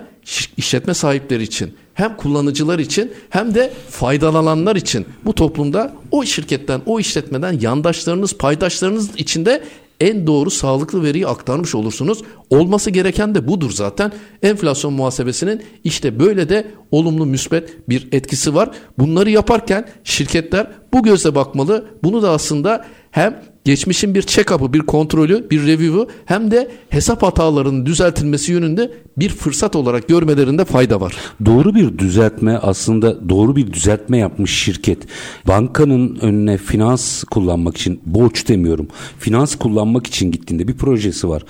işletme 0.57 0.93
sahipleri 0.93 1.43
için 1.43 1.73
hem 1.93 2.17
kullanıcılar 2.17 2.79
için 2.79 3.11
hem 3.29 3.55
de 3.55 3.73
faydalananlar 3.89 4.75
için 4.75 5.05
bu 5.25 5.35
toplumda 5.35 5.93
o 6.11 6.23
şirketten 6.23 6.81
o 6.85 6.99
işletmeden 6.99 7.59
yandaşlarınız 7.59 8.37
paydaşlarınız 8.37 9.09
içinde 9.17 9.63
en 9.99 10.27
doğru 10.27 10.49
sağlıklı 10.49 11.03
veriyi 11.03 11.27
aktarmış 11.27 11.75
olursunuz. 11.75 12.21
Olması 12.49 12.89
gereken 12.89 13.35
de 13.35 13.47
budur 13.47 13.71
zaten. 13.71 14.11
Enflasyon 14.41 14.93
muhasebesinin 14.93 15.63
işte 15.83 16.19
böyle 16.19 16.49
de 16.49 16.71
olumlu 16.91 17.25
müsbet 17.25 17.89
bir 17.89 18.07
etkisi 18.11 18.55
var. 18.55 18.71
Bunları 18.99 19.29
yaparken 19.29 19.87
şirketler 20.03 20.67
bu 20.93 21.03
gözle 21.03 21.35
bakmalı. 21.35 21.85
Bunu 22.03 22.21
da 22.21 22.31
aslında 22.31 22.85
hem 23.11 23.43
geçmişin 23.65 24.15
bir 24.15 24.21
check-up'ı, 24.21 24.73
bir 24.73 24.79
kontrolü, 24.79 25.49
bir 25.49 25.67
review'u 25.67 26.07
hem 26.25 26.51
de 26.51 26.71
hesap 26.89 27.23
hatalarının 27.23 27.85
düzeltilmesi 27.85 28.51
yönünde 28.51 28.91
bir 29.17 29.29
fırsat 29.29 29.75
olarak 29.75 30.07
görmelerinde 30.07 30.65
fayda 30.65 31.01
var. 31.01 31.15
Doğru 31.45 31.75
bir 31.75 31.97
düzeltme 31.97 32.57
aslında 32.57 33.29
doğru 33.29 33.55
bir 33.55 33.73
düzeltme 33.73 34.17
yapmış 34.17 34.51
şirket. 34.51 34.97
Bankanın 35.47 36.15
önüne 36.21 36.57
finans 36.57 37.23
kullanmak 37.23 37.77
için 37.77 38.01
borç 38.05 38.47
demiyorum. 38.47 38.87
Finans 39.19 39.55
kullanmak 39.55 40.07
için 40.07 40.31
gittiğinde 40.31 40.67
bir 40.67 40.77
projesi 40.77 41.29
var. 41.29 41.43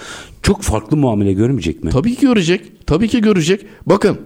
Çok 0.44 0.62
farklı 0.62 0.98
muamele 0.98 1.34
görmeyecek 1.34 1.84
mi? 1.84 1.90
Tabii 1.92 2.16
ki 2.16 2.22
görecek. 2.22 2.62
Tabii 2.86 3.08
ki 3.08 3.22
görecek. 3.22 3.66
Bakın 3.86 4.18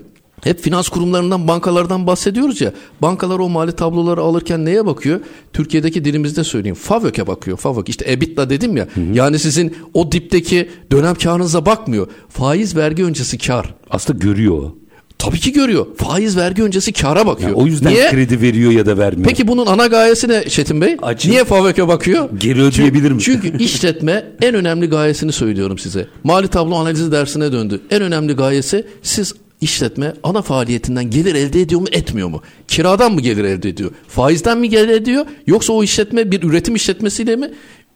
hep 0.44 0.60
finans 0.64 0.90
kurumlarından, 0.90 1.48
bankalardan 1.48 2.08
bahsediyoruz 2.08 2.62
ya. 2.62 2.74
Bankalar 3.02 3.40
o 3.40 3.50
mali 3.50 3.72
tabloları 3.72 4.22
alırken 4.22 4.66
neye 4.66 4.86
bakıyor? 4.86 5.20
Türkiye'deki 5.54 6.06
dilimizde 6.06 6.44
söyleyeyim. 6.44 6.76
FAVÖK'e 6.76 7.28
bakıyor. 7.28 7.58
FAVÖK 7.58 7.90
işte 7.90 8.12
EBITDA 8.12 8.50
dedim 8.50 8.78
ya. 8.78 8.88
Yani 9.14 9.40
sizin 9.40 9.76
o 9.94 10.12
dipteki 10.12 10.70
dönem 10.92 11.16
karınıza 11.16 11.66
bakmıyor. 11.66 12.08
Faiz 12.30 12.76
vergi 12.76 13.04
öncesi 13.06 13.38
kar. 13.38 13.76
Aslında 13.90 14.20
görüyor. 14.20 14.72
Tabii 15.18 15.40
ki 15.40 15.52
görüyor. 15.54 15.88
Faiz 15.98 16.38
vergi 16.38 16.64
öncesi 16.64 16.94
kara 16.94 17.26
bakıyor. 17.28 17.50
Yani 17.50 17.60
o 17.62 17.66
yüzden 17.66 17.94
Niye? 17.94 18.10
kredi 18.10 18.42
veriyor 18.42 18.72
ya 18.72 18.86
da 18.86 18.98
vermiyor. 18.98 19.28
Peki 19.30 19.48
bunun 19.48 19.66
ana 19.66 19.88
gayesi 19.88 20.30
ne 20.30 20.44
Çetin 20.50 20.82
Bey? 20.82 20.98
Açın. 21.02 21.32
Niye 21.32 21.44
FAVÖK'e 21.44 21.88
bakıyor? 21.88 22.30
Geri 22.40 22.62
ödeyebilir 22.62 23.12
mi? 23.12 23.22
Çünkü 23.22 23.58
işletme 23.58 24.26
en 24.42 24.56
önemli 24.56 24.86
gayesini 24.90 25.32
söylüyorum 25.32 25.78
size. 25.78 26.08
Mali 26.24 26.48
tablo 26.48 26.76
analizi 26.76 27.12
dersine 27.12 27.52
döndü. 27.52 27.82
En 27.92 28.02
önemli 28.02 28.34
gayesi 28.34 28.88
siz 29.02 29.34
işletme 29.62 30.14
ana 30.24 30.42
faaliyetinden 30.42 31.10
gelir 31.10 31.36
elde 31.36 31.62
ediyor 31.62 31.82
mu 31.82 31.88
etmiyor 31.92 32.28
mu? 32.28 32.42
Kiradan 32.68 33.12
mı 33.12 33.22
gelir 33.22 33.44
elde 33.44 33.70
ediyor? 33.70 33.92
Faizden 34.08 34.58
mi 34.58 34.70
gelir 34.70 34.90
ediyor? 34.90 35.26
Yoksa 35.48 35.74
o 35.74 35.84
işletme 35.84 36.32
bir 36.32 36.44
üretim 36.44 36.76
işletmesiyle 36.76 37.36
mi? 37.36 37.52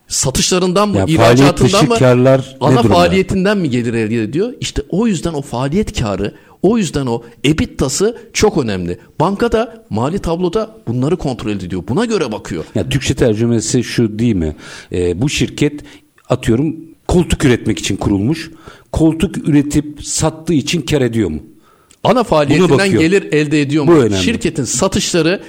Satışlarından 0.08 0.90
mı? 0.90 0.98
Ya 0.98 1.06
ihracatından 1.06 1.88
mı? 1.88 1.98
karlar 1.98 2.58
ana 2.60 2.84
faaliyetinden 2.84 3.58
mi 3.58 3.70
gelir 3.70 3.94
elde 3.94 4.24
ediyor? 4.24 4.54
İşte 4.60 4.82
o 4.90 5.08
yüzden 5.08 5.34
o 5.34 5.42
faaliyet 5.42 6.00
karı 6.00 6.34
o 6.62 6.78
yüzden 6.78 7.06
o 7.06 7.24
EBITDA'sı 7.46 8.18
çok 8.34 8.58
önemli. 8.58 8.98
Banka 9.20 9.52
da 9.52 9.86
mali 9.90 10.20
tabloda 10.20 10.76
bunları 10.88 11.18
kontrol 11.18 11.52
ediyor. 11.52 11.84
Buna 11.90 12.06
göre 12.06 12.32
bakıyor. 12.32 12.64
Ya 12.76 12.90
Türkçe 12.90 13.14
tercümesi 13.14 13.84
şu 13.84 14.20
değil 14.20 14.36
mi? 14.36 14.56
Ee, 14.92 15.22
bu 15.22 15.30
şirket 15.30 15.82
atıyorum 16.30 16.76
koltuk 17.08 17.46
üretmek 17.46 17.80
için 17.80 17.96
kurulmuş. 17.96 18.52
Koltuk 18.92 19.38
üretip 19.38 20.06
sattığı 20.06 20.54
için 20.54 20.82
kar 20.82 21.02
ediyor 21.02 21.30
mu? 21.30 21.40
Ana 22.04 22.24
faaliyetinden 22.24 22.92
gelir 22.92 23.32
elde 23.32 23.62
ediyor 23.62 23.88
Bu 23.88 23.92
mu? 23.92 23.98
önemli. 23.98 24.24
Şirketin 24.24 24.64
satışları 24.64 25.42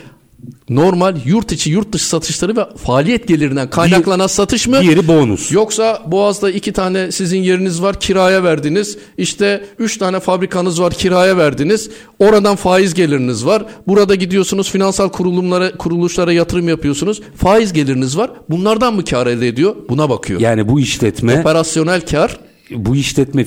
normal 0.69 1.17
yurt 1.25 1.53
içi 1.53 1.71
yurt 1.71 1.93
dışı 1.93 2.07
satışları 2.09 2.57
ve 2.57 2.67
faaliyet 2.77 3.29
gelirinden 3.29 3.71
kaynaklanan 3.71 4.27
satış 4.27 4.69
mı? 4.69 4.81
Diğeri 4.81 5.09
bonus. 5.09 5.53
Yoksa 5.53 6.03
Boğaz'da 6.07 6.51
iki 6.51 6.73
tane 6.73 7.13
sizin 7.13 7.43
yeriniz 7.43 7.83
var 7.83 8.01
kiraya 8.01 8.45
verdiniz. 8.45 8.99
İşte 9.19 9.65
üç 9.79 9.97
tane 9.97 10.21
fabrikanız 10.21 10.81
var 10.83 10.93
kiraya 10.95 11.37
verdiniz. 11.37 11.91
Oradan 12.19 12.57
faiz 12.57 12.95
geliriniz 12.95 13.47
var. 13.47 13.65
Burada 13.87 14.15
gidiyorsunuz 14.15 14.71
finansal 14.71 15.09
kurulumlara 15.09 15.77
kuruluşlara 15.79 16.33
yatırım 16.33 16.69
yapıyorsunuz. 16.69 17.21
Faiz 17.37 17.73
geliriniz 17.73 18.17
var. 18.19 18.31
Bunlardan 18.51 18.95
mı 18.95 19.05
kar 19.05 19.27
elde 19.27 19.49
ediyor? 19.49 19.77
Buna 19.89 20.11
bakıyor. 20.11 20.41
Yani 20.41 20.69
bu 20.69 20.81
işletme 20.81 21.41
Operasyonel 21.41 22.01
kar 22.01 22.39
bu 22.77 22.97
işletme 22.97 23.43
e, 23.43 23.47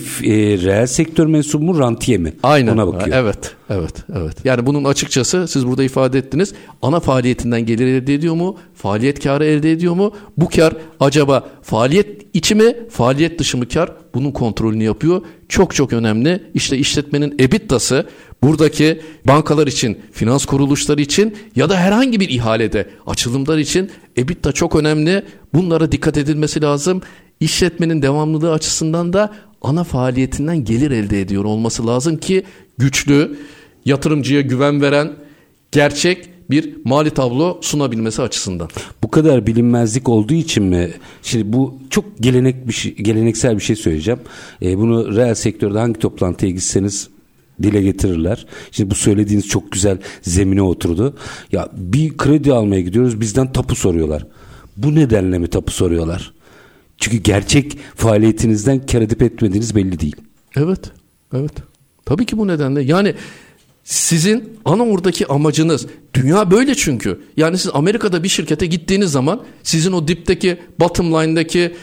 reel 0.58 0.88
sektör 0.88 1.26
mensubu 1.26 1.64
mu 1.66 1.80
rantiye 1.80 2.18
mi? 2.18 2.34
Aynen. 2.44 2.72
Ona 2.72 2.88
bakıyor. 2.88 3.18
Evet, 3.18 3.56
evet, 3.70 3.94
evet. 4.16 4.46
Yani 4.46 4.66
bunun 4.66 4.84
açıkçası 4.84 5.48
siz 5.48 5.68
burada 5.68 5.84
ifade 5.84 6.18
ettiniz. 6.18 6.54
Ana 6.82 7.00
faaliyetinden 7.00 7.66
gelir 7.66 7.88
elde 7.88 8.14
ediyor 8.14 8.36
mu? 8.36 8.58
Faaliyet 8.76 9.24
karı 9.24 9.46
elde 9.46 9.72
ediyor 9.72 9.94
mu? 9.94 10.14
Bu 10.38 10.50
kar 10.50 10.74
acaba 11.00 11.50
faaliyet 11.62 12.26
içi 12.34 12.56
mi, 12.56 12.76
faaliyet 12.90 13.40
dışı 13.40 13.58
mı 13.58 13.68
kar? 13.68 13.92
Bunun 14.14 14.32
kontrolünü 14.32 14.84
yapıyor. 14.84 15.22
Çok 15.50 15.76
çok 15.76 15.94
önemli. 15.94 16.44
İşte 16.54 16.78
işletmenin 16.78 17.36
EBITDA'sı 17.40 18.06
buradaki 18.44 19.02
bankalar 19.28 19.68
için, 19.68 20.00
finans 20.12 20.46
kuruluşları 20.46 21.02
için 21.02 21.38
ya 21.56 21.70
da 21.70 21.78
herhangi 21.78 22.20
bir 22.20 22.30
ihalede 22.30 22.90
açılımlar 23.08 23.58
için 23.58 23.92
EBITDA 24.18 24.52
çok 24.52 24.76
önemli. 24.76 25.24
Bunlara 25.54 25.92
dikkat 25.92 26.18
edilmesi 26.18 26.62
lazım. 26.62 27.02
İşletmenin 27.40 28.02
devamlılığı 28.02 28.52
açısından 28.52 29.14
da 29.14 29.34
ana 29.62 29.84
faaliyetinden 29.84 30.66
gelir 30.66 30.92
elde 30.92 31.22
ediyor 31.22 31.46
olması 31.46 31.88
lazım 31.88 32.18
ki 32.18 32.44
güçlü, 32.78 33.38
yatırımcıya 33.86 34.42
güven 34.42 34.82
veren, 34.82 35.14
gerçek 35.72 36.30
bir 36.50 36.76
mali 36.84 37.10
tablo 37.10 37.60
sunabilmesi 37.62 38.22
açısından. 38.22 38.70
Bu 39.04 39.12
kadar 39.12 39.48
bilinmezlik 39.48 40.10
olduğu 40.10 40.34
için 40.34 40.64
mi? 40.64 40.92
Şimdi 41.24 41.54
bu 41.54 41.80
çok 41.90 42.06
gelenek 42.20 42.68
bir 42.68 42.74
şey, 42.74 42.96
geleneksel 42.96 43.56
bir 43.56 43.62
şey 43.62 43.76
söyleyeceğim. 43.76 44.20
E, 44.62 44.78
bunu 44.78 45.16
reel 45.16 45.36
sektörde 45.36 45.80
hangi 45.80 46.00
toplantıya 46.00 46.52
gitseniz 46.52 47.10
dile 47.64 47.82
getirirler. 47.82 48.46
Şimdi 48.72 48.92
bu 48.92 48.96
söylediğiniz 48.96 49.48
çok 49.48 49.72
güzel 49.72 49.98
zemine 50.22 50.62
oturdu. 50.62 51.18
Ya 51.52 51.70
bir 51.74 52.18
kredi 52.18 52.54
almaya 52.54 52.82
gidiyoruz 52.82 53.22
bizden 53.22 53.52
tapu 53.54 53.76
soruyorlar. 53.76 54.28
Bu 54.78 54.96
nedenle 54.96 55.38
mi 55.38 55.48
tapu 55.48 55.72
soruyorlar? 55.72 56.34
Çünkü 56.98 57.18
gerçek 57.18 57.78
faaliyetinizden 57.96 58.86
kar 58.86 59.02
edip 59.02 59.22
etmediğiniz 59.22 59.76
belli 59.76 60.00
değil. 60.00 60.16
Evet. 60.58 60.91
Evet. 61.34 61.52
Tabii 62.06 62.26
ki 62.26 62.38
bu 62.38 62.48
nedenle. 62.48 62.82
Yani 62.82 63.16
sizin 63.84 64.60
ana 64.66 64.84
oradaki 64.84 65.28
amacınız 65.28 65.88
dünya 66.14 66.52
böyle 66.52 66.76
çünkü. 66.76 67.22
Yani 67.38 67.58
siz 67.58 67.72
Amerika'da 67.74 68.24
bir 68.24 68.30
şirkete 68.30 68.66
gittiğiniz 68.66 69.12
zaman 69.12 69.43
sizin 69.64 69.91
o 69.91 70.08
dipteki 70.08 70.58
bottom 70.80 71.14
line'daki 71.14 71.76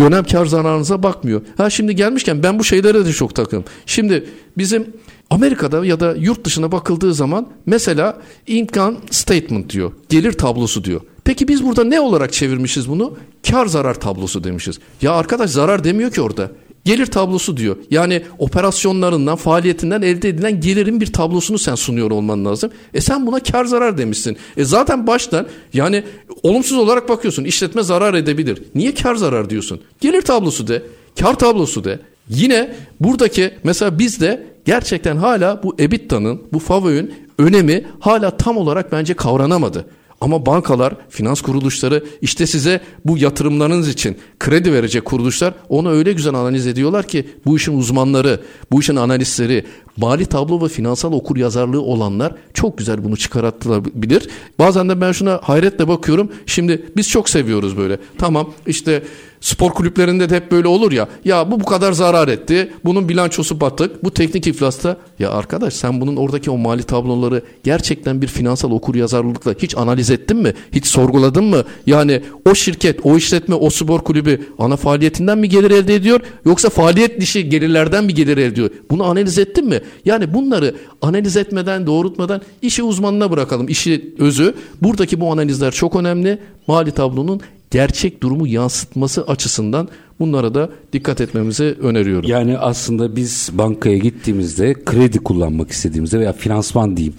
dönem 0.00 0.24
kar 0.24 0.46
zararınıza 0.46 1.02
bakmıyor. 1.02 1.42
Ha 1.56 1.70
şimdi 1.70 1.96
gelmişken 1.96 2.42
ben 2.42 2.58
bu 2.58 2.64
şeylere 2.64 3.06
de 3.06 3.12
çok 3.12 3.34
takım. 3.34 3.64
Şimdi 3.86 4.24
bizim 4.58 4.86
Amerika'da 5.30 5.86
ya 5.86 6.00
da 6.00 6.14
yurt 6.18 6.44
dışına 6.44 6.72
bakıldığı 6.72 7.14
zaman 7.14 7.48
mesela 7.66 8.20
income 8.46 8.96
statement 9.10 9.70
diyor. 9.70 9.92
Gelir 10.08 10.32
tablosu 10.32 10.84
diyor. 10.84 11.00
Peki 11.24 11.48
biz 11.48 11.64
burada 11.66 11.84
ne 11.84 12.00
olarak 12.00 12.32
çevirmişiz 12.32 12.88
bunu? 12.88 13.16
Kar 13.50 13.66
zarar 13.66 13.94
tablosu 13.94 14.44
demişiz. 14.44 14.78
Ya 15.02 15.12
arkadaş 15.12 15.50
zarar 15.50 15.84
demiyor 15.84 16.10
ki 16.10 16.20
orada. 16.20 16.50
Gelir 16.84 17.06
tablosu 17.06 17.56
diyor. 17.56 17.76
Yani 17.90 18.22
operasyonlarından, 18.38 19.36
faaliyetinden 19.36 20.02
elde 20.02 20.28
edilen 20.28 20.60
gelirin 20.60 21.00
bir 21.00 21.06
tablosunu 21.06 21.58
sen 21.58 21.74
sunuyor 21.74 22.10
olman 22.10 22.44
lazım. 22.44 22.70
E 22.94 23.00
sen 23.00 23.26
buna 23.26 23.40
kar 23.40 23.64
zarar 23.64 23.98
demişsin. 23.98 24.36
E 24.56 24.64
zaten 24.64 25.06
baştan 25.06 25.46
yani 25.72 26.04
olumsuz 26.42 26.78
olarak 26.78 27.08
bakıyorsun. 27.08 27.44
İşletme 27.44 27.82
zarar 27.82 28.14
edebilir. 28.14 28.62
Niye 28.74 28.94
kar 28.94 29.14
zarar 29.14 29.50
diyorsun? 29.50 29.80
Gelir 30.00 30.22
tablosu 30.22 30.68
de, 30.68 30.82
kar 31.20 31.38
tablosu 31.38 31.84
de. 31.84 32.00
Yine 32.28 32.74
buradaki 33.00 33.54
mesela 33.64 33.98
bizde 33.98 34.46
gerçekten 34.64 35.16
hala 35.16 35.62
bu 35.62 35.76
EBITDA'nın, 35.78 36.42
bu 36.52 36.58
FAVÖ'nün 36.58 37.14
önemi 37.38 37.84
hala 38.00 38.36
tam 38.36 38.56
olarak 38.56 38.92
bence 38.92 39.14
kavranamadı. 39.14 39.86
Ama 40.22 40.46
bankalar, 40.46 40.94
finans 41.08 41.40
kuruluşları 41.40 42.04
işte 42.20 42.46
size 42.46 42.80
bu 43.04 43.18
yatırımlarınız 43.18 43.88
için 43.88 44.16
kredi 44.38 44.72
verecek 44.72 45.04
kuruluşlar 45.04 45.54
onu 45.68 45.90
öyle 45.90 46.12
güzel 46.12 46.34
analiz 46.34 46.66
ediyorlar 46.66 47.08
ki 47.08 47.26
bu 47.46 47.56
işin 47.56 47.78
uzmanları, 47.78 48.40
bu 48.72 48.80
işin 48.80 48.96
analistleri, 48.96 49.64
mali 49.96 50.26
tablo 50.26 50.64
ve 50.64 50.68
finansal 50.68 51.12
okur 51.12 51.36
yazarlığı 51.36 51.82
olanlar 51.82 52.34
çok 52.54 52.78
güzel 52.78 53.04
bunu 53.04 53.16
çıkartılabilir. 53.16 54.28
Bazen 54.58 54.88
de 54.88 55.00
ben 55.00 55.12
şuna 55.12 55.40
hayretle 55.42 55.88
bakıyorum. 55.88 56.32
Şimdi 56.46 56.86
biz 56.96 57.08
çok 57.08 57.28
seviyoruz 57.28 57.76
böyle. 57.76 57.98
Tamam 58.18 58.50
işte 58.66 59.02
Spor 59.42 59.70
kulüplerinde 59.70 60.30
de 60.30 60.36
hep 60.36 60.52
böyle 60.52 60.68
olur 60.68 60.92
ya. 60.92 61.08
Ya 61.24 61.50
bu 61.50 61.60
bu 61.60 61.64
kadar 61.64 61.92
zarar 61.92 62.28
etti. 62.28 62.72
Bunun 62.84 63.08
bilançosu 63.08 63.60
batık. 63.60 64.04
Bu 64.04 64.10
teknik 64.10 64.46
iflasta. 64.46 64.96
Ya 65.18 65.30
arkadaş 65.30 65.74
sen 65.74 66.00
bunun 66.00 66.16
oradaki 66.16 66.50
o 66.50 66.58
mali 66.58 66.82
tabloları 66.82 67.42
gerçekten 67.64 68.22
bir 68.22 68.26
finansal 68.26 68.70
okur 68.70 68.94
yazarlıkla 68.94 69.54
hiç 69.58 69.76
analiz 69.76 70.10
ettin 70.10 70.36
mi? 70.36 70.52
Hiç 70.72 70.86
sorguladın 70.86 71.44
mı? 71.44 71.64
Yani 71.86 72.22
o 72.50 72.54
şirket, 72.54 73.00
o 73.04 73.16
işletme, 73.16 73.54
o 73.54 73.70
spor 73.70 74.00
kulübü 74.00 74.40
ana 74.58 74.76
faaliyetinden 74.76 75.38
mi 75.38 75.48
gelir 75.48 75.70
elde 75.70 75.94
ediyor? 75.94 76.20
Yoksa 76.44 76.70
faaliyet 76.70 77.20
dışı 77.20 77.40
gelirlerden 77.40 78.04
mi 78.04 78.14
gelir 78.14 78.36
elde 78.36 78.46
ediyor? 78.46 78.70
Bunu 78.90 79.04
analiz 79.04 79.38
ettin 79.38 79.68
mi? 79.68 79.80
Yani 80.04 80.34
bunları 80.34 80.74
analiz 81.02 81.36
etmeden, 81.36 81.86
doğrultmadan 81.86 82.42
işi 82.62 82.82
uzmanına 82.82 83.30
bırakalım. 83.30 83.68
İşi 83.68 84.14
özü. 84.18 84.54
Buradaki 84.82 85.20
bu 85.20 85.32
analizler 85.32 85.70
çok 85.70 85.96
önemli. 85.96 86.38
Mali 86.66 86.92
tablonun 86.92 87.40
gerçek 87.70 88.22
durumu 88.22 88.46
yansıtması 88.46 89.22
açısından 89.22 89.88
bunlara 90.20 90.54
da 90.54 90.70
dikkat 90.92 91.20
etmemizi 91.20 91.76
öneriyorum. 91.80 92.30
Yani 92.30 92.58
aslında 92.58 93.16
biz 93.16 93.50
bankaya 93.52 93.98
gittiğimizde 93.98 94.74
kredi 94.84 95.18
kullanmak 95.18 95.70
istediğimizde 95.70 96.20
veya 96.20 96.32
finansman 96.32 96.96
diyeyim. 96.96 97.14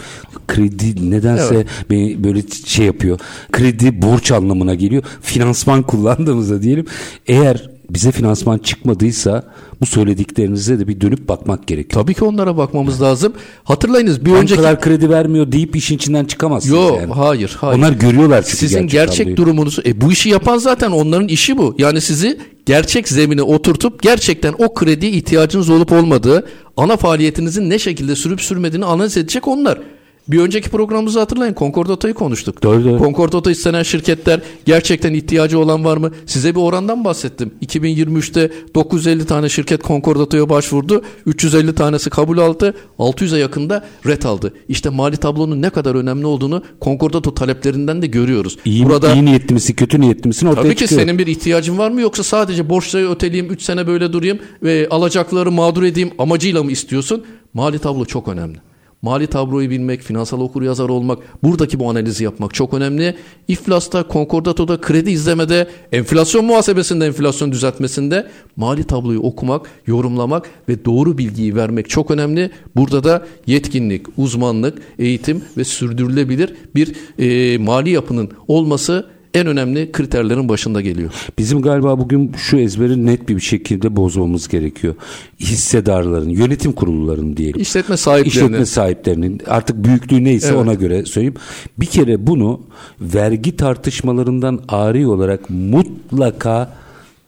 Kredi 0.48 1.12
nedense 1.12 1.56
evet. 1.56 1.68
beni 1.90 2.24
böyle 2.24 2.42
şey 2.66 2.86
yapıyor. 2.86 3.20
Kredi 3.52 4.02
borç 4.02 4.32
anlamına 4.32 4.76
geliyor. 4.76 5.04
Finansman 5.22 5.82
kullandığımızda 5.88 6.62
diyelim 6.62 6.86
eğer 7.28 7.73
bize 7.90 8.12
finansman 8.12 8.58
çıkmadıysa 8.58 9.44
bu 9.82 9.86
söylediklerinize 9.86 10.80
de 10.80 10.88
bir 10.88 11.02
dönüp 11.02 11.30
bakmak 11.30 11.68
gerekiyor. 11.68 12.04
Tabii 12.04 12.14
ki 12.14 12.24
onlara 12.24 12.58
bakmamız 12.58 13.02
lazım. 13.02 13.34
Hatırlayınız 13.64 14.20
bir 14.20 14.26
Bankalar 14.26 14.42
önceki... 14.42 14.62
kadar 14.62 14.82
kredi 14.82 15.10
vermiyor 15.10 15.52
deyip 15.52 15.76
işin 15.76 15.96
içinden 15.96 16.26
çıkamazsınız 16.26 16.76
Yok 16.76 16.98
yani. 16.98 17.14
hayır 17.14 17.58
hayır. 17.62 17.78
Onlar 17.78 17.92
görüyorlar 17.92 18.44
çünkü 18.44 18.58
Sizin 18.58 18.88
gerçek, 18.88 19.18
gerçek 19.18 19.38
durumunuzu... 19.38 19.82
E, 19.86 20.02
bu 20.02 20.12
işi 20.12 20.30
yapan 20.30 20.58
zaten 20.58 20.92
onların 20.92 21.28
işi 21.28 21.58
bu. 21.58 21.76
Yani 21.78 22.02
sizi 22.02 22.40
gerçek 22.66 23.08
zemine 23.08 23.42
oturtup 23.42 24.02
gerçekten 24.02 24.54
o 24.58 24.74
krediye 24.74 25.12
ihtiyacınız 25.12 25.70
olup 25.70 25.92
olmadığı, 25.92 26.48
ana 26.78 26.98
faaliyetinizin 26.98 27.70
ne 27.70 27.80
şekilde 27.80 28.16
sürüp 28.16 28.42
sürmediğini 28.42 28.86
analiz 28.86 29.18
edecek 29.18 29.48
onlar. 29.48 29.80
Bir 30.28 30.40
önceki 30.40 30.70
programımızı 30.70 31.20
hatırlayın. 31.20 31.54
Concordato'yu 31.54 32.14
konuştuk. 32.14 32.64
Doğru, 32.64 32.84
doğru. 32.84 33.00
Concordato 33.00 33.50
istenen 33.50 33.84
şirketler 33.84 34.42
gerçekten 34.66 35.14
ihtiyacı 35.14 35.60
olan 35.60 35.86
var 35.86 35.98
mı? 35.98 36.12
Size 36.26 36.56
bir 36.56 36.60
orandan 36.60 37.06
bahsettim. 37.06 37.52
2023'te 37.66 38.52
950 38.76 39.26
tane 39.26 39.50
şirket 39.50 39.84
Concordato'ya 39.84 40.50
başvurdu. 40.50 41.02
350 41.26 41.76
tanesi 41.76 42.10
kabul 42.10 42.38
aldı. 42.38 42.74
600'e 43.00 43.40
yakında 43.40 43.86
ret 44.06 44.26
aldı. 44.26 44.54
İşte 44.70 44.90
mali 44.90 45.18
tablonun 45.18 45.62
ne 45.62 45.70
kadar 45.70 45.96
önemli 45.96 46.26
olduğunu 46.26 46.64
Concordato 46.82 47.34
taleplerinden 47.34 48.02
de 48.02 48.08
görüyoruz. 48.08 48.58
İyi, 48.66 48.86
Burada 48.86 49.14
iyi 49.14 49.26
niyetli 49.26 49.54
misin, 49.54 49.74
kötü 49.74 50.02
niyetli 50.02 50.28
misin 50.28 50.48
ortaya 50.48 50.62
Tabii 50.64 50.76
ki 50.76 50.80
çıkıyor. 50.80 51.02
senin 51.02 51.20
bir 51.20 51.28
ihtiyacın 51.28 51.78
var 51.78 51.92
mı 51.92 52.02
yoksa 52.02 52.24
sadece 52.24 52.70
borçları 52.70 53.12
öteleyeyim 53.12 53.54
3 53.54 53.62
sene 53.62 53.88
böyle 53.88 54.14
durayım 54.14 54.40
ve 54.64 54.88
alacakları 54.90 55.52
mağdur 55.52 55.84
edeyim 55.84 56.12
amacıyla 56.18 56.64
mı 56.64 56.72
istiyorsun? 56.72 57.24
Mali 57.54 57.80
tablo 57.80 58.06
çok 58.06 58.28
önemli. 58.28 58.73
Mali 59.04 59.28
tabloyu 59.28 59.70
bilmek, 59.70 60.02
finansal 60.02 60.40
okur 60.40 60.62
yazar 60.62 60.90
olmak, 60.90 61.20
buradaki 61.44 61.80
bu 61.80 61.90
analizi 61.90 62.24
yapmak 62.24 62.54
çok 62.54 62.74
önemli. 62.74 63.16
İflasta, 63.48 64.08
konkordatoda, 64.08 64.82
kredi 64.82 65.12
izlemede, 65.12 65.68
enflasyon 65.92 66.46
muhasebesinde, 66.46 67.06
enflasyon 67.06 67.52
düzeltmesinde 67.52 68.28
mali 68.56 68.84
tabloyu 68.84 69.20
okumak, 69.20 69.70
yorumlamak 69.88 70.50
ve 70.70 70.86
doğru 70.86 71.18
bilgiyi 71.18 71.56
vermek 71.56 71.90
çok 71.90 72.12
önemli. 72.12 72.52
Burada 72.76 73.04
da 73.04 73.26
yetkinlik, 73.48 74.06
uzmanlık, 74.18 74.82
eğitim 75.00 75.44
ve 75.58 75.64
sürdürülebilir 75.64 76.56
bir 76.76 76.96
e, 77.20 77.58
mali 77.58 77.90
yapının 77.90 78.32
olması 78.48 79.13
en 79.34 79.48
önemli 79.48 79.92
kriterlerin 79.92 80.50
başında 80.50 80.82
geliyor. 80.82 81.12
Bizim 81.38 81.62
galiba 81.62 82.00
bugün 82.00 82.32
şu 82.38 82.58
ezberi 82.58 83.06
net 83.06 83.30
bir 83.30 83.40
şekilde 83.40 83.96
bozmamız 83.96 84.48
gerekiyor. 84.48 84.96
Hissedarların, 85.40 86.30
yönetim 86.30 86.72
kurullarının 86.72 87.38
diyelim. 87.38 87.62
İşletme 87.62 87.98
sahiplerinin. 87.98 88.48
İşletme 88.48 88.66
sahiplerinin 88.66 89.42
artık 89.48 89.84
büyüklüğü 89.86 90.24
neyse 90.24 90.48
Evet. 90.48 90.58
ona 90.58 90.74
göre 90.74 91.06
söyleyeyim. 91.06 91.36
Bir 91.78 91.86
kere 91.86 92.28
bunu 92.28 92.62
vergi 93.02 93.56
tartışmalarından 93.58 94.62
ari 94.68 95.08
olarak 95.08 95.50
mutlaka 95.50 96.74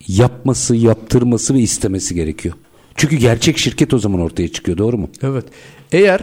yapması, 0.07 0.75
yaptırması 0.75 1.53
ve 1.53 1.59
istemesi 1.59 2.15
gerekiyor. 2.15 2.55
Çünkü 2.95 3.15
gerçek 3.15 3.57
şirket 3.57 3.93
o 3.93 3.99
zaman 3.99 4.21
ortaya 4.21 4.47
çıkıyor 4.47 4.77
doğru 4.77 4.97
mu? 4.97 5.09
Evet. 5.21 5.45
Eğer 5.91 6.21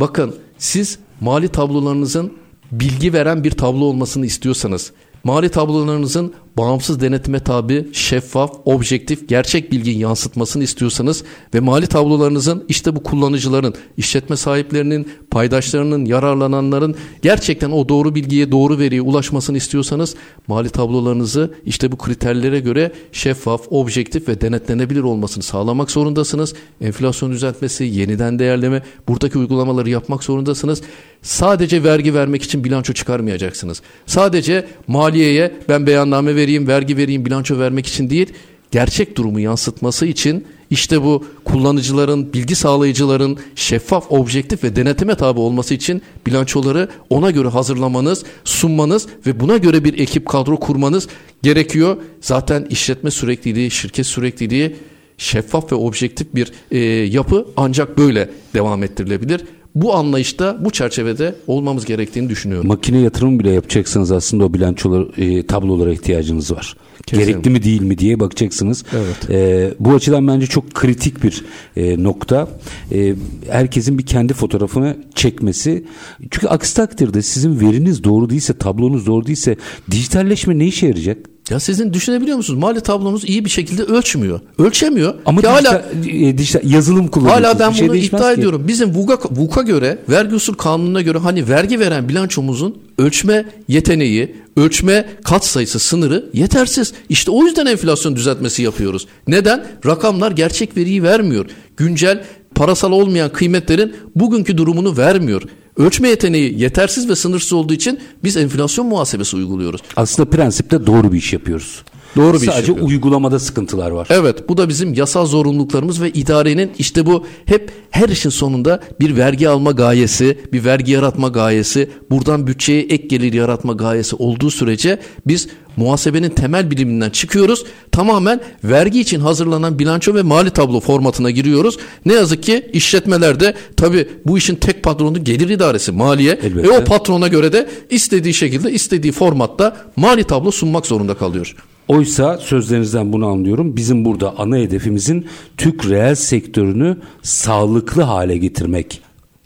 bakın 0.00 0.34
siz 0.58 0.98
mali 1.20 1.48
tablolarınızın 1.48 2.32
bilgi 2.72 3.12
veren 3.12 3.44
bir 3.44 3.50
tablo 3.50 3.84
olmasını 3.84 4.26
istiyorsanız, 4.26 4.92
mali 5.24 5.48
tablolarınızın 5.48 6.34
bağımsız 6.56 7.00
denetime 7.00 7.40
tabi, 7.40 7.88
şeffaf, 7.92 8.52
objektif, 8.64 9.28
gerçek 9.28 9.72
bilgi 9.72 9.90
yansıtmasını 9.90 10.64
istiyorsanız 10.64 11.24
ve 11.54 11.60
mali 11.60 11.86
tablolarınızın 11.86 12.64
işte 12.68 12.96
bu 12.96 13.02
kullanıcıların, 13.02 13.74
işletme 13.96 14.36
sahiplerinin, 14.36 15.08
paydaşlarının, 15.30 16.04
yararlananların 16.04 16.94
gerçekten 17.22 17.70
o 17.70 17.88
doğru 17.88 18.14
bilgiye, 18.14 18.52
doğru 18.52 18.78
veriye 18.78 19.02
ulaşmasını 19.02 19.56
istiyorsanız 19.56 20.14
mali 20.46 20.70
tablolarınızı 20.70 21.54
işte 21.64 21.92
bu 21.92 21.96
kriterlere 21.96 22.60
göre 22.60 22.92
şeffaf, 23.12 23.62
objektif 23.70 24.28
ve 24.28 24.40
denetlenebilir 24.40 25.02
olmasını 25.02 25.42
sağlamak 25.42 25.90
zorundasınız. 25.90 26.54
Enflasyon 26.80 27.32
düzeltmesi, 27.32 27.84
yeniden 27.84 28.38
değerleme, 28.38 28.82
buradaki 29.08 29.38
uygulamaları 29.38 29.90
yapmak 29.90 30.24
zorundasınız. 30.24 30.82
Sadece 31.22 31.84
vergi 31.84 32.14
vermek 32.14 32.42
için 32.42 32.64
bilanço 32.64 32.92
çıkarmayacaksınız. 32.92 33.82
Sadece 34.06 34.66
maliyeye 34.86 35.52
ben 35.68 35.86
beyanname 35.86 36.36
vereyim, 36.42 36.68
vergi 36.68 36.96
vereyim, 36.96 37.24
bilanço 37.24 37.58
vermek 37.58 37.86
için 37.86 38.10
değil, 38.10 38.32
gerçek 38.70 39.16
durumu 39.16 39.40
yansıtması 39.40 40.06
için 40.06 40.44
işte 40.70 41.02
bu 41.02 41.24
kullanıcıların, 41.44 42.32
bilgi 42.32 42.54
sağlayıcıların 42.54 43.38
şeffaf, 43.54 44.12
objektif 44.12 44.64
ve 44.64 44.76
denetime 44.76 45.14
tabi 45.14 45.40
olması 45.40 45.74
için 45.74 46.02
bilançoları 46.26 46.88
ona 47.10 47.30
göre 47.30 47.48
hazırlamanız, 47.48 48.24
sunmanız 48.44 49.06
ve 49.26 49.40
buna 49.40 49.56
göre 49.56 49.84
bir 49.84 49.98
ekip 49.98 50.26
kadro 50.28 50.56
kurmanız 50.56 51.08
gerekiyor. 51.42 51.96
Zaten 52.20 52.66
işletme 52.70 53.10
sürekliliği, 53.10 53.70
şirket 53.70 54.06
sürekliliği 54.06 54.76
şeffaf 55.18 55.72
ve 55.72 55.76
objektif 55.76 56.34
bir 56.34 56.52
e, 56.70 56.78
yapı 57.06 57.46
ancak 57.56 57.98
böyle 57.98 58.30
devam 58.54 58.82
ettirilebilir. 58.82 59.40
Bu 59.74 59.94
anlayışta 59.94 60.56
bu 60.64 60.70
çerçevede 60.70 61.34
olmamız 61.46 61.84
gerektiğini 61.84 62.28
düşünüyorum. 62.28 62.68
Makine 62.68 62.98
yatırımı 62.98 63.38
bile 63.38 63.50
yapacaksınız 63.50 64.12
aslında 64.12 64.44
o 64.44 64.54
bilançolar 64.54 65.18
e, 65.18 65.46
tablolara 65.46 65.92
ihtiyacınız 65.92 66.52
var. 66.52 66.76
Kesinlikle. 67.06 67.32
Gerekli 67.32 67.50
mi 67.50 67.62
değil 67.62 67.82
mi 67.82 67.98
diye 67.98 68.20
bakacaksınız. 68.20 68.84
Evet. 68.92 69.30
E, 69.30 69.70
bu 69.80 69.94
açıdan 69.94 70.28
bence 70.28 70.46
çok 70.46 70.74
kritik 70.74 71.24
bir 71.24 71.44
e, 71.76 72.02
nokta. 72.02 72.48
E, 72.92 73.14
herkesin 73.50 73.98
bir 73.98 74.06
kendi 74.06 74.34
fotoğrafını 74.34 74.96
çekmesi. 75.14 75.84
Çünkü 76.30 76.48
aksi 76.48 76.76
takdirde 76.76 77.22
sizin 77.22 77.60
veriniz 77.60 78.04
doğru 78.04 78.30
değilse, 78.30 78.58
tablonuz 78.58 79.06
doğru 79.06 79.26
değilse 79.26 79.56
dijitalleşme 79.90 80.58
ne 80.58 80.66
işe 80.66 80.86
yarayacak? 80.86 81.31
Ya 81.50 81.60
sizin 81.60 81.92
düşünebiliyor 81.92 82.36
musunuz? 82.36 82.58
Mali 82.58 82.80
tablonuz 82.80 83.24
iyi 83.24 83.44
bir 83.44 83.50
şekilde 83.50 83.82
ölçmüyor. 83.82 84.40
Ölçemiyor. 84.58 85.14
Ama 85.26 85.42
dijital, 85.42 85.64
hala 85.64 85.82
e, 86.08 86.38
dijital 86.38 86.70
yazılım 86.70 87.08
kullanıyorsunuz. 87.08 87.48
Hala 87.48 87.58
ben 87.58 87.70
Bir 87.70 87.76
şey 87.76 87.86
bunu 87.88 87.94
değişmez 87.94 88.20
iddia 88.20 88.34
ki. 88.34 88.38
ediyorum. 88.40 88.64
Bizim 88.68 88.94
VUK'a, 88.94 89.18
VUK'a 89.30 89.62
göre, 89.62 89.98
vergi 90.08 90.34
usul 90.34 90.54
kanununa 90.54 91.02
göre 91.02 91.18
hani 91.18 91.48
vergi 91.48 91.80
veren 91.80 92.08
bilançomuzun 92.08 92.78
ölçme 92.98 93.44
yeteneği, 93.68 94.34
ölçme 94.56 95.08
kat 95.24 95.46
sayısı 95.46 95.78
sınırı 95.78 96.30
yetersiz. 96.34 96.92
İşte 97.08 97.30
o 97.30 97.44
yüzden 97.44 97.66
enflasyon 97.66 98.16
düzeltmesi 98.16 98.62
yapıyoruz. 98.62 99.06
Neden? 99.28 99.66
Rakamlar 99.86 100.30
gerçek 100.32 100.76
veriyi 100.76 101.02
vermiyor. 101.02 101.46
Güncel 101.76 102.24
parasal 102.54 102.92
olmayan 102.92 103.32
kıymetlerin 103.32 103.92
bugünkü 104.16 104.58
durumunu 104.58 104.96
vermiyor. 104.96 105.42
Ölçme 105.76 106.08
yeteneği 106.08 106.60
yetersiz 106.60 107.08
ve 107.08 107.16
sınırsız 107.16 107.52
olduğu 107.52 107.72
için 107.72 108.00
biz 108.24 108.36
enflasyon 108.36 108.86
muhasebesi 108.86 109.36
uyguluyoruz. 109.36 109.80
Aslında 109.96 110.30
prensipte 110.30 110.86
doğru 110.86 111.12
bir 111.12 111.18
iş 111.18 111.32
yapıyoruz. 111.32 111.82
Doğru 112.16 112.36
bir 112.36 112.40
iş 112.40 112.44
Sadece 112.44 112.72
yapıyoruz. 112.72 112.92
uygulamada 112.92 113.38
sıkıntılar 113.38 113.90
var. 113.90 114.08
Evet 114.10 114.48
bu 114.48 114.56
da 114.56 114.68
bizim 114.68 114.94
yasal 114.94 115.26
zorunluluklarımız 115.26 116.02
ve 116.02 116.10
idarenin 116.10 116.72
işte 116.78 117.06
bu 117.06 117.26
hep 117.44 117.70
her 117.90 118.08
işin 118.08 118.30
sonunda 118.30 118.80
bir 119.00 119.16
vergi 119.16 119.48
alma 119.48 119.70
gayesi, 119.70 120.38
bir 120.52 120.64
vergi 120.64 120.92
yaratma 120.92 121.28
gayesi, 121.28 121.90
buradan 122.10 122.46
bütçeye 122.46 122.82
ek 122.82 123.06
gelir 123.08 123.32
yaratma 123.32 123.72
gayesi 123.72 124.16
olduğu 124.16 124.50
sürece 124.50 124.98
biz 125.26 125.48
muhasebenin 125.76 126.28
temel 126.30 126.70
biliminden 126.70 127.10
çıkıyoruz. 127.10 127.64
Tamamen 127.92 128.40
vergi 128.64 129.00
için 129.00 129.20
hazırlanan 129.20 129.78
bilanço 129.78 130.14
ve 130.14 130.22
mali 130.22 130.50
tablo 130.50 130.80
formatına 130.80 131.30
giriyoruz. 131.30 131.78
Ne 132.06 132.12
yazık 132.12 132.42
ki 132.42 132.70
işletmelerde 132.72 133.54
tabi 133.76 134.08
bu 134.26 134.38
işin 134.38 134.54
tek 134.54 134.82
patronu 134.82 135.24
gelir 135.24 135.48
idaresi 135.48 135.92
maliye 135.92 136.32
Elbette. 136.42 136.68
ve 136.68 136.70
o 136.70 136.84
patrona 136.84 137.28
göre 137.28 137.52
de 137.52 137.68
istediği 137.90 138.34
şekilde 138.34 138.72
istediği 138.72 139.12
formatta 139.12 139.76
mali 139.96 140.24
tablo 140.24 140.50
sunmak 140.50 140.86
zorunda 140.86 141.14
kalıyor. 141.14 141.56
Oysa 141.88 142.38
sözlerinizden 142.38 143.12
bunu 143.12 143.26
anlıyorum. 143.26 143.76
Bizim 143.76 144.04
burada 144.04 144.38
ana 144.38 144.56
hedefimizin 144.56 145.26
Türk 145.56 145.88
reel 145.90 146.14
sektörünü 146.14 146.96
sağlıklı 147.22 148.02
hale 148.02 148.36
getirmek 148.38 149.00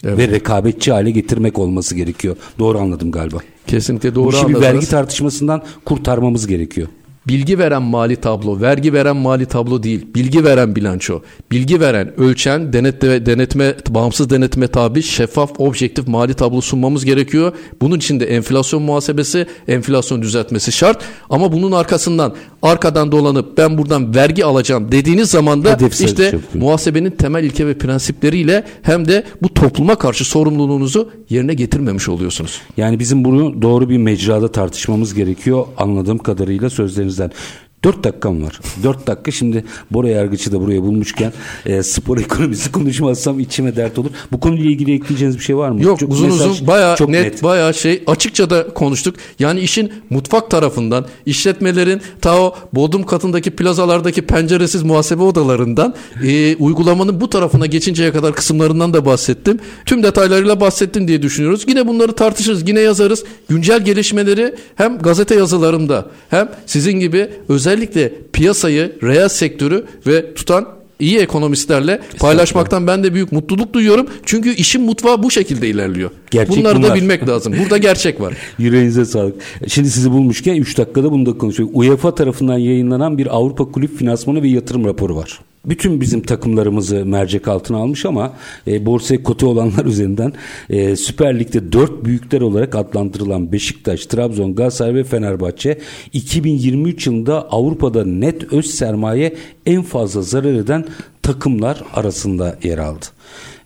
Evet. 0.05 0.19
ve 0.19 0.29
rekabetçi 0.29 0.93
hale 0.93 1.11
getirmek 1.11 1.59
olması 1.59 1.95
gerekiyor. 1.95 2.37
Doğru 2.59 2.79
anladım 2.79 3.13
galiba. 3.13 3.39
Kesinlikle 3.67 4.11
Bu 4.11 4.15
doğru 4.15 4.37
işi 4.37 4.49
bir 4.49 4.61
vergi 4.61 4.89
tartışmasından 4.89 5.63
kurtarmamız 5.85 6.47
gerekiyor. 6.47 6.89
Bilgi 7.29 7.59
veren 7.59 7.83
mali 7.83 8.17
tablo, 8.17 8.61
vergi 8.61 8.93
veren 8.93 9.17
mali 9.17 9.47
tablo 9.47 9.83
değil. 9.83 10.07
Bilgi 10.15 10.45
veren 10.45 10.77
bilanço. 10.77 11.21
Bilgi 11.51 11.81
veren, 11.81 12.21
ölçen, 12.21 12.73
denetle, 12.73 13.27
denetme, 13.27 13.75
bağımsız 13.91 14.31
denetime 14.31 14.69
tabi, 14.69 15.03
şeffaf, 15.03 15.51
objektif 15.61 16.09
mali 16.09 16.35
tablo 16.35 16.61
sunmamız 16.61 17.05
gerekiyor. 17.05 17.53
Bunun 17.81 17.97
için 17.97 18.21
de 18.21 18.27
enflasyon 18.27 18.83
muhasebesi, 18.83 19.47
enflasyon 19.69 20.23
düzeltmesi 20.23 20.73
şart. 20.73 21.05
Ama 21.31 21.53
bunun 21.53 21.73
arkasından, 21.73 22.35
arkadan 22.63 23.13
dolanıp 23.13 23.59
ben 23.59 23.79
buradan 23.79 24.15
vergi 24.15 24.45
alacağım 24.45 24.93
dediğiniz 24.93 25.31
zaman 25.31 25.65
da 25.65 25.73
Hedefsel 25.73 26.07
işte 26.07 26.25
yapıyor. 26.25 26.43
muhasebenin 26.55 27.11
temel 27.11 27.45
ilke 27.45 27.67
ve 27.67 27.79
prensipleriyle 27.79 28.65
hem 28.83 29.09
de 29.09 29.25
bu 29.43 29.55
topluma 29.55 29.95
karşı 29.95 30.25
sorumluluğunuzu 30.25 31.11
yerine 31.31 31.55
getirmemiş 31.55 32.09
oluyorsunuz. 32.09 32.61
Yani 32.77 32.99
bizim 32.99 33.25
bunu 33.25 33.63
doğru 33.63 33.89
bir 33.89 33.99
mecrada 33.99 34.53
tartışmamız 34.53 35.15
gerekiyor 35.15 35.67
anladığım 35.77 36.19
kadarıyla 36.19 36.71
sözlerinizden. 37.17 37.66
Dört 37.87 38.05
dakikam 38.05 38.43
var. 38.43 38.61
Dört 38.83 39.07
dakika 39.07 39.31
şimdi 39.31 39.65
Bora 39.91 40.09
Yargıç'ı 40.09 40.53
da 40.53 40.61
buraya 40.61 40.83
bulmuşken 40.83 41.33
e, 41.67 41.83
spor 41.83 42.19
ekonomisi 42.21 42.73
konuşmazsam 42.73 43.41
içime 43.41 43.77
dert 43.77 43.99
olur. 43.99 44.11
Bu 44.33 44.41
konuyla 44.41 44.71
ilgili 44.71 44.95
ekleyeceğiniz 44.95 45.39
bir 45.39 45.43
şey 45.43 45.57
var 45.57 45.71
mı? 45.71 45.83
Yok 45.83 45.99
Çok 45.99 46.13
uzun 46.13 46.29
mesaj, 46.29 46.51
uzun 46.51 46.67
bayağı 46.67 46.97
çok 46.97 47.09
net, 47.09 47.43
bayağı 47.43 47.75
şey 47.75 48.03
açıkça 48.07 48.51
da 48.51 48.69
konuştuk. 48.69 49.17
Yani 49.39 49.61
işin 49.61 49.93
mutfak 50.11 50.51
tarafından 50.51 51.07
işletmelerin 51.27 52.01
ta 52.21 52.41
o 52.41 52.55
bodrum 52.73 53.03
katındaki 53.03 53.51
plazalardaki 53.51 54.23
penceresiz 54.23 54.83
muhasebe 54.83 55.23
odalarından 55.23 55.95
e, 56.25 56.57
uygulamanın 56.57 57.21
bu 57.21 57.31
tarafına 57.31 57.67
geçinceye 57.67 58.13
kadar 58.13 58.35
kısımlarından 58.35 58.95
da 58.95 59.07
bahsettim. 59.07 59.59
Tüm 59.85 60.03
detaylarıyla 60.03 60.61
bahsettim 60.61 61.09
diye 61.09 61.23
düşünüyoruz. 61.23 61.65
Yine 61.69 61.87
bunları 61.87 62.13
tartışırız, 62.13 62.69
yine 62.69 62.81
yazarız. 62.81 63.25
Güncel 63.49 63.85
gelişmeleri 63.85 64.55
hem 64.77 64.99
gazete 64.99 65.35
yazılarımda 65.35 66.07
hem 66.31 66.49
sizin 66.67 67.01
gibi 67.01 67.31
özellikle 67.77 68.13
piyasayı, 68.33 68.93
reel 69.03 69.29
sektörü 69.29 69.85
ve 70.07 70.35
tutan 70.35 70.69
iyi 71.01 71.19
ekonomistlerle 71.19 72.01
paylaşmaktan 72.19 72.87
ben 72.87 73.05
de 73.05 73.15
büyük 73.15 73.33
mutluluk 73.33 73.73
duyuyorum. 73.73 74.07
Çünkü 74.25 74.55
işin 74.55 74.83
mutfağı 74.83 75.23
bu 75.23 75.31
şekilde 75.31 75.69
ilerliyor. 75.69 76.11
Gerçek 76.31 76.57
Bunları 76.57 76.79
da 76.79 76.83
bunlar. 76.83 76.95
bilmek 76.97 77.29
lazım. 77.29 77.55
Burada 77.63 77.77
gerçek 77.77 78.21
var. 78.21 78.35
Yüreğinize 78.59 79.05
sağlık. 79.05 79.35
Şimdi 79.69 79.91
sizi 79.91 80.11
bulmuşken 80.11 80.55
3 80.57 80.79
dakikada 80.79 81.13
bunu 81.13 81.27
da 81.27 81.39
konuşuyoruz. 81.39 81.75
UEFA 81.77 82.15
tarafından 82.15 82.59
yayınlanan 82.59 83.19
bir 83.19 83.37
Avrupa 83.37 83.65
Kulüp 83.65 83.99
Finansmanı 83.99 84.43
ve 84.43 84.49
Yatırım 84.49 84.85
raporu 84.85 85.17
var. 85.17 85.41
Bütün 85.67 86.01
bizim 86.01 86.23
takımlarımızı 86.23 87.07
mercek 87.07 87.49
altına 87.49 87.77
almış 87.77 88.07
ama 88.07 88.33
e, 88.67 88.87
borsaya 88.87 89.23
kotu 89.23 89.47
olanlar 89.47 89.85
üzerinden 89.85 90.33
e, 90.71 90.97
Süper 90.97 91.39
Lig'de 91.39 91.73
4 91.73 92.05
büyükler 92.05 92.41
olarak 92.41 92.75
adlandırılan 92.75 93.53
Beşiktaş, 93.53 94.07
Trabzon, 94.07 94.55
Galatasaray 94.55 94.95
ve 94.95 95.05
Fenerbahçe 95.05 95.79
2023 96.13 97.07
yılında 97.07 97.51
Avrupa'da 97.51 98.05
net 98.05 98.53
öz 98.53 98.67
sermaye 98.67 99.35
en 99.67 99.83
fazla 99.83 100.23
zarar 100.23 100.55
eden 100.55 100.85
takımlar 101.23 101.83
arasında 101.95 102.59
yer 102.63 102.79
aldı. 102.79 103.07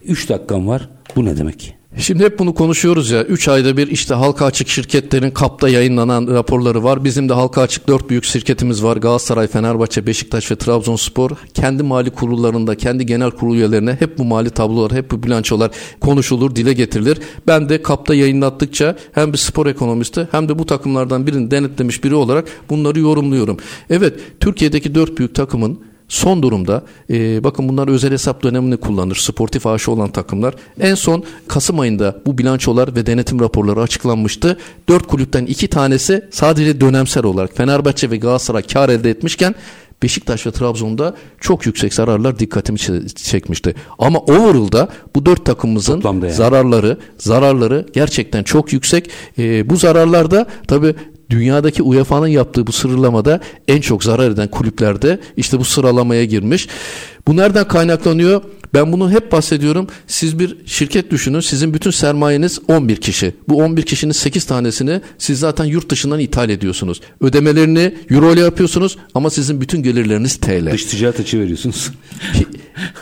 3 0.04 0.28
dakikam 0.28 0.68
var. 0.68 0.88
Bu 1.16 1.24
ne 1.24 1.36
demek? 1.36 1.79
Şimdi 1.96 2.24
hep 2.24 2.38
bunu 2.38 2.54
konuşuyoruz 2.54 3.10
ya. 3.10 3.24
3 3.24 3.48
ayda 3.48 3.76
bir 3.76 3.88
işte 3.88 4.14
halka 4.14 4.46
açık 4.46 4.68
şirketlerin 4.68 5.30
kapta 5.30 5.68
yayınlanan 5.68 6.26
raporları 6.26 6.84
var. 6.84 7.04
Bizim 7.04 7.28
de 7.28 7.32
halka 7.32 7.62
açık 7.62 7.88
4 7.88 8.10
büyük 8.10 8.24
şirketimiz 8.24 8.84
var. 8.84 8.96
Galatasaray, 8.96 9.46
Fenerbahçe, 9.46 10.06
Beşiktaş 10.06 10.50
ve 10.50 10.56
Trabzonspor. 10.56 11.30
Kendi 11.54 11.82
mali 11.82 12.10
kurullarında, 12.10 12.74
kendi 12.74 13.06
genel 13.06 13.30
kurul 13.30 13.54
üyelerine 13.54 13.96
hep 13.98 14.18
bu 14.18 14.24
mali 14.24 14.50
tablolar, 14.50 14.92
hep 14.92 15.10
bu 15.10 15.22
bilançolar 15.22 15.70
konuşulur, 16.00 16.56
dile 16.56 16.72
getirilir. 16.72 17.18
Ben 17.46 17.68
de 17.68 17.82
kapta 17.82 18.14
yayınlattıkça 18.14 18.96
hem 19.12 19.32
bir 19.32 19.38
spor 19.38 19.66
ekonomisti 19.66 20.28
hem 20.30 20.48
de 20.48 20.58
bu 20.58 20.66
takımlardan 20.66 21.26
birini 21.26 21.50
denetlemiş 21.50 22.04
biri 22.04 22.14
olarak 22.14 22.48
bunları 22.70 23.00
yorumluyorum. 23.00 23.56
Evet, 23.90 24.20
Türkiye'deki 24.40 24.94
4 24.94 25.18
büyük 25.18 25.34
takımın 25.34 25.89
Son 26.10 26.42
durumda 26.42 26.82
e, 27.10 27.44
bakın 27.44 27.68
bunlar 27.68 27.88
özel 27.88 28.12
hesap 28.12 28.42
dönemini 28.42 28.76
kullanır. 28.76 29.16
Sportif 29.16 29.66
aşı 29.66 29.90
olan 29.92 30.10
takımlar. 30.10 30.54
En 30.80 30.94
son 30.94 31.24
Kasım 31.48 31.80
ayında 31.80 32.22
bu 32.26 32.38
bilançolar 32.38 32.96
ve 32.96 33.06
denetim 33.06 33.40
raporları 33.40 33.80
açıklanmıştı. 33.80 34.58
Dört 34.88 35.06
kulüpten 35.06 35.46
iki 35.46 35.68
tanesi 35.68 36.24
sadece 36.30 36.80
dönemsel 36.80 37.24
olarak 37.24 37.56
Fenerbahçe 37.56 38.10
ve 38.10 38.16
Galatasaray 38.16 38.62
kar 38.62 38.88
elde 38.88 39.10
etmişken 39.10 39.54
Beşiktaş 40.02 40.46
ve 40.46 40.50
Trabzon'da 40.50 41.14
çok 41.40 41.66
yüksek 41.66 41.94
zararlar 41.94 42.38
dikkatimi 42.38 42.78
çe- 42.78 43.14
çekmişti. 43.30 43.74
Ama 43.98 44.18
overall'da 44.18 44.88
bu 45.14 45.26
dört 45.26 45.46
takımımızın 45.46 45.94
Toplamda 45.94 46.26
yani. 46.26 46.36
zararları 46.36 46.98
zararları 47.18 47.86
gerçekten 47.92 48.42
çok 48.42 48.72
yüksek. 48.72 49.10
E, 49.38 49.70
bu 49.70 49.76
zararlarda 49.76 50.46
tabii 50.68 50.94
dünyadaki 51.30 51.82
UEFA'nın 51.82 52.26
yaptığı 52.26 52.66
bu 52.66 52.72
sıralamada 52.72 53.40
en 53.68 53.80
çok 53.80 54.04
zarar 54.04 54.30
eden 54.30 54.48
kulüplerde 54.48 55.20
işte 55.36 55.58
bu 55.58 55.64
sıralamaya 55.64 56.24
girmiş. 56.24 56.68
Bu 57.28 57.36
nereden 57.36 57.68
kaynaklanıyor? 57.68 58.42
Ben 58.74 58.92
bunu 58.92 59.10
hep 59.10 59.32
bahsediyorum. 59.32 59.86
Siz 60.06 60.38
bir 60.38 60.56
şirket 60.66 61.10
düşünün. 61.10 61.40
Sizin 61.40 61.74
bütün 61.74 61.90
sermayeniz 61.90 62.58
11 62.68 62.96
kişi. 62.96 63.34
Bu 63.48 63.56
11 63.56 63.82
kişinin 63.82 64.12
8 64.12 64.44
tanesini 64.44 65.00
siz 65.18 65.38
zaten 65.38 65.64
yurt 65.64 65.90
dışından 65.90 66.18
ithal 66.18 66.50
ediyorsunuz. 66.50 67.00
Ödemelerini 67.20 67.94
euro 68.10 68.32
ile 68.32 68.40
yapıyorsunuz 68.40 68.98
ama 69.14 69.30
sizin 69.30 69.60
bütün 69.60 69.82
gelirleriniz 69.82 70.36
TL. 70.36 70.72
Dış 70.72 70.84
ticaret 70.84 71.20
açığı 71.20 71.40
veriyorsunuz. 71.40 71.90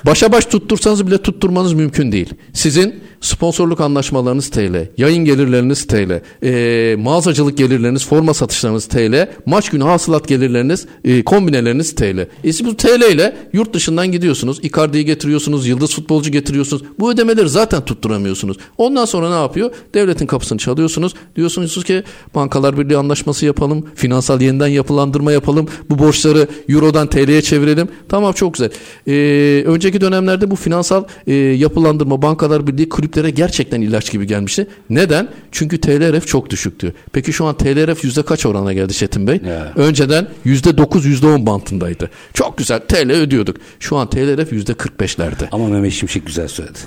Başa 0.07 0.33
baş 0.33 0.45
tuttursanız 0.45 1.07
bile 1.07 1.19
tutturmanız 1.19 1.73
mümkün 1.73 2.13
değil. 2.13 2.35
Sizin 2.53 2.95
sponsorluk 3.21 3.81
anlaşmalarınız 3.81 4.51
TL, 4.51 4.89
yayın 4.99 5.25
gelirleriniz 5.25 5.87
TL, 5.87 6.23
e, 6.43 6.97
mağazacılık 6.97 7.59
gelirleriniz, 7.59 8.07
forma 8.07 8.35
satışlarınız 8.35 8.87
TL, 8.87 9.29
maç 9.47 9.71
günü 9.71 9.85
hasılat 9.85 10.29
gelirleriniz, 10.29 10.87
e, 11.05 11.25
kombineleriniz 11.25 11.95
TL. 11.95 12.27
E 12.45 12.53
siz 12.53 12.67
bu 12.67 12.77
TL 12.77 13.13
ile 13.13 13.37
yurt 13.53 13.75
dışından 13.75 14.13
gidiyorsunuz, 14.13 14.61
Icardi'yi 14.63 15.05
getiriyorsunuz, 15.05 15.67
yıldız 15.67 15.95
futbolcu 15.95 16.31
getiriyorsunuz. 16.31 16.83
Bu 16.99 17.11
ödemeleri 17.11 17.49
zaten 17.49 17.85
tutturamıyorsunuz. 17.85 18.57
Ondan 18.79 19.05
sonra 19.05 19.29
ne 19.29 19.41
yapıyor? 19.41 19.71
Devletin 19.95 20.27
kapısını 20.27 20.59
çalıyorsunuz. 20.59 21.15
Diyorsunuz 21.37 21.85
ki 21.85 22.03
bankalar 22.35 22.79
birliği 22.79 22.97
anlaşması 22.97 23.47
yapalım, 23.47 23.87
finansal 23.95 24.41
yeniden 24.41 24.67
yapılandırma 24.67 25.33
yapalım, 25.33 25.69
bu 25.91 25.99
borçları 25.99 26.49
Euro'dan 26.69 27.07
TL'ye 27.07 27.43
çevirelim. 27.43 27.89
Tamam 28.09 28.33
çok 28.33 28.55
güzel. 28.55 28.71
E, 29.07 29.68
önceki 29.69 30.01
dönemlerde 30.01 30.51
bu 30.51 30.57
finansal 30.57 31.05
e, 31.27 31.35
yapılandırma, 31.35 32.23
bankalar 32.23 32.67
birliği, 32.67 32.89
kulüp 32.89 33.09
kulüplere 33.09 33.31
gerçekten 33.31 33.81
ilaç 33.81 34.13
gibi 34.13 34.27
gelmişti. 34.27 34.67
Neden? 34.91 35.29
Çünkü 35.53 35.79
TLRF 35.81 36.27
çok 36.27 36.51
düşüktü. 36.51 36.93
Peki 37.13 37.33
şu 37.33 37.45
an 37.45 37.57
TLRF 37.57 38.05
yüzde 38.05 38.23
kaç 38.23 38.47
orana 38.47 38.73
geldi 38.73 38.93
Çetin 38.93 39.27
Bey? 39.27 39.41
Ya. 39.47 39.73
Önceden 39.77 40.27
yüzde 40.45 40.79
dokuz 40.79 41.05
yüzde 41.05 41.27
on 41.27 41.47
bantındaydı. 41.47 42.11
Çok 42.35 42.59
güzel 42.59 42.81
TL 42.81 43.11
ödüyorduk. 43.11 43.57
Şu 43.81 43.97
an 43.97 44.11
TLRF 44.11 44.53
yüzde 44.53 44.75
kırk 44.75 45.01
beşlerde. 45.01 45.49
Ama 45.53 45.69
Mehmet 45.69 45.93
Şimşek 45.93 46.27
güzel 46.27 46.49
söyledi. 46.49 46.79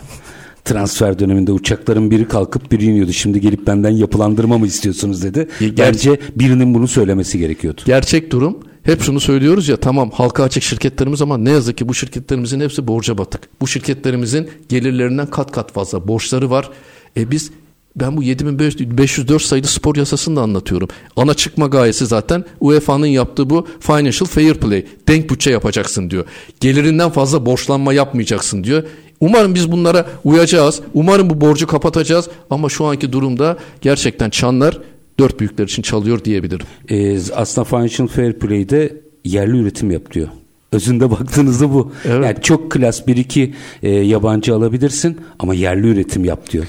Transfer 0.66 1.20
döneminde 1.20 1.52
uçakların 1.52 2.12
biri 2.12 2.28
kalkıp 2.28 2.72
biri 2.72 2.84
iniyordu. 2.84 3.14
Şimdi 3.14 3.42
gelip 3.42 3.68
benden 3.68 3.90
yapılandırma 3.90 4.58
mı 4.58 4.68
istiyorsunuz 4.68 5.24
dedi. 5.24 5.48
Ger- 5.62 5.78
Bence 5.78 6.20
birinin 6.36 6.74
bunu 6.74 6.88
söylemesi 6.88 7.40
gerekiyordu. 7.40 7.82
Gerçek 7.86 8.32
durum 8.32 8.58
hep 8.84 9.02
şunu 9.02 9.20
söylüyoruz 9.20 9.70
ya 9.70 9.78
tamam 9.78 10.12
halka 10.12 10.44
açık 10.44 10.64
şirketlerimiz 10.64 11.22
ama 11.22 11.38
ne 11.38 11.50
yazık 11.52 11.78
ki 11.78 11.90
bu 11.90 11.94
şirketlerimizin 11.94 12.60
hepsi 12.60 12.88
borca 12.88 13.18
batık. 13.18 13.42
Bu 13.62 13.68
şirketlerimizin 13.68 14.50
gelirlerinden 14.70 15.28
kat 15.28 15.52
kat 15.52 15.72
fazla 15.72 16.08
borçları 16.08 16.50
var. 16.50 16.70
E 17.18 17.32
biz 17.32 17.52
ben 17.96 18.18
bu 18.18 18.24
7504 18.24 19.42
sayılı 19.42 19.68
spor 19.68 19.96
yasasını 19.96 20.36
da 20.36 20.42
anlatıyorum. 20.42 20.90
Ana 21.16 21.34
çıkma 21.34 21.68
gayesi 21.68 22.06
zaten 22.06 22.46
UEFA'nın 22.60 23.06
yaptığı 23.06 23.50
bu 23.50 23.68
financial 23.80 24.28
fair 24.28 24.54
play. 24.54 24.86
Denk 25.08 25.30
bütçe 25.30 25.52
yapacaksın 25.52 26.10
diyor. 26.10 26.26
Gelirinden 26.60 27.10
fazla 27.10 27.46
borçlanma 27.46 27.94
yapmayacaksın 27.94 28.64
diyor. 28.64 28.84
Umarım 29.20 29.56
biz 29.56 29.72
bunlara 29.72 30.06
uyacağız. 30.24 30.82
Umarım 30.94 31.30
bu 31.30 31.42
borcu 31.42 31.68
kapatacağız. 31.68 32.30
Ama 32.50 32.70
şu 32.70 32.86
anki 32.86 33.12
durumda 33.12 33.58
gerçekten 33.82 34.30
çanlar 34.30 34.80
dört 35.22 35.40
büyükler 35.40 35.64
için 35.64 35.82
çalıyor 35.82 36.26
diyebilirim. 36.26 36.66
Ee, 36.90 37.20
aslında 37.36 37.66
Financial 37.66 38.08
Fair 38.08 38.34
Play'de 38.34 39.02
yerli 39.26 39.58
üretim 39.58 39.92
yap 39.92 40.14
diyor. 40.14 40.28
Özünde 40.72 41.12
baktığınızda 41.12 41.74
bu. 41.74 41.92
Evet. 42.06 42.26
Yani 42.26 42.38
çok 42.42 42.72
klas 42.72 43.08
bir 43.08 43.18
iki 43.18 43.54
e, 43.84 43.90
yabancı 43.90 44.56
alabilirsin 44.56 45.18
ama 45.40 45.54
yerli 45.54 45.88
üretim 45.88 46.26
yap 46.26 46.52
diyor. 46.52 46.66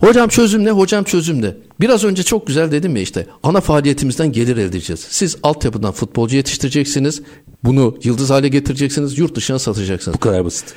Hocam 0.00 0.28
çözüm 0.28 0.64
ne? 0.64 0.70
Hocam 0.70 1.04
çözüm 1.04 1.42
ne? 1.42 1.54
Biraz 1.80 2.04
önce 2.04 2.22
çok 2.22 2.46
güzel 2.46 2.72
dedim 2.72 2.96
ya 2.96 3.02
işte 3.02 3.26
ana 3.42 3.60
faaliyetimizden 3.60 4.32
gelir 4.32 4.56
elde 4.56 4.64
edeceğiz. 4.64 5.06
Siz 5.08 5.36
altyapıdan 5.42 5.92
futbolcu 5.92 6.36
yetiştireceksiniz. 6.36 7.22
Bunu 7.64 7.98
yıldız 8.02 8.30
hale 8.30 8.48
getireceksiniz. 8.48 9.18
Yurt 9.18 9.34
dışına 9.34 9.58
satacaksınız. 9.58 10.14
Bu 10.14 10.20
kadar 10.20 10.44
basit. 10.44 10.74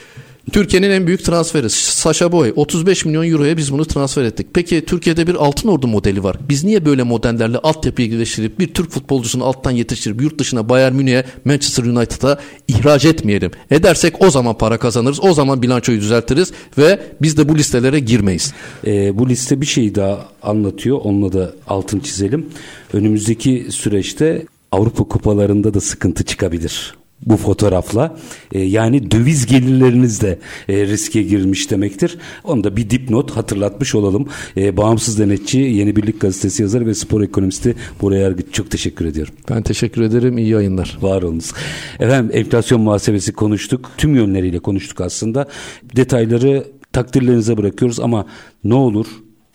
Türkiye'nin 0.52 0.92
en 0.92 1.08
büyük 1.08 1.26
transferi 1.26 1.70
Sasha 1.70 2.32
Boy 2.32 2.54
35 2.56 3.06
milyon 3.06 3.32
euroya 3.32 3.58
biz 3.58 3.74
bunu 3.74 3.86
transfer 3.86 4.24
ettik. 4.24 4.48
Peki 4.54 4.86
Türkiye'de 4.86 5.28
bir 5.28 5.36
altın 5.36 5.70
ordu 5.70 5.88
modeli 5.88 6.24
var. 6.24 6.38
Biz 6.50 6.64
niye 6.64 6.86
böyle 6.86 7.04
modellerle 7.04 7.58
altyapıyı 7.58 8.10
geliştirip 8.10 8.60
bir 8.60 8.74
Türk 8.74 8.92
futbolcusunu 8.92 9.44
alttan 9.44 9.72
yetiştirip 9.72 10.22
yurt 10.22 10.40
dışına 10.40 10.70
Bayern 10.70 10.94
Münih'e 10.94 11.26
Manchester 11.46 11.84
United'a 11.84 12.40
ihraç 12.68 13.06
etmeyelim. 13.06 13.52
Edersek 13.72 14.22
o 14.22 14.30
zaman 14.30 14.58
para 14.58 14.78
kazanırız. 14.78 15.24
O 15.24 15.34
zaman 15.34 15.62
bilançoyu 15.62 16.02
düzeltiriz 16.02 16.52
ve 16.78 17.00
biz 17.22 17.38
de 17.38 17.50
bu 17.50 17.58
listelere 17.58 18.00
girmeyiz. 18.00 18.54
Ee, 18.88 19.18
bu 19.18 19.30
liste 19.30 19.62
bir 19.62 19.66
şey 19.66 19.96
daha 19.96 20.26
anlatıyor. 20.42 21.00
Onunla 21.04 21.34
da 21.34 21.54
altın 21.68 22.00
çizelim. 22.00 22.46
Önümüzdeki 22.94 23.68
süreçte 23.70 24.46
Avrupa 24.72 25.04
kupalarında 25.04 25.74
da 25.74 25.82
sıkıntı 25.82 26.24
çıkabilir. 26.24 26.94
Bu 27.26 27.38
fotoğrafla 27.38 28.18
Ee, 28.52 28.60
yani 28.60 29.12
döviz 29.12 29.46
gelirleriniz 29.46 30.22
de 30.22 30.40
e, 30.70 30.88
riske 30.88 31.24
girmiş 31.24 31.72
demektir. 31.72 32.18
Onu 32.44 32.64
da 32.64 32.78
bir 32.78 32.90
dipnot 32.90 33.32
hatırlatmış 33.32 33.96
olalım. 33.96 34.28
Ee, 34.58 34.78
bağımsız 34.78 35.20
denetçi 35.20 35.60
Yeni 35.60 35.96
Birlik 35.96 36.22
Gazetesi 36.22 36.62
yazarı 36.62 36.86
ve 36.86 36.94
spor 36.94 37.22
ekonomisti 37.22 37.76
Bora 38.02 38.16
Yargıç 38.16 38.54
çok 38.54 38.72
teşekkür 38.72 39.06
ediyorum. 39.06 39.34
Ben 39.50 39.64
teşekkür 39.64 40.02
ederim. 40.02 40.38
İyi 40.38 40.50
yayınlar. 40.50 40.98
Var 41.02 41.22
olunuz. 41.22 41.54
Efendim 42.00 42.32
enflasyon 42.34 42.82
muhasebesi 42.82 43.34
konuştuk. 43.34 43.92
Tüm 43.98 44.16
yönleriyle 44.16 44.60
konuştuk 44.60 45.02
aslında. 45.02 45.48
Detayları 45.96 46.64
takdirlerinize 46.94 47.58
bırakıyoruz 47.58 48.00
ama 48.00 48.26
ne 48.64 48.74
olur 48.74 49.08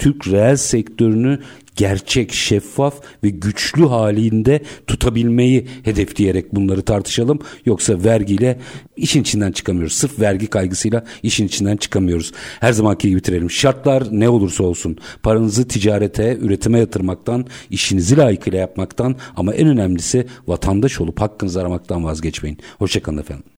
Türk 0.03 0.29
reel 0.29 0.57
sektörünü 0.57 1.39
gerçek, 1.77 2.33
şeffaf 2.33 3.01
ve 3.25 3.31
güçlü 3.31 3.87
halinde 3.87 4.63
tutabilmeyi 4.87 5.67
hedefleyerek 5.83 6.55
bunları 6.55 6.83
tartışalım. 6.83 7.39
Yoksa 7.67 8.05
vergiyle 8.05 8.59
işin 8.97 9.23
içinden 9.23 9.53
çıkamıyoruz. 9.53 9.93
Sırf 9.93 10.21
vergi 10.21 10.47
kaygısıyla 10.47 11.05
işin 11.23 11.47
içinden 11.47 11.77
çıkamıyoruz. 11.77 12.33
Her 12.61 12.73
zamanki 12.73 13.09
gibi 13.09 13.19
bitirelim. 13.19 13.51
Şartlar 13.51 14.05
ne 14.11 14.29
olursa 14.29 14.65
olsun 14.65 14.99
paranızı 15.23 15.69
ticarete, 15.69 16.39
üretime 16.41 16.79
yatırmaktan, 16.79 17.47
işinizi 17.71 18.17
layıkıyla 18.17 18.59
yapmaktan 18.59 19.17
ama 19.37 19.55
en 19.55 19.69
önemlisi 19.69 20.27
vatandaş 20.47 21.01
olup 21.01 21.21
hakkınızı 21.21 21.61
aramaktan 21.61 22.05
vazgeçmeyin. 22.05 22.59
Hoşçakalın 22.79 23.19
efendim. 23.19 23.45